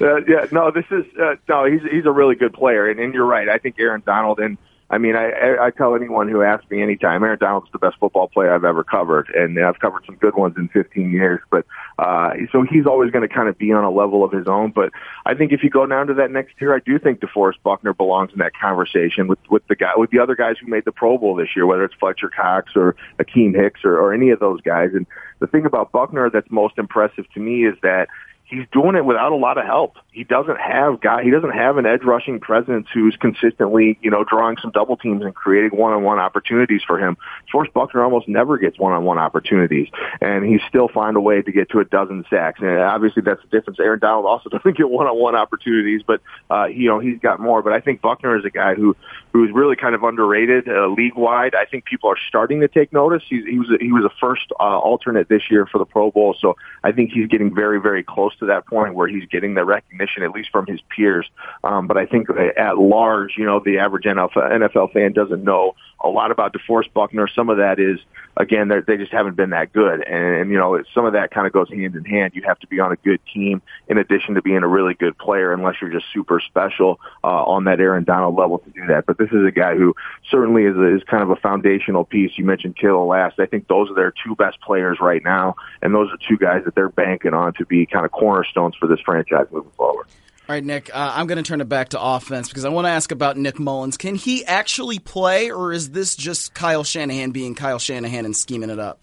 uh, 0.00 0.16
yeah, 0.26 0.46
no, 0.50 0.72
this 0.72 0.86
is 0.90 1.04
uh, 1.16 1.36
no. 1.48 1.64
He's 1.66 1.80
he's 1.88 2.04
a 2.04 2.10
really 2.10 2.34
good 2.34 2.52
player, 2.52 2.90
and, 2.90 2.98
and 2.98 3.14
you're 3.14 3.24
right. 3.24 3.48
I 3.48 3.58
think 3.58 3.76
Aaron 3.78 4.02
Donald 4.04 4.40
and 4.40 4.58
I 4.90 4.96
mean, 4.96 5.16
I, 5.16 5.56
I 5.60 5.70
tell 5.70 5.94
anyone 5.94 6.28
who 6.28 6.42
asks 6.42 6.70
me 6.70 6.82
anytime, 6.82 7.22
Aaron 7.22 7.38
Donald's 7.38 7.70
the 7.72 7.78
best 7.78 7.98
football 8.00 8.28
player 8.28 8.54
I've 8.54 8.64
ever 8.64 8.82
covered, 8.82 9.28
and 9.34 9.58
I've 9.58 9.78
covered 9.80 10.04
some 10.06 10.16
good 10.16 10.34
ones 10.34 10.54
in 10.56 10.68
15 10.68 11.10
years. 11.10 11.40
But 11.50 11.66
uh, 11.98 12.30
so 12.50 12.62
he's 12.62 12.86
always 12.86 13.10
going 13.10 13.26
to 13.26 13.32
kind 13.32 13.50
of 13.50 13.58
be 13.58 13.70
on 13.72 13.84
a 13.84 13.90
level 13.90 14.24
of 14.24 14.32
his 14.32 14.46
own. 14.46 14.70
But 14.70 14.90
I 15.26 15.34
think 15.34 15.52
if 15.52 15.62
you 15.62 15.68
go 15.68 15.84
down 15.84 16.06
to 16.06 16.14
that 16.14 16.30
next 16.30 16.54
year, 16.58 16.74
I 16.74 16.78
do 16.78 16.98
think 16.98 17.20
DeForest 17.20 17.62
Buckner 17.62 17.92
belongs 17.92 18.32
in 18.32 18.38
that 18.38 18.52
conversation 18.58 19.28
with 19.28 19.38
with 19.50 19.66
the 19.68 19.76
guy 19.76 19.92
with 19.94 20.10
the 20.10 20.20
other 20.20 20.34
guys 20.34 20.56
who 20.58 20.68
made 20.68 20.86
the 20.86 20.92
Pro 20.92 21.18
Bowl 21.18 21.34
this 21.34 21.54
year, 21.54 21.66
whether 21.66 21.84
it's 21.84 21.94
Fletcher 21.94 22.30
Cox 22.30 22.72
or 22.74 22.96
Akiem 23.18 23.54
Hicks 23.54 23.80
or, 23.84 23.98
or 23.98 24.14
any 24.14 24.30
of 24.30 24.40
those 24.40 24.62
guys. 24.62 24.90
And 24.94 25.06
the 25.38 25.46
thing 25.46 25.66
about 25.66 25.92
Buckner 25.92 26.30
that's 26.30 26.50
most 26.50 26.78
impressive 26.78 27.30
to 27.34 27.40
me 27.40 27.66
is 27.66 27.74
that 27.82 28.08
he's 28.48 28.66
doing 28.72 28.96
it 28.96 29.04
without 29.04 29.32
a 29.32 29.36
lot 29.36 29.58
of 29.58 29.66
help. 29.66 29.96
He 30.10 30.24
doesn't 30.24 30.58
have 30.58 31.00
guy. 31.00 31.22
He 31.22 31.30
doesn't 31.30 31.50
have 31.50 31.76
an 31.76 31.86
edge 31.86 32.02
rushing 32.02 32.40
presence 32.40 32.88
who's 32.92 33.16
consistently, 33.16 33.98
you 34.02 34.10
know, 34.10 34.24
drawing 34.24 34.56
some 34.56 34.70
double 34.70 34.96
teams 34.96 35.22
and 35.22 35.34
creating 35.34 35.78
one 35.78 35.92
on 35.92 36.02
one 36.02 36.18
opportunities 36.18 36.82
for 36.84 36.98
him. 36.98 37.16
Forrest 37.52 37.72
Buckner 37.74 38.02
almost 38.02 38.26
never 38.26 38.58
gets 38.58 38.78
one 38.78 38.92
on 38.92 39.04
one 39.04 39.18
opportunities, 39.18 39.88
and 40.20 40.44
he 40.44 40.58
still 40.68 40.88
find 40.88 41.16
a 41.16 41.20
way 41.20 41.42
to 41.42 41.52
get 41.52 41.70
to 41.70 41.80
a 41.80 41.84
dozen 41.84 42.24
sacks. 42.30 42.60
And 42.60 42.78
obviously, 42.78 43.22
that's 43.22 43.42
the 43.42 43.48
difference. 43.48 43.78
Aaron 43.78 44.00
Donald 44.00 44.26
also 44.26 44.48
doesn't 44.50 44.76
get 44.76 44.88
one 44.88 45.06
on 45.06 45.16
one 45.16 45.36
opportunities, 45.36 46.02
but 46.04 46.20
uh, 46.50 46.64
you 46.64 46.88
know, 46.88 46.98
he's 46.98 47.20
got 47.20 47.38
more. 47.40 47.62
But 47.62 47.74
I 47.74 47.80
think 47.80 48.00
Buckner 48.00 48.36
is 48.36 48.44
a 48.44 48.50
guy 48.50 48.74
who 48.74 48.96
who's 49.32 49.52
really 49.52 49.76
kind 49.76 49.94
of 49.94 50.02
underrated 50.02 50.68
uh, 50.68 50.88
league 50.88 51.16
wide. 51.16 51.54
I 51.54 51.66
think 51.66 51.84
people 51.84 52.10
are 52.10 52.18
starting 52.28 52.60
to 52.60 52.68
take 52.68 52.92
notice. 52.92 53.22
He's, 53.28 53.44
he 53.44 53.58
was 53.58 53.70
a, 53.70 53.76
he 53.78 53.92
was 53.92 54.04
a 54.04 54.14
first 54.20 54.50
uh, 54.58 54.78
alternate 54.78 55.28
this 55.28 55.42
year 55.50 55.66
for 55.66 55.78
the 55.78 55.84
Pro 55.84 56.10
Bowl, 56.10 56.34
so 56.40 56.56
I 56.82 56.92
think 56.92 57.12
he's 57.12 57.28
getting 57.28 57.54
very 57.54 57.80
very 57.80 58.02
close 58.02 58.34
to 58.38 58.46
that 58.46 58.66
point 58.66 58.94
where 58.94 59.08
he's 59.08 59.26
getting 59.26 59.54
the 59.54 59.64
recognition, 59.64 60.22
at 60.22 60.30
least 60.30 60.50
from 60.50 60.66
his 60.66 60.80
peers. 60.94 61.28
Um, 61.64 61.86
but 61.86 61.96
I 61.96 62.06
think 62.06 62.28
at 62.30 62.78
large, 62.78 63.34
you 63.36 63.44
know, 63.44 63.60
the 63.64 63.78
average 63.78 64.04
NFL, 64.04 64.92
fan 64.92 65.12
doesn't 65.12 65.44
know 65.44 65.74
a 66.02 66.08
lot 66.08 66.30
about 66.30 66.52
DeForest 66.52 66.92
Buckner. 66.92 67.28
Some 67.28 67.50
of 67.50 67.56
that 67.56 67.80
is, 67.80 67.98
again, 68.36 68.68
they 68.68 68.96
just 68.96 69.12
haven't 69.12 69.36
been 69.36 69.50
that 69.50 69.72
good. 69.72 70.02
And, 70.06 70.36
and, 70.36 70.50
you 70.50 70.56
know, 70.56 70.80
some 70.94 71.04
of 71.04 71.14
that 71.14 71.32
kind 71.32 71.46
of 71.46 71.52
goes 71.52 71.68
hand 71.70 71.96
in 71.96 72.04
hand. 72.04 72.34
You 72.34 72.42
have 72.46 72.58
to 72.60 72.68
be 72.68 72.78
on 72.78 72.92
a 72.92 72.96
good 72.96 73.20
team 73.32 73.62
in 73.88 73.98
addition 73.98 74.34
to 74.34 74.42
being 74.42 74.62
a 74.62 74.68
really 74.68 74.94
good 74.94 75.18
player, 75.18 75.52
unless 75.52 75.76
you're 75.80 75.90
just 75.90 76.06
super 76.12 76.40
special 76.40 77.00
uh, 77.24 77.44
on 77.44 77.64
that 77.64 77.80
Aaron 77.80 78.04
Donald 78.04 78.36
level 78.36 78.58
to 78.58 78.70
do 78.70 78.86
that. 78.86 79.06
But 79.06 79.18
this 79.18 79.30
is 79.30 79.44
a 79.44 79.50
guy 79.50 79.74
who 79.74 79.96
certainly 80.30 80.64
is, 80.64 80.76
a, 80.76 80.96
is 80.96 81.02
kind 81.04 81.22
of 81.22 81.30
a 81.30 81.36
foundational 81.36 82.04
piece. 82.04 82.32
You 82.36 82.44
mentioned 82.44 82.76
Kittle 82.76 83.06
last. 83.06 83.40
I 83.40 83.46
think 83.46 83.66
those 83.66 83.90
are 83.90 83.94
their 83.94 84.12
two 84.24 84.36
best 84.36 84.60
players 84.60 84.98
right 85.00 85.22
now. 85.24 85.56
And 85.82 85.92
those 85.94 86.10
are 86.12 86.18
two 86.28 86.38
guys 86.38 86.62
that 86.64 86.74
they're 86.74 86.88
banking 86.88 87.34
on 87.34 87.54
to 87.54 87.66
be 87.66 87.86
kind 87.86 88.04
of 88.04 88.12
cornerstones 88.28 88.74
for 88.78 88.86
this 88.86 89.00
franchise 89.00 89.46
moving 89.50 89.72
forward. 89.72 90.06
All 90.48 90.54
right, 90.54 90.64
Nick, 90.64 90.90
uh, 90.94 91.12
I'm 91.14 91.26
going 91.26 91.42
to 91.42 91.42
turn 91.42 91.62
it 91.62 91.68
back 91.68 91.90
to 91.90 92.00
offense 92.00 92.48
because 92.48 92.66
I 92.66 92.68
want 92.68 92.86
to 92.86 92.90
ask 92.90 93.10
about 93.10 93.38
Nick 93.38 93.58
Mullens. 93.58 93.96
Can 93.96 94.16
he 94.16 94.44
actually 94.44 94.98
play, 94.98 95.50
or 95.50 95.72
is 95.72 95.90
this 95.90 96.14
just 96.14 96.52
Kyle 96.52 96.84
Shanahan 96.84 97.30
being 97.30 97.54
Kyle 97.54 97.78
Shanahan 97.78 98.26
and 98.26 98.36
scheming 98.36 98.68
it 98.68 98.78
up? 98.78 99.00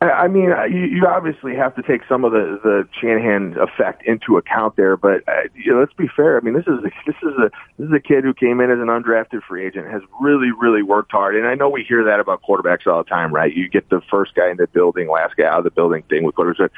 I 0.00 0.28
mean, 0.28 0.52
uh, 0.52 0.64
you, 0.64 0.84
you 0.84 1.06
obviously 1.06 1.54
have 1.54 1.74
to 1.76 1.82
take 1.82 2.02
some 2.08 2.24
of 2.24 2.32
the 2.32 2.58
the 2.62 2.88
Shanahan 3.00 3.56
effect 3.58 4.02
into 4.06 4.36
account 4.36 4.76
there, 4.76 4.96
but 4.96 5.26
uh, 5.28 5.48
you 5.54 5.72
know, 5.72 5.80
let's 5.80 5.92
be 5.94 6.08
fair. 6.14 6.36
I 6.36 6.40
mean, 6.40 6.54
this 6.54 6.66
is 6.66 6.80
this 7.06 7.16
is 7.22 7.32
a 7.38 7.50
this 7.78 7.88
is 7.88 7.92
a 7.92 8.00
kid 8.00 8.24
who 8.24 8.34
came 8.34 8.60
in 8.60 8.70
as 8.70 8.78
an 8.78 8.88
undrafted 8.88 9.42
free 9.48 9.66
agent, 9.66 9.90
has 9.90 10.02
really 10.20 10.50
really 10.60 10.82
worked 10.82 11.12
hard, 11.12 11.36
and 11.36 11.46
I 11.46 11.54
know 11.54 11.68
we 11.68 11.84
hear 11.84 12.04
that 12.04 12.20
about 12.20 12.42
quarterbacks 12.42 12.86
all 12.86 13.02
the 13.02 13.08
time, 13.08 13.32
right? 13.32 13.54
You 13.54 13.68
get 13.68 13.88
the 13.88 14.02
first 14.10 14.34
guy 14.34 14.50
in 14.50 14.56
the 14.56 14.66
building, 14.66 15.08
last 15.08 15.36
guy 15.36 15.44
out 15.44 15.58
of 15.58 15.64
the 15.64 15.70
building 15.70 16.02
thing 16.02 16.24
with 16.24 16.34
quarterbacks 16.34 16.70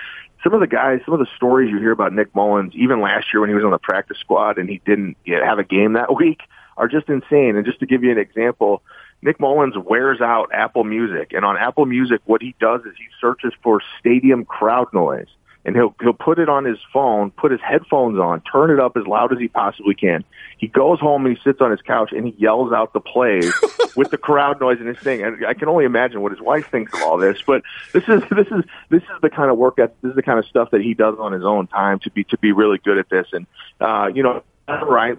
some 0.42 0.54
of 0.54 0.60
the 0.60 0.66
guys, 0.66 1.00
some 1.04 1.14
of 1.14 1.20
the 1.20 1.28
stories 1.36 1.70
you 1.70 1.78
hear 1.78 1.92
about 1.92 2.12
Nick 2.12 2.34
Mullens, 2.34 2.74
even 2.74 3.00
last 3.00 3.26
year 3.32 3.40
when 3.40 3.50
he 3.50 3.54
was 3.54 3.64
on 3.64 3.70
the 3.70 3.78
practice 3.78 4.18
squad 4.18 4.58
and 4.58 4.68
he 4.68 4.80
didn't 4.84 5.16
you 5.24 5.36
know, 5.36 5.44
have 5.44 5.58
a 5.58 5.64
game 5.64 5.94
that 5.94 6.14
week, 6.16 6.40
are 6.76 6.88
just 6.88 7.08
insane. 7.08 7.56
And 7.56 7.64
just 7.64 7.80
to 7.80 7.86
give 7.86 8.04
you 8.04 8.12
an 8.12 8.18
example, 8.18 8.82
Nick 9.22 9.40
Mullens 9.40 9.76
wears 9.76 10.20
out 10.20 10.50
Apple 10.52 10.84
Music, 10.84 11.32
and 11.32 11.44
on 11.44 11.56
Apple 11.56 11.86
Music, 11.86 12.20
what 12.26 12.42
he 12.42 12.54
does 12.60 12.82
is 12.82 12.92
he 12.96 13.06
searches 13.20 13.52
for 13.62 13.80
stadium 13.98 14.44
crowd 14.44 14.88
noise 14.92 15.28
and 15.66 15.74
he'll 15.74 15.94
he'll 16.00 16.12
put 16.12 16.38
it 16.38 16.48
on 16.48 16.64
his 16.64 16.78
phone, 16.92 17.32
put 17.32 17.50
his 17.50 17.60
headphones 17.60 18.18
on, 18.20 18.40
turn 18.40 18.70
it 18.70 18.78
up 18.78 18.96
as 18.96 19.04
loud 19.04 19.32
as 19.32 19.38
he 19.40 19.48
possibly 19.48 19.94
can. 19.94 20.24
He 20.58 20.68
goes 20.68 21.00
home 21.00 21.26
and 21.26 21.36
he 21.36 21.42
sits 21.42 21.60
on 21.60 21.72
his 21.72 21.82
couch 21.82 22.12
and 22.12 22.24
he 22.24 22.34
yells 22.38 22.72
out 22.72 22.92
the 22.92 23.00
plays 23.00 23.52
with 23.96 24.10
the 24.12 24.16
crowd 24.16 24.60
noise 24.60 24.80
in 24.80 24.86
his 24.86 24.98
thing. 24.98 25.22
And 25.22 25.44
I 25.44 25.54
can 25.54 25.68
only 25.68 25.84
imagine 25.84 26.22
what 26.22 26.30
his 26.30 26.40
wife 26.40 26.70
thinks 26.70 26.94
of 26.94 27.02
all 27.02 27.18
this. 27.18 27.42
But 27.44 27.62
this 27.92 28.04
is 28.04 28.22
this 28.30 28.46
is 28.46 28.64
this 28.90 29.02
is 29.02 29.20
the 29.22 29.28
kind 29.28 29.50
of 29.50 29.58
work 29.58 29.76
that 29.76 30.00
this 30.02 30.10
is 30.10 30.16
the 30.16 30.22
kind 30.22 30.38
of 30.38 30.46
stuff 30.46 30.70
that 30.70 30.82
he 30.82 30.94
does 30.94 31.16
on 31.18 31.32
his 31.32 31.44
own 31.44 31.66
time 31.66 31.98
to 32.00 32.10
be 32.12 32.22
to 32.24 32.38
be 32.38 32.52
really 32.52 32.78
good 32.78 32.96
at 32.96 33.08
this. 33.10 33.26
And 33.32 33.46
uh, 33.80 34.08
you 34.14 34.22
know, 34.22 34.44
right 34.68 35.18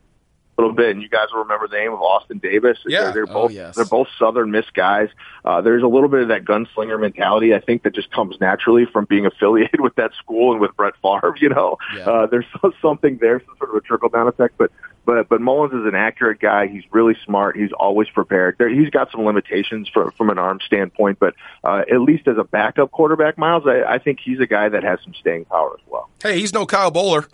little 0.58 0.74
bit, 0.76 0.90
and 0.92 1.02
you 1.02 1.10
guys 1.10 1.28
will 1.32 1.42
remember 1.44 1.68
the 1.68 1.78
name 1.78 1.94
of 1.94 2.02
Austin 2.02 2.40
Davis. 2.40 2.78
Yeah, 2.86 3.04
they're, 3.06 3.14
they're 3.14 3.30
oh, 3.30 3.34
both 3.48 3.52
yes. 3.52 3.76
they're 3.76 3.86
both 3.86 4.08
Southern 4.18 4.52
Miss 4.52 4.66
guys. 4.74 5.10
Uh, 5.46 5.62
there's 5.62 5.84
a 5.84 5.88
little 5.88 6.10
bit 6.10 6.22
of 6.24 6.28
that 6.30 6.46
gunslinger 6.46 7.00
mentality, 7.00 7.54
I 7.54 7.60
think, 7.60 7.84
that 7.84 7.94
just 7.94 8.12
comes 8.12 8.38
naturally 8.42 8.86
from 8.92 9.06
being 9.06 9.26
affiliated 9.32 9.80
with 9.82 9.96
that 9.96 10.12
school 10.16 10.52
and 10.52 10.62
with 10.62 10.76
Brett 10.76 10.94
Favre. 11.02 11.36
You 11.40 11.50
know, 11.50 11.78
Yeah. 11.96 12.04
uh, 12.10 12.26
there's 12.28 12.46
something 12.82 13.18
there, 13.22 13.40
some 13.46 13.56
sort 13.58 13.70
of 13.70 13.76
a 13.76 13.82
trickle 13.82 14.10
down 14.10 14.28
effect. 14.28 14.56
But 14.58 14.72
but 15.06 15.30
but 15.30 15.40
Mullens 15.40 15.74
is 15.74 15.86
an 15.86 15.96
accurate 15.96 16.40
guy. 16.40 16.68
He's 16.68 16.84
really 16.92 17.16
smart. 17.26 17.56
He's 17.56 17.72
always 17.72 18.10
prepared. 18.10 18.56
There, 18.58 18.68
he's 18.70 18.90
got 18.90 19.12
some 19.12 19.24
limitations 19.24 19.88
from 19.94 20.12
from 20.12 20.30
an 20.30 20.38
arm 20.38 20.60
standpoint, 20.66 21.20
but 21.20 21.34
uh, 21.64 21.84
at 21.92 22.02
least 22.02 22.28
as 22.28 22.38
a 22.38 22.44
backup 22.44 22.92
quarterback, 22.92 23.38
Miles, 23.38 23.64
I, 23.66 23.84
I 23.84 24.00
think 24.00 24.20
he's 24.24 24.40
a 24.40 24.48
guy 24.48 24.70
that 24.70 24.84
has 24.84 25.00
some 25.04 25.14
staying 25.20 25.46
power 25.46 25.76
as 25.80 25.86
well. 25.88 26.10
Hey, 26.22 26.40
he's 26.40 26.54
no 26.54 26.66
Kyle 26.66 26.92
Boller. 26.92 27.28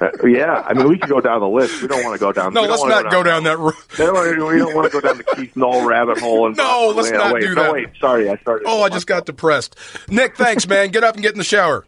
Uh, 0.00 0.10
yeah, 0.26 0.62
I 0.66 0.74
mean, 0.74 0.88
we 0.88 0.98
could 0.98 1.08
go 1.08 1.20
down 1.20 1.40
the 1.40 1.48
list. 1.48 1.80
We 1.82 1.88
don't 1.88 2.04
want 2.04 2.14
to 2.14 2.20
go 2.20 2.32
down. 2.32 2.52
No, 2.52 2.62
let's 2.62 2.84
not 2.84 3.10
go 3.10 3.22
down 3.22 3.44
that 3.44 3.58
road. 3.58 3.74
We 3.98 4.04
don't 4.04 4.14
wanna- 4.14 4.44
we 4.44 4.58
don't 4.58 4.74
want 4.74 4.90
to 4.92 5.00
go 5.00 5.06
down 5.06 5.18
the 5.18 5.24
Keith 5.24 5.56
Null 5.56 5.86
rabbit 5.86 6.18
hole. 6.18 6.46
And 6.46 6.56
No, 6.58 6.92
let's 6.94 7.10
wait, 7.10 7.16
not 7.16 7.32
wait, 7.34 7.40
do 7.40 7.54
no, 7.54 7.62
that. 7.62 7.72
Wait, 7.72 7.88
sorry, 8.00 8.28
I 8.28 8.36
started. 8.36 8.66
Oh, 8.68 8.82
I 8.82 8.88
just 8.88 9.06
got 9.06 9.26
depressed. 9.26 9.76
Nick, 10.08 10.36
thanks, 10.36 10.66
man. 10.68 10.88
Get 10.90 11.04
up 11.04 11.14
and 11.14 11.22
get 11.22 11.32
in 11.32 11.38
the 11.38 11.44
shower. 11.44 11.86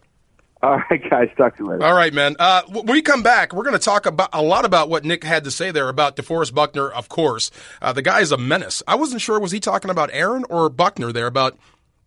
All 0.61 0.77
right, 0.89 1.09
guys, 1.09 1.29
talk 1.37 1.55
to 1.55 1.63
you 1.63 1.69
later. 1.69 1.85
All 1.85 1.93
right, 1.93 2.13
man. 2.13 2.35
Uh, 2.37 2.63
when 2.67 2.85
we 2.87 3.01
come 3.01 3.23
back, 3.23 3.53
we're 3.53 3.63
going 3.63 3.77
to 3.77 3.83
talk 3.83 4.05
about 4.05 4.29
a 4.33 4.41
lot 4.41 4.65
about 4.65 4.89
what 4.89 5.05
Nick 5.05 5.23
had 5.23 5.45
to 5.45 5.51
say 5.51 5.71
there 5.71 5.87
about 5.87 6.17
DeForest 6.17 6.53
Buckner. 6.53 6.89
Of 6.89 7.07
course, 7.07 7.49
uh, 7.81 7.93
the 7.93 8.01
guy 8.01 8.19
is 8.19 8.33
a 8.33 8.37
menace. 8.37 8.83
I 8.85 8.95
wasn't 8.95 9.21
sure 9.21 9.39
was 9.39 9.51
he 9.53 9.61
talking 9.61 9.89
about 9.89 10.09
Aaron 10.11 10.43
or 10.49 10.67
Buckner 10.69 11.13
there 11.13 11.27
about 11.27 11.57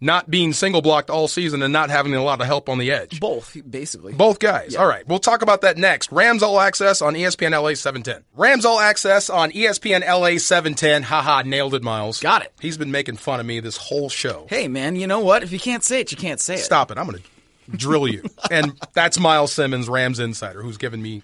not 0.02 0.28
being 0.28 0.52
single 0.52 0.82
blocked 0.82 1.10
all 1.10 1.28
season 1.28 1.62
and 1.62 1.72
not 1.72 1.88
having 1.88 2.14
a 2.14 2.22
lot 2.22 2.40
of 2.40 2.46
help 2.46 2.68
on 2.68 2.78
the 2.78 2.90
edge. 2.90 3.20
Both, 3.20 3.56
basically. 3.68 4.12
Both 4.12 4.40
guys. 4.40 4.74
All 4.74 4.86
right. 4.86 5.06
We'll 5.06 5.20
talk 5.20 5.42
about 5.42 5.60
that 5.60 5.78
next. 5.78 6.10
Rams 6.10 6.42
All 6.42 6.60
Access 6.60 7.00
on 7.00 7.14
ESPN 7.14 7.52
LA 7.52 7.74
710. 7.74 8.24
Rams 8.34 8.64
All 8.64 8.80
Access 8.80 9.30
on 9.30 9.52
ESPN 9.52 10.00
LA 10.00 10.38
710. 10.38 11.04
Haha, 11.04 11.42
nailed 11.42 11.74
it, 11.74 11.82
Miles. 11.82 12.20
Got 12.20 12.42
it. 12.42 12.52
He's 12.60 12.76
been 12.76 12.90
making 12.90 13.16
fun 13.16 13.38
of 13.38 13.46
me 13.46 13.60
this 13.60 13.76
whole 13.76 14.08
show. 14.08 14.46
Hey, 14.50 14.66
man, 14.66 14.96
you 14.96 15.06
know 15.06 15.20
what? 15.20 15.44
If 15.44 15.52
you 15.52 15.60
can't 15.60 15.84
say 15.84 16.00
it, 16.00 16.10
you 16.10 16.18
can't 16.18 16.40
say 16.40 16.54
it. 16.54 16.64
Stop 16.64 16.90
it. 16.90 16.98
I'm 16.98 17.06
going 17.06 17.22
to 17.22 17.76
drill 17.76 18.08
you. 18.08 18.24
and 18.50 18.72
that's 18.94 19.20
Miles 19.20 19.52
Simmons, 19.52 19.88
Rams 19.88 20.18
Insider, 20.18 20.62
who's 20.62 20.78
giving 20.78 21.00
me 21.00 21.22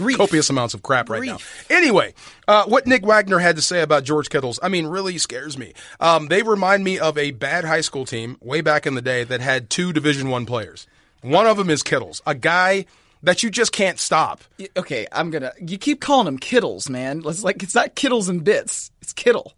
Grief. 0.00 0.16
copious 0.16 0.50
amounts 0.50 0.74
of 0.74 0.82
crap 0.82 1.08
right 1.08 1.18
Grief. 1.18 1.66
now. 1.68 1.76
Anyway, 1.76 2.14
uh, 2.48 2.64
what 2.64 2.86
Nick 2.86 3.04
Wagoner 3.06 3.38
had 3.38 3.56
to 3.56 3.62
say 3.62 3.82
about 3.82 4.02
George 4.04 4.28
Kittles, 4.30 4.58
I 4.62 4.68
mean, 4.68 4.86
really 4.86 5.18
scares 5.18 5.56
me. 5.56 5.74
Um, 6.00 6.28
they 6.28 6.42
remind 6.42 6.82
me 6.82 6.98
of 6.98 7.16
a 7.18 7.30
bad 7.30 7.64
high 7.64 7.82
school 7.82 8.04
team 8.04 8.36
way 8.40 8.60
back 8.60 8.86
in 8.86 8.94
the 8.94 9.02
day 9.02 9.24
that 9.24 9.40
had 9.40 9.70
two 9.70 9.92
Division 9.92 10.28
One 10.30 10.46
players. 10.46 10.86
One 11.22 11.46
of 11.46 11.56
them 11.58 11.68
is 11.70 11.82
Kittles, 11.82 12.22
a 12.26 12.34
guy 12.34 12.86
that 13.22 13.42
you 13.42 13.50
just 13.50 13.72
can't 13.72 13.98
stop. 13.98 14.40
Okay, 14.76 15.06
I'm 15.12 15.30
gonna. 15.30 15.52
You 15.60 15.76
keep 15.76 16.00
calling 16.00 16.26
him 16.26 16.38
Kittles, 16.38 16.88
man. 16.88 17.22
It's 17.26 17.44
like 17.44 17.62
it's 17.62 17.74
not 17.74 17.94
Kittles 17.94 18.28
and 18.30 18.42
bits. 18.42 18.90
It's 19.02 19.12
Kittle. 19.12 19.52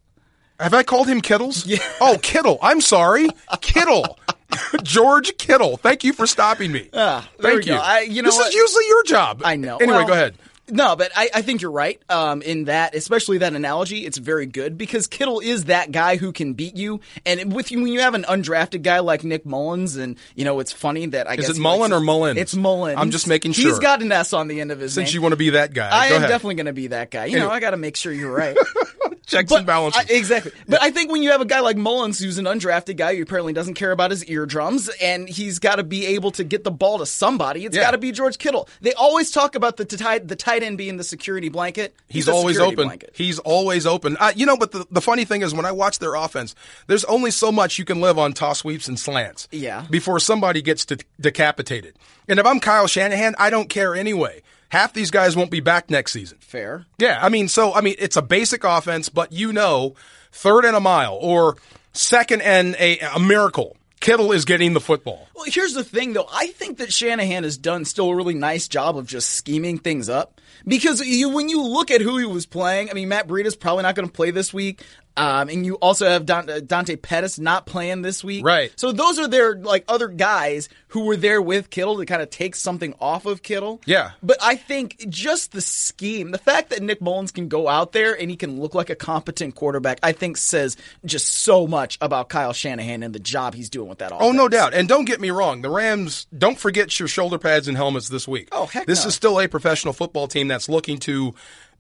Have 0.63 0.75
I 0.75 0.83
called 0.83 1.09
him 1.09 1.21
Kittles? 1.21 1.67
Yeah. 1.67 1.79
Oh, 2.01 2.19
Kittle. 2.23 2.59
I'm 2.63 2.81
sorry. 2.81 3.29
Kittle. 3.61 4.19
George 4.83 5.37
Kittle. 5.39 5.77
Thank 5.77 6.05
you 6.05 6.13
for 6.13 6.27
stopping 6.27 6.73
me. 6.73 6.89
Ah, 6.93 7.29
Thank 7.41 7.67
you. 7.67 7.75
I- 7.75 8.01
you 8.09 8.23
know 8.23 8.29
this 8.29 8.37
what? 8.37 8.49
is 8.49 8.55
usually 8.55 8.87
your 8.89 9.03
job. 9.05 9.43
I 9.45 9.57
know. 9.57 9.77
Anyway, 9.79 9.99
Well, 9.99 10.07
go 10.07 10.13
ahead. 10.13 10.35
No, 10.69 10.95
but 10.97 11.11
I, 11.15 11.29
I 11.35 11.43
think 11.43 11.61
you're 11.61 11.71
right. 11.73 12.01
Um, 12.09 12.41
in 12.41 12.65
that, 12.65 12.95
especially 12.95 13.39
that 13.39 13.53
analogy, 13.53 14.07
it's 14.07 14.17
very 14.17 14.47
good 14.47 14.79
because 14.79 15.07
Kittle 15.07 15.41
is 15.41 15.65
that 15.65 15.91
guy 15.93 16.17
who 16.17 16.33
can 16.33 16.55
beat 16.55 16.77
you. 16.77 17.01
And 17.27 17.53
with 17.53 17.71
you, 17.73 17.83
when 17.83 17.93
you 17.93 18.01
have 18.01 18.15
an 18.15 18.23
undrafted 18.23 18.83
guy 18.83 19.01
like 19.01 19.23
Nick 19.25 19.45
Mullens, 19.45 19.97
and 19.97 20.17
you 20.35 20.45
know, 20.45 20.61
it's 20.61 20.73
funny 20.73 21.07
that 21.07 21.29
I 21.29 21.35
Is 21.35 21.49
guess 21.49 21.57
it 21.59 21.61
Mullen 21.61 21.93
or 21.93 22.01
Mullens? 22.01 22.39
It's 22.39 22.55
Mullens. 22.55 22.97
I'm 22.99 23.11
just 23.11 23.27
making 23.27 23.53
He's 23.53 23.65
sure. 23.65 23.81
got 23.81 24.03
an 24.03 24.13
S 24.13 24.33
on 24.33 24.49
the 24.49 24.61
end 24.61 24.71
of 24.73 24.79
his 24.81 24.95
Since 24.95 25.11
name. 25.11 25.15
you 25.17 25.23
want 25.23 25.33
to 25.33 25.37
be 25.37 25.51
that 25.51 25.75
guy, 25.75 25.91
I 25.93 26.09
go 26.09 26.15
am 26.15 26.19
ahead. 26.21 26.31
definitely 26.31 26.55
going 26.55 26.67
to 26.67 26.73
be 26.73 26.87
that 26.87 27.11
guy. 27.11 27.27
You 27.27 27.39
know, 27.39 27.51
I 27.51 27.61
got 27.61 27.71
to 27.73 27.77
make 27.77 27.97
sure 27.97 28.13
you're 28.13 28.33
right. 28.35 28.57
checks 29.27 29.51
and 29.53 29.67
balances. 29.67 30.05
I- 30.09 30.13
exactly. 30.13 30.53
But 30.69 30.83
I 30.83 30.91
think 30.91 31.11
when 31.13 31.23
you 31.23 31.31
have 31.31 31.41
a 31.41 31.45
guy 31.45 31.61
like 31.61 31.77
Mullens, 31.77 32.19
who's 32.19 32.39
an 32.39 32.45
undrafted 32.47 32.97
guy 32.97 33.15
who 33.17 33.23
apparently 33.23 33.53
doesn't 33.53 33.75
care 33.75 33.93
about 33.93 34.11
his 34.11 34.25
eardrums, 34.27 34.89
and 35.01 35.29
he's 35.29 35.59
got 35.59 35.77
to 35.77 35.83
be 35.85 36.07
able 36.07 36.31
to 36.33 36.45
get 36.45 36.65
the 36.65 36.71
ball 36.71 36.99
to 36.99 37.07
somebody, 37.07 37.65
it's 37.65 37.77
Yeah. 37.77 37.83
got 37.83 37.91
to 37.93 37.99
be 37.99 38.13
George 38.13 38.39
Kittle. 38.39 38.69
They 38.81 38.93
always 38.95 39.31
talk 39.31 39.55
about 39.55 39.77
the 39.77 39.85
tight 39.85 40.29
the 40.29 40.37
tight 40.37 40.63
end 40.63 40.79
being 40.79 40.97
the 40.97 41.05
security 41.05 41.49
blanket. 41.49 41.95
He's 42.09 42.27
the 42.27 42.33
always 42.33 42.59
open. 42.59 42.87
blanket. 42.87 43.13
He's 43.15 43.39
always 43.39 43.87
open. 43.87 44.17
Uh, 44.19 44.33
you 44.35 44.47
know, 44.47 44.57
but 44.57 44.73
the, 44.73 44.87
the 44.91 45.01
funny 45.01 45.25
thing 45.25 45.43
is, 45.43 45.55
when 45.55 45.65
I 45.67 45.73
watch 45.73 45.99
their 45.99 46.15
offense, 46.15 46.55
there's 46.87 47.05
only 47.05 47.31
so 47.31 47.51
much 47.53 47.79
you 47.79 47.85
can 47.85 48.01
live 48.01 48.19
on 48.19 48.33
toss 48.33 48.59
sweeps 48.61 48.89
and 48.89 48.99
slants. 48.99 49.49
Yeah. 49.51 49.87
Before 49.91 50.19
somebody 50.21 50.63
gets 50.63 50.85
de- 50.85 50.99
decapitated. 51.21 51.95
And 52.29 52.39
if 52.39 52.47
I'm 52.47 52.61
Kyle 52.61 52.87
Shanahan, 52.87 53.35
I 53.39 53.51
don't 53.51 53.69
care 53.69 53.95
anyway. 53.95 54.43
Half 54.73 54.95
these 54.95 55.11
guys 55.11 55.37
won't 55.37 55.51
be 55.51 55.61
back 55.61 55.91
next 55.91 56.13
season. 56.13 56.39
Fair. 56.41 56.87
Yeah, 56.97 57.19
I 57.21 57.29
mean, 57.29 57.49
so 57.49 57.75
I 57.75 57.83
mean, 57.83 57.95
it's 57.99 58.17
a 58.17 58.23
basic 58.23 58.65
offense, 58.65 59.11
but 59.11 59.31
you 59.31 59.53
know, 59.53 59.97
third 60.33 60.65
and 60.65 60.75
a 60.75 60.81
mile 60.81 61.19
or 61.21 61.59
second 61.93 62.41
and 62.41 62.75
a, 62.79 62.99
a 63.01 63.21
miracle. 63.21 63.77
Kittle 64.01 64.33
is 64.33 64.47
getting 64.47 64.73
the 64.73 64.81
football. 64.81 65.29
Well, 65.37 65.45
here's 65.47 65.75
the 65.75 65.85
thing, 65.85 66.15
though. 66.15 66.27
I 66.33 66.47
think 66.47 66.79
that 66.79 66.91
Shanahan 66.91 67.45
has 67.45 67.59
done 67.59 67.85
still 67.85 68.09
a 68.09 68.17
really 68.17 68.33
nice 68.33 68.67
job 68.67 68.97
of 68.97 69.07
just 69.07 69.33
scheming 69.33 69.77
things 69.77 70.09
up. 70.09 70.41
Because 70.67 71.01
you, 71.07 71.29
when 71.29 71.51
you 71.51 71.63
look 71.63 71.91
at 71.91 72.01
who 72.01 72.17
he 72.17 72.25
was 72.25 72.47
playing, 72.47 72.89
I 72.89 72.95
mean, 72.95 73.09
Matt 73.09 73.29
Breida's 73.29 73.55
probably 73.55 73.83
not 73.83 73.95
going 73.95 74.09
to 74.09 74.13
play 74.13 74.31
this 74.31 74.55
week. 74.55 74.83
Um, 75.17 75.49
and 75.51 75.67
you 75.67 75.75
also 75.75 76.09
have 76.09 76.29
uh, 76.31 76.61
Dante 76.61 76.97
Pettis 76.97 77.39
not 77.39 77.67
playing 77.67 78.03
this 78.03 78.25
week. 78.25 78.45
Right. 78.45 78.73
So 78.77 78.93
those 78.93 79.19
are 79.19 79.29
their, 79.29 79.55
like, 79.57 79.85
other 79.89 80.09
guys 80.09 80.69
who 80.89 81.05
were 81.05 81.17
there 81.17 81.43
with 81.43 81.69
Kittle 81.71 81.99
to 81.99 82.07
kind 82.07 82.23
of 82.23 82.31
take 82.31 82.55
something 82.55 82.95
off 83.01 83.27
of 83.27 83.43
Kittle. 83.43 83.81
Yeah. 83.85 84.13
But 84.23 84.39
I 84.41 84.57
think 84.57 85.05
just 85.09 85.53
the 85.53 85.61
scheme, 85.61 86.31
the 86.31 86.39
fact 86.39 86.71
that 86.71 86.83
Nick 86.83 87.01
Mullens 87.01 87.31
can 87.31 87.49
go 87.49 87.69
out 87.69 87.93
there 87.93 88.19
and 88.19 88.31
he 88.31 88.37
can 88.37 88.61
look 88.61 88.75
like 88.75 88.89
a 88.91 88.95
competent 88.95 89.55
quarterback, 89.55 89.99
I 90.03 90.13
think 90.13 90.37
says 90.39 90.77
just 91.05 91.27
so 91.27 91.67
much 91.67 91.99
about 92.01 92.29
Kyle 92.29 92.53
Shanahan 92.53 93.03
and 93.03 93.15
the 93.15 93.19
job 93.21 93.55
he's 93.55 93.69
doing 93.71 93.89
with 93.89 93.99
that 93.99 94.13
offense. 94.13 94.23
Oh, 94.23 94.33
no 94.33 94.49
doubt. 94.49 94.73
And 94.75 94.89
don't 94.89 95.05
get 95.05 95.21
me 95.21 95.31
wrong, 95.31 95.63
the 95.63 95.71
Rams 95.71 96.27
don't 96.37 96.59
forget 96.59 96.99
your 96.99 97.09
shoulder 97.09 97.39
pads 97.39 97.69
and 97.69 97.77
helmets 97.77 98.09
this 98.09 98.27
week. 98.27 98.49
Oh, 98.53 98.67
heck 98.67 98.87
This 98.87 99.05
no. 99.05 99.09
is 99.09 99.15
still 99.15 99.41
a 99.41 99.49
professional 99.49 99.93
football 99.93 100.27
team 100.27 100.49
that's 100.49 100.69
looking 100.69 100.99
to 101.01 101.35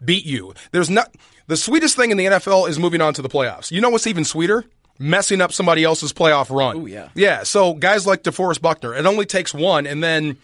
beat 0.04 0.24
you. 0.24 0.54
There's 0.70 0.90
not 0.90 1.14
the 1.46 1.56
sweetest 1.56 1.96
thing 1.96 2.10
in 2.10 2.16
the 2.16 2.26
NFL 2.26 2.68
is 2.68 2.78
moving 2.78 3.00
on 3.00 3.14
to 3.14 3.22
the 3.22 3.28
playoffs. 3.28 3.70
You 3.70 3.80
know 3.80 3.90
what's 3.90 4.06
even 4.06 4.24
sweeter? 4.24 4.64
Messing 4.98 5.40
up 5.40 5.52
somebody 5.52 5.84
else's 5.84 6.12
playoff 6.12 6.54
run. 6.54 6.76
Oh 6.76 6.86
yeah. 6.86 7.08
Yeah. 7.14 7.42
So 7.42 7.74
guys 7.74 8.06
like 8.06 8.22
DeForest 8.22 8.60
Buckner, 8.60 8.94
it 8.94 9.06
only 9.06 9.26
takes 9.26 9.52
one, 9.54 9.86
and 9.86 10.02
then 10.02 10.36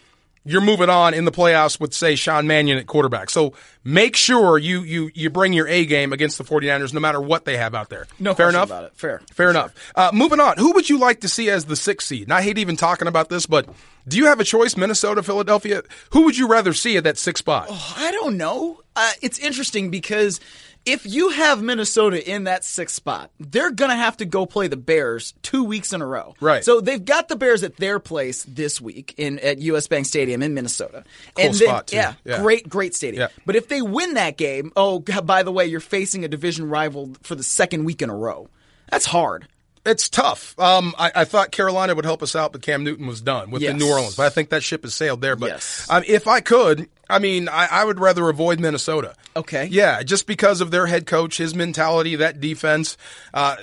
you're 0.49 0.61
moving 0.61 0.89
on 0.89 1.13
in 1.13 1.25
the 1.25 1.31
playoffs 1.31 1.79
with 1.79 1.93
say 1.93 2.15
Sean 2.15 2.47
Mannion 2.47 2.77
at 2.77 2.87
quarterback. 2.87 3.29
So 3.29 3.53
make 3.83 4.15
sure 4.15 4.57
you 4.57 4.81
you 4.81 5.11
you 5.13 5.29
bring 5.29 5.53
your 5.53 5.67
A 5.67 5.85
game 5.85 6.11
against 6.13 6.37
the 6.37 6.43
49ers 6.43 6.93
no 6.93 6.99
matter 6.99 7.21
what 7.21 7.45
they 7.45 7.57
have 7.57 7.75
out 7.75 7.89
there. 7.89 8.07
No 8.19 8.33
Fair 8.33 8.49
enough? 8.49 8.69
about 8.69 8.85
it. 8.85 8.95
Fair. 8.95 9.21
Fair 9.31 9.49
enough. 9.49 9.73
Uh, 9.95 10.11
moving 10.13 10.39
on. 10.39 10.57
Who 10.57 10.73
would 10.73 10.89
you 10.89 10.97
like 10.97 11.21
to 11.21 11.29
see 11.29 11.49
as 11.49 11.65
the 11.65 11.75
sixth 11.75 12.07
seed? 12.07 12.23
And 12.23 12.33
I 12.33 12.41
hate 12.41 12.57
even 12.57 12.75
talking 12.75 13.07
about 13.07 13.29
this, 13.29 13.45
but 13.45 13.69
do 14.07 14.17
you 14.17 14.25
have 14.25 14.39
a 14.39 14.43
choice? 14.43 14.75
Minnesota, 14.75 15.21
Philadelphia. 15.21 15.83
Who 16.11 16.23
would 16.23 16.37
you 16.37 16.47
rather 16.47 16.73
see 16.73 16.97
at 16.97 17.03
that 17.03 17.17
sixth 17.17 17.39
spot? 17.43 17.67
I 17.97 18.11
don't 18.11 18.37
know. 18.37 18.81
Uh, 18.95 19.11
it's 19.21 19.37
interesting 19.39 19.91
because 19.91 20.39
if 20.85 21.05
you 21.05 21.29
have 21.29 21.61
Minnesota 21.61 22.27
in 22.27 22.45
that 22.45 22.63
sixth 22.63 22.95
spot, 22.95 23.29
they're 23.39 23.71
going 23.71 23.89
to 23.91 23.95
have 23.97 24.17
to 24.17 24.25
go 24.25 24.45
play 24.45 24.67
the 24.67 24.77
Bears 24.77 25.33
two 25.43 25.63
weeks 25.63 25.93
in 25.93 26.01
a 26.01 26.05
row. 26.05 26.33
Right. 26.39 26.63
So 26.63 26.81
they've 26.81 27.03
got 27.03 27.27
the 27.29 27.35
Bears 27.35 27.63
at 27.63 27.77
their 27.77 27.99
place 27.99 28.43
this 28.45 28.79
week 28.81 29.13
in 29.17 29.39
at 29.39 29.59
US 29.59 29.87
Bank 29.87 30.05
Stadium 30.05 30.41
in 30.41 30.53
Minnesota. 30.53 31.03
Cool 31.35 31.45
and 31.45 31.53
then, 31.53 31.67
spot, 31.67 31.87
too. 31.87 31.95
Yeah, 31.97 32.13
Yeah. 32.25 32.41
great, 32.41 32.67
great 32.69 32.95
stadium. 32.95 33.21
Yeah. 33.21 33.27
But 33.45 33.55
if 33.55 33.67
they 33.67 33.81
win 33.81 34.15
that 34.15 34.37
game, 34.37 34.71
oh, 34.75 34.99
God, 34.99 35.27
by 35.27 35.43
the 35.43 35.51
way, 35.51 35.65
you're 35.65 35.79
facing 35.79 36.25
a 36.25 36.27
division 36.27 36.69
rival 36.69 37.11
for 37.23 37.35
the 37.35 37.43
second 37.43 37.85
week 37.85 38.01
in 38.01 38.09
a 38.09 38.15
row. 38.15 38.49
That's 38.89 39.05
hard. 39.05 39.47
It's 39.85 40.09
tough. 40.09 40.59
Um, 40.59 40.93
I, 40.99 41.11
I 41.15 41.25
thought 41.25 41.51
Carolina 41.51 41.95
would 41.95 42.05
help 42.05 42.21
us 42.21 42.35
out, 42.35 42.51
but 42.51 42.61
Cam 42.61 42.83
Newton 42.83 43.07
was 43.07 43.21
done 43.21 43.49
with 43.49 43.61
the 43.61 43.73
New 43.73 43.89
Orleans. 43.89 44.15
But 44.15 44.25
I 44.25 44.29
think 44.29 44.49
that 44.49 44.61
ship 44.61 44.83
has 44.83 44.93
sailed 44.93 45.21
there. 45.21 45.35
But 45.35 45.51
Yes. 45.51 45.87
um, 45.89 46.03
if 46.05 46.27
I 46.27 46.41
could, 46.41 46.89
I 47.09 47.19
mean, 47.19 47.49
I, 47.49 47.67
I 47.71 47.85
would 47.85 47.99
rather 47.99 48.29
avoid 48.29 48.59
Minnesota. 48.59 49.15
Okay. 49.35 49.65
Yeah, 49.65 50.03
just 50.03 50.27
because 50.27 50.61
of 50.61 50.71
their 50.71 50.85
head 50.85 51.05
coach, 51.05 51.37
his 51.37 51.55
mentality, 51.55 52.15
that 52.17 52.39
defense. 52.39 52.97
Uh, 53.33 53.55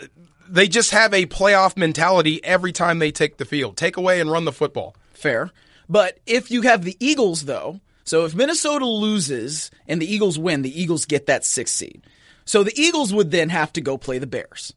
they 0.48 0.68
just 0.68 0.90
have 0.90 1.12
a 1.14 1.26
playoff 1.26 1.76
mentality 1.76 2.42
every 2.44 2.72
time 2.72 2.98
they 2.98 3.12
take 3.12 3.36
the 3.36 3.44
field. 3.44 3.76
Take 3.76 3.96
away 3.96 4.20
and 4.20 4.30
run 4.30 4.44
the 4.44 4.52
football. 4.52 4.96
Fair. 5.12 5.50
But 5.88 6.18
if 6.26 6.50
you 6.50 6.62
have 6.62 6.84
the 6.84 6.96
Eagles, 6.98 7.44
though, 7.44 7.80
so 8.04 8.24
if 8.24 8.34
Minnesota 8.34 8.86
loses 8.86 9.70
and 9.86 10.00
the 10.00 10.12
Eagles 10.12 10.38
win, 10.38 10.62
the 10.62 10.80
Eagles 10.80 11.04
get 11.04 11.26
that 11.26 11.44
sixth 11.44 11.74
seed. 11.74 12.02
So 12.44 12.62
the 12.62 12.80
Eagles 12.80 13.12
would 13.12 13.30
then 13.30 13.48
have 13.48 13.72
to 13.74 13.80
go 13.80 13.96
play 13.98 14.18
the 14.18 14.26
Bears. 14.26 14.72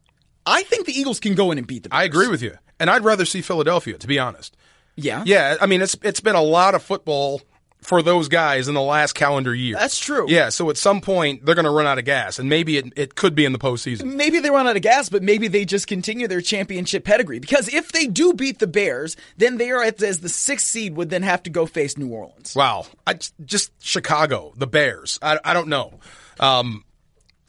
I 0.46 0.64
think 0.64 0.86
the 0.86 1.00
Eagles 1.00 1.20
can 1.20 1.36
go 1.36 1.52
in 1.52 1.58
and 1.58 1.68
beat 1.68 1.84
the 1.84 1.90
Bears. 1.90 2.00
I 2.00 2.04
agree 2.04 2.28
with 2.28 2.42
you, 2.42 2.58
and 2.80 2.90
I'd 2.90 3.04
rather 3.04 3.26
see 3.26 3.42
Philadelphia, 3.42 3.98
to 3.98 4.08
be 4.08 4.18
honest. 4.18 4.58
Yeah. 4.96 5.24
Yeah, 5.26 5.58
I 5.62 5.66
mean 5.66 5.82
it's 5.82 5.96
it's 6.02 6.20
been 6.20 6.36
a 6.36 6.42
lot 6.42 6.76
of 6.76 6.84
football 6.84 7.42
for 7.82 8.02
those 8.02 8.28
guys 8.28 8.68
in 8.68 8.74
the 8.74 8.82
last 8.82 9.14
calendar 9.14 9.56
year. 9.56 9.76
That's 9.76 9.98
true. 9.98 10.26
Yeah, 10.30 10.50
so 10.50 10.70
at 10.70 10.78
some 10.78 11.02
point 11.02 11.46
they're 11.46 11.56
going 11.56 11.66
to 11.66 11.72
run 11.72 11.88
out 11.88 11.98
of 11.98 12.06
gas, 12.06 12.40
and 12.40 12.50
maybe 12.50 12.78
it, 12.78 12.94
it 12.96 13.16
could 13.16 13.36
be 13.36 13.46
in 13.46 13.52
the 13.52 13.60
postseason. 13.60 14.16
Maybe 14.16 14.40
they 14.40 14.50
run 14.50 14.68
out 14.68 14.76
of 14.76 14.82
gas, 14.82 15.10
but 15.10 15.24
maybe 15.24 15.48
they 15.48 15.66
just 15.66 15.88
continue 15.88 16.28
their 16.28 16.42
championship 16.42 17.04
pedigree. 17.04 17.40
Because 17.40 17.74
if 17.74 17.92
they 17.92 18.08
do 18.08 18.34
beat 18.34 18.60
the 18.60 18.68
Bears, 18.68 19.16
then 19.38 19.58
they 19.58 19.72
are 19.72 19.84
at, 19.84 20.02
as 20.02 20.20
the 20.20 20.30
sixth 20.30 20.68
seed 20.68 20.96
would 20.96 21.10
then 21.10 21.24
have 21.24 21.44
to 21.44 21.50
go 21.50 21.66
face 21.66 21.98
New 21.98 22.10
Orleans. 22.10 22.56
Wow, 22.56 22.86
I 23.08 23.20
just 23.46 23.72
Chicago, 23.82 24.54
the 24.56 24.68
Bears. 24.68 25.18
I, 25.22 25.40
I 25.44 25.54
don't 25.54 25.70
know. 25.70 26.00
Um, 26.40 26.84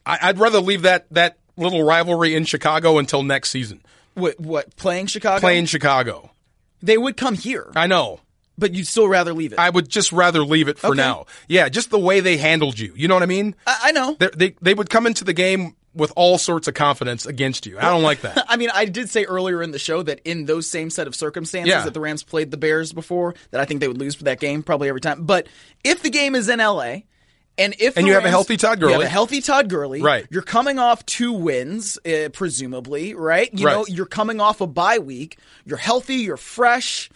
I, 0.05 0.19
I'd 0.21 0.39
rather 0.39 0.59
leave 0.59 0.83
that 0.83 1.05
that 1.11 1.37
little 1.57 1.83
rivalry 1.83 2.35
in 2.35 2.45
Chicago 2.45 2.97
until 2.97 3.23
next 3.23 3.51
season. 3.51 3.81
What, 4.13 4.39
what 4.39 4.75
playing 4.75 5.07
Chicago? 5.07 5.39
Playing 5.39 5.65
Chicago, 5.65 6.31
They 6.81 6.97
would 6.97 7.15
come 7.15 7.35
here, 7.35 7.71
I 7.75 7.87
know. 7.87 8.19
But 8.61 8.73
you'd 8.73 8.87
still 8.87 9.09
rather 9.09 9.33
leave 9.33 9.51
it. 9.51 9.59
I 9.59 9.69
would 9.69 9.89
just 9.89 10.13
rather 10.13 10.45
leave 10.45 10.69
it 10.69 10.79
for 10.79 10.87
Okay. 10.91 10.97
now. 10.97 11.25
Yeah, 11.49 11.67
just 11.67 11.89
the 11.89 11.99
way 11.99 12.21
they 12.21 12.37
handled 12.37 12.79
you. 12.79 12.93
You 12.95 13.09
know 13.09 13.15
what 13.15 13.23
I 13.23 13.27
mean? 13.27 13.55
I, 13.67 13.77
I 13.85 13.91
know. 13.91 14.15
They're- 14.17 14.31
they 14.33 14.55
they 14.61 14.73
would 14.73 14.89
come 14.89 15.05
into 15.05 15.25
the 15.25 15.33
game 15.33 15.75
with 15.93 16.13
all 16.15 16.37
sorts 16.37 16.69
of 16.69 16.73
confidence 16.73 17.25
against 17.25 17.65
you. 17.65 17.77
I 17.77 17.89
don't 17.89 18.01
like 18.03 18.21
that. 18.21 18.45
I 18.49 18.55
mean, 18.55 18.69
I 18.73 18.85
did 18.85 19.09
say 19.09 19.25
earlier 19.25 19.61
in 19.61 19.71
the 19.71 19.79
show 19.79 20.01
that 20.03 20.21
in 20.23 20.45
those 20.45 20.65
same 20.69 20.89
set 20.89 21.05
of 21.05 21.13
circumstances 21.15 21.67
Yeah. 21.69 21.81
that 21.83 21.93
the 21.93 21.99
Rams 21.99 22.23
played 22.23 22.49
the 22.49 22.55
Bears 22.55 22.93
before, 22.93 23.35
that 23.49 23.59
I 23.59 23.65
think 23.65 23.81
they 23.81 23.89
would 23.89 23.97
lose 23.97 24.15
for 24.15 24.23
that 24.23 24.39
game 24.39 24.63
probably 24.63 24.87
every 24.87 25.01
time. 25.01 25.25
But 25.25 25.47
if 25.83 26.01
the 26.01 26.09
game 26.09 26.33
is 26.33 26.47
in 26.47 26.59
LA, 26.59 26.99
and 27.57 27.75
if 27.77 27.97
And 27.97 28.07
you 28.07 28.13
have 28.13 28.23
a 28.23 28.29
healthy 28.29 28.55
Todd 28.55 28.79
you 28.79 28.87
have 28.87 28.93
Gurley. 28.95 29.05
a 29.05 29.09
healthy 29.09 29.41
Todd 29.41 29.67
Gurley, 29.69 30.01
Right. 30.01 30.25
You're 30.31 30.41
coming 30.43 30.79
off 30.79 31.05
two 31.05 31.33
wins, 31.33 31.99
uh, 32.05 32.29
presumably, 32.31 33.13
right? 33.13 33.49
You 33.53 33.65
Right. 33.65 33.73
know, 33.73 33.85
you're 33.89 34.05
coming 34.05 34.39
off 34.39 34.61
a 34.61 34.67
bye 34.67 34.99
week. 34.99 35.37
You're 35.65 35.77
healthy. 35.77 36.15
You're 36.15 36.37
fresh. 36.37 37.09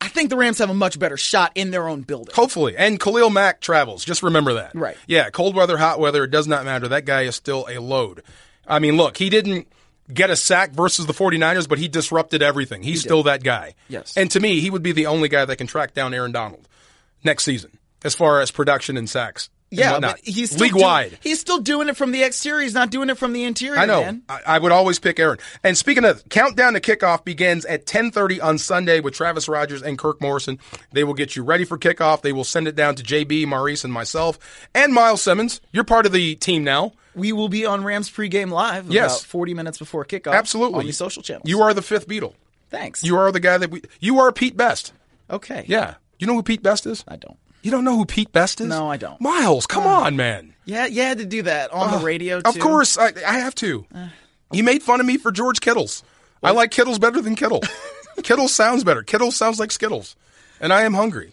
I 0.00 0.08
think 0.08 0.30
the 0.30 0.36
Rams 0.36 0.58
have 0.58 0.70
a 0.70 0.74
much 0.74 0.98
better 0.98 1.16
shot 1.16 1.52
in 1.54 1.70
their 1.70 1.88
own 1.88 2.02
building. 2.02 2.34
Hopefully. 2.34 2.76
And 2.76 3.00
Khalil 3.00 3.30
Mack 3.30 3.60
travels. 3.60 4.04
Just 4.04 4.22
remember 4.22 4.54
that. 4.54 4.74
Right. 4.74 4.96
Yeah, 5.06 5.30
cold 5.30 5.54
weather, 5.54 5.78
hot 5.78 5.98
weather, 5.98 6.24
it 6.24 6.30
does 6.30 6.46
not 6.46 6.64
matter. 6.64 6.88
That 6.88 7.04
guy 7.04 7.22
is 7.22 7.36
still 7.36 7.66
a 7.68 7.78
load. 7.78 8.22
I 8.66 8.78
mean, 8.78 8.96
look, 8.96 9.16
he 9.16 9.30
didn't 9.30 9.68
get 10.12 10.30
a 10.30 10.36
sack 10.36 10.72
versus 10.72 11.06
the 11.06 11.12
49ers, 11.12 11.68
but 11.68 11.78
he 11.78 11.88
disrupted 11.88 12.42
everything. 12.42 12.82
He's 12.82 13.00
still 13.00 13.24
that 13.24 13.42
guy. 13.42 13.74
Yes. 13.88 14.16
And 14.16 14.30
to 14.32 14.40
me, 14.40 14.60
he 14.60 14.70
would 14.70 14.82
be 14.82 14.92
the 14.92 15.06
only 15.06 15.28
guy 15.28 15.44
that 15.44 15.56
can 15.56 15.66
track 15.66 15.94
down 15.94 16.14
Aaron 16.14 16.32
Donald 16.32 16.68
next 17.24 17.44
season 17.44 17.78
as 18.04 18.14
far 18.14 18.40
as 18.40 18.50
production 18.50 18.96
and 18.96 19.08
sacks. 19.08 19.50
Yeah, 19.78 19.98
but 20.00 20.18
he's 20.22 20.50
still 20.50 20.62
league 20.62 20.72
doing- 20.72 20.82
wide. 20.84 21.18
He's 21.22 21.40
still 21.40 21.58
doing 21.58 21.88
it 21.88 21.96
from 21.96 22.12
the 22.12 22.22
exterior. 22.22 22.62
He's 22.62 22.74
not 22.74 22.90
doing 22.90 23.10
it 23.10 23.18
from 23.18 23.32
the 23.32 23.44
interior. 23.44 23.78
I 23.78 23.86
know. 23.86 24.20
I, 24.28 24.40
I 24.46 24.58
would 24.58 24.72
always 24.72 24.98
pick 24.98 25.18
Aaron. 25.20 25.38
And 25.62 25.76
speaking 25.76 26.04
of 26.04 26.28
countdown 26.28 26.74
to 26.74 26.80
kickoff 26.80 27.24
begins 27.24 27.64
at 27.64 27.86
10:30 27.86 28.42
on 28.42 28.58
Sunday 28.58 29.00
with 29.00 29.14
Travis 29.14 29.48
Rogers 29.48 29.82
and 29.82 29.98
Kirk 29.98 30.20
Morrison. 30.20 30.58
They 30.92 31.04
will 31.04 31.14
get 31.14 31.36
you 31.36 31.42
ready 31.44 31.64
for 31.64 31.78
kickoff. 31.78 32.22
They 32.22 32.32
will 32.32 32.44
send 32.44 32.68
it 32.68 32.74
down 32.76 32.94
to 32.96 33.02
JB, 33.02 33.46
Maurice, 33.46 33.84
and 33.84 33.92
myself, 33.92 34.38
and 34.74 34.92
Miles 34.92 35.22
Simmons. 35.22 35.60
You're 35.72 35.84
part 35.84 36.06
of 36.06 36.12
the 36.12 36.34
team 36.36 36.64
now. 36.64 36.92
We 37.14 37.32
will 37.32 37.48
be 37.48 37.64
on 37.64 37.82
Rams 37.82 38.10
pregame 38.10 38.50
live 38.50 38.90
Yes. 38.90 39.20
about 39.20 39.26
40 39.28 39.54
minutes 39.54 39.78
before 39.78 40.04
kickoff. 40.04 40.34
Absolutely. 40.34 40.80
On 40.80 40.86
the 40.86 40.92
social 40.92 41.22
channels. 41.22 41.48
You 41.48 41.62
are 41.62 41.72
the 41.72 41.80
fifth 41.82 42.06
Beatle. 42.06 42.34
Thanks. 42.70 43.02
You 43.02 43.16
are 43.16 43.32
the 43.32 43.40
guy 43.40 43.56
that 43.58 43.70
we. 43.70 43.80
You 44.00 44.18
are 44.20 44.32
Pete 44.32 44.56
Best. 44.56 44.92
okay. 45.30 45.64
Yeah. 45.66 45.94
You 46.18 46.26
know 46.26 46.34
who 46.34 46.42
Pete 46.42 46.62
Best 46.62 46.84
is? 46.86 47.04
I 47.08 47.16
don't. 47.16 47.36
You 47.66 47.72
don't 47.72 47.82
know 47.82 47.96
who 47.96 48.06
Pete 48.06 48.30
Best 48.30 48.60
is? 48.60 48.68
No, 48.68 48.88
I 48.88 48.96
don't. 48.96 49.20
Miles, 49.20 49.66
come 49.66 49.88
on, 49.88 50.14
man. 50.14 50.54
Yeah, 50.66 50.86
you 50.86 51.02
had 51.02 51.18
to 51.18 51.24
do 51.26 51.42
that 51.42 51.72
on 51.72 51.98
the 51.98 52.06
radio, 52.06 52.40
too. 52.40 52.48
Of 52.48 52.60
course, 52.60 52.96
I, 52.96 53.06
I 53.26 53.40
have 53.40 53.56
to. 53.56 53.84
Uh, 53.92 54.06
you 54.52 54.62
made 54.62 54.84
fun 54.84 55.00
of 55.00 55.06
me 55.06 55.16
for 55.16 55.32
George 55.32 55.60
Kittles. 55.60 56.04
I 56.44 56.52
like 56.52 56.70
Kittles 56.70 57.00
better 57.00 57.20
than 57.20 57.34
Kittle. 57.34 57.60
Kittle 58.22 58.46
sounds 58.46 58.84
better. 58.84 59.02
Kittle 59.02 59.32
sounds 59.32 59.58
like 59.58 59.72
Skittles, 59.72 60.14
and 60.60 60.72
I 60.72 60.82
am 60.82 60.94
hungry. 60.94 61.32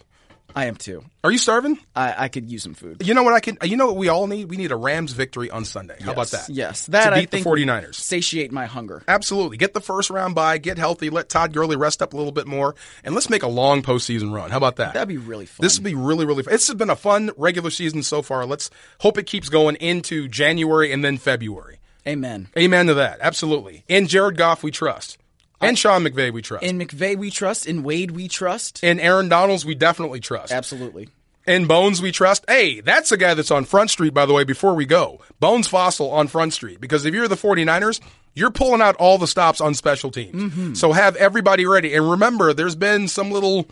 I 0.56 0.66
am 0.66 0.76
too. 0.76 1.04
Are 1.24 1.32
you 1.32 1.38
starving? 1.38 1.78
I, 1.96 2.14
I 2.24 2.28
could 2.28 2.48
use 2.48 2.62
some 2.62 2.74
food. 2.74 3.02
You 3.04 3.12
know 3.14 3.22
what 3.24 3.32
I 3.34 3.40
can? 3.40 3.58
You 3.64 3.76
know 3.76 3.86
what 3.86 3.96
we 3.96 4.08
all 4.08 4.26
need? 4.26 4.48
We 4.48 4.56
need 4.56 4.70
a 4.70 4.76
Rams 4.76 5.12
victory 5.12 5.50
on 5.50 5.64
Sunday. 5.64 5.96
How 6.00 6.12
about 6.12 6.28
that? 6.28 6.48
Yes, 6.48 6.86
that 6.86 7.10
to 7.10 7.16
I 7.16 7.20
beat 7.20 7.30
think 7.30 7.44
the 7.44 7.50
49ers. 7.50 7.94
satiate 7.96 8.52
my 8.52 8.66
hunger. 8.66 9.02
Absolutely. 9.08 9.56
Get 9.56 9.74
the 9.74 9.80
first 9.80 10.10
round 10.10 10.34
bye, 10.34 10.58
get 10.58 10.78
healthy, 10.78 11.10
let 11.10 11.28
Todd 11.28 11.52
Gurley 11.52 11.76
rest 11.76 12.02
up 12.02 12.12
a 12.12 12.16
little 12.16 12.32
bit 12.32 12.46
more, 12.46 12.74
and 13.02 13.14
let's 13.14 13.28
make 13.28 13.42
a 13.42 13.48
long 13.48 13.82
postseason 13.82 14.32
run. 14.32 14.50
How 14.50 14.58
about 14.58 14.76
that? 14.76 14.94
That'd 14.94 15.08
be 15.08 15.16
really 15.16 15.46
fun. 15.46 15.64
This 15.64 15.76
would 15.78 15.84
be 15.84 15.94
really, 15.94 16.24
really 16.24 16.42
fun. 16.44 16.52
This 16.52 16.68
has 16.68 16.76
been 16.76 16.90
a 16.90 16.96
fun 16.96 17.30
regular 17.36 17.70
season 17.70 18.02
so 18.02 18.22
far. 18.22 18.46
Let's 18.46 18.70
hope 19.00 19.18
it 19.18 19.24
keeps 19.26 19.48
going 19.48 19.74
into 19.76 20.28
January 20.28 20.92
and 20.92 21.04
then 21.04 21.16
February. 21.18 21.80
Amen. 22.06 22.48
Amen 22.56 22.86
to 22.86 22.94
that. 22.94 23.18
Absolutely. 23.20 23.84
And 23.88 24.08
Jared 24.08 24.36
Goff, 24.36 24.62
we 24.62 24.70
trust. 24.70 25.18
And 25.64 25.78
Sean 25.78 26.04
McVay, 26.04 26.32
we 26.32 26.42
trust. 26.42 26.64
In 26.64 26.78
McVay, 26.78 27.16
we 27.16 27.30
trust. 27.30 27.66
In 27.66 27.82
Wade, 27.82 28.10
we 28.12 28.28
trust. 28.28 28.80
and 28.82 29.00
Aaron 29.00 29.28
Donalds, 29.28 29.64
we 29.64 29.74
definitely 29.74 30.20
trust. 30.20 30.52
Absolutely. 30.52 31.08
And 31.46 31.68
Bones, 31.68 32.00
we 32.00 32.10
trust. 32.10 32.44
Hey, 32.48 32.80
that's 32.80 33.12
a 33.12 33.18
guy 33.18 33.34
that's 33.34 33.50
on 33.50 33.64
Front 33.66 33.90
Street, 33.90 34.14
by 34.14 34.24
the 34.24 34.32
way, 34.32 34.44
before 34.44 34.74
we 34.74 34.86
go. 34.86 35.20
Bones 35.40 35.68
Fossil 35.68 36.10
on 36.10 36.26
Front 36.26 36.54
Street. 36.54 36.80
Because 36.80 37.04
if 37.04 37.12
you're 37.12 37.28
the 37.28 37.34
49ers, 37.34 38.00
you're 38.34 38.50
pulling 38.50 38.80
out 38.80 38.96
all 38.96 39.18
the 39.18 39.26
stops 39.26 39.60
on 39.60 39.74
special 39.74 40.10
teams. 40.10 40.34
Mm-hmm. 40.34 40.74
So 40.74 40.92
have 40.92 41.16
everybody 41.16 41.66
ready. 41.66 41.94
And 41.94 42.10
remember, 42.10 42.54
there's 42.54 42.76
been 42.76 43.08
some 43.08 43.30
little 43.30 43.68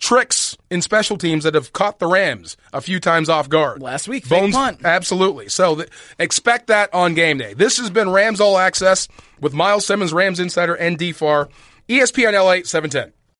tricks 0.00 0.56
in 0.70 0.82
special 0.82 1.16
teams 1.16 1.44
that 1.44 1.54
have 1.54 1.72
caught 1.72 1.98
the 1.98 2.06
Rams 2.06 2.56
a 2.72 2.80
few 2.80 2.98
times 2.98 3.28
off 3.28 3.48
guard. 3.48 3.80
Last 3.80 4.08
week, 4.08 4.28
Bones, 4.28 4.54
punt. 4.54 4.80
Absolutely. 4.84 5.48
So 5.48 5.76
th- 5.76 5.88
expect 6.18 6.66
that 6.66 6.92
on 6.92 7.14
game 7.14 7.38
day. 7.38 7.54
This 7.54 7.78
has 7.78 7.90
been 7.90 8.10
Rams 8.10 8.40
All 8.40 8.58
Access 8.58 9.06
with 9.40 9.54
Miles 9.54 9.86
Simmons, 9.86 10.12
Rams 10.12 10.40
Insider, 10.40 10.74
and 10.74 10.98
DFAR, 10.98 11.48
ESPN 11.88 12.32
LA 12.32 12.62
710. 12.64 13.12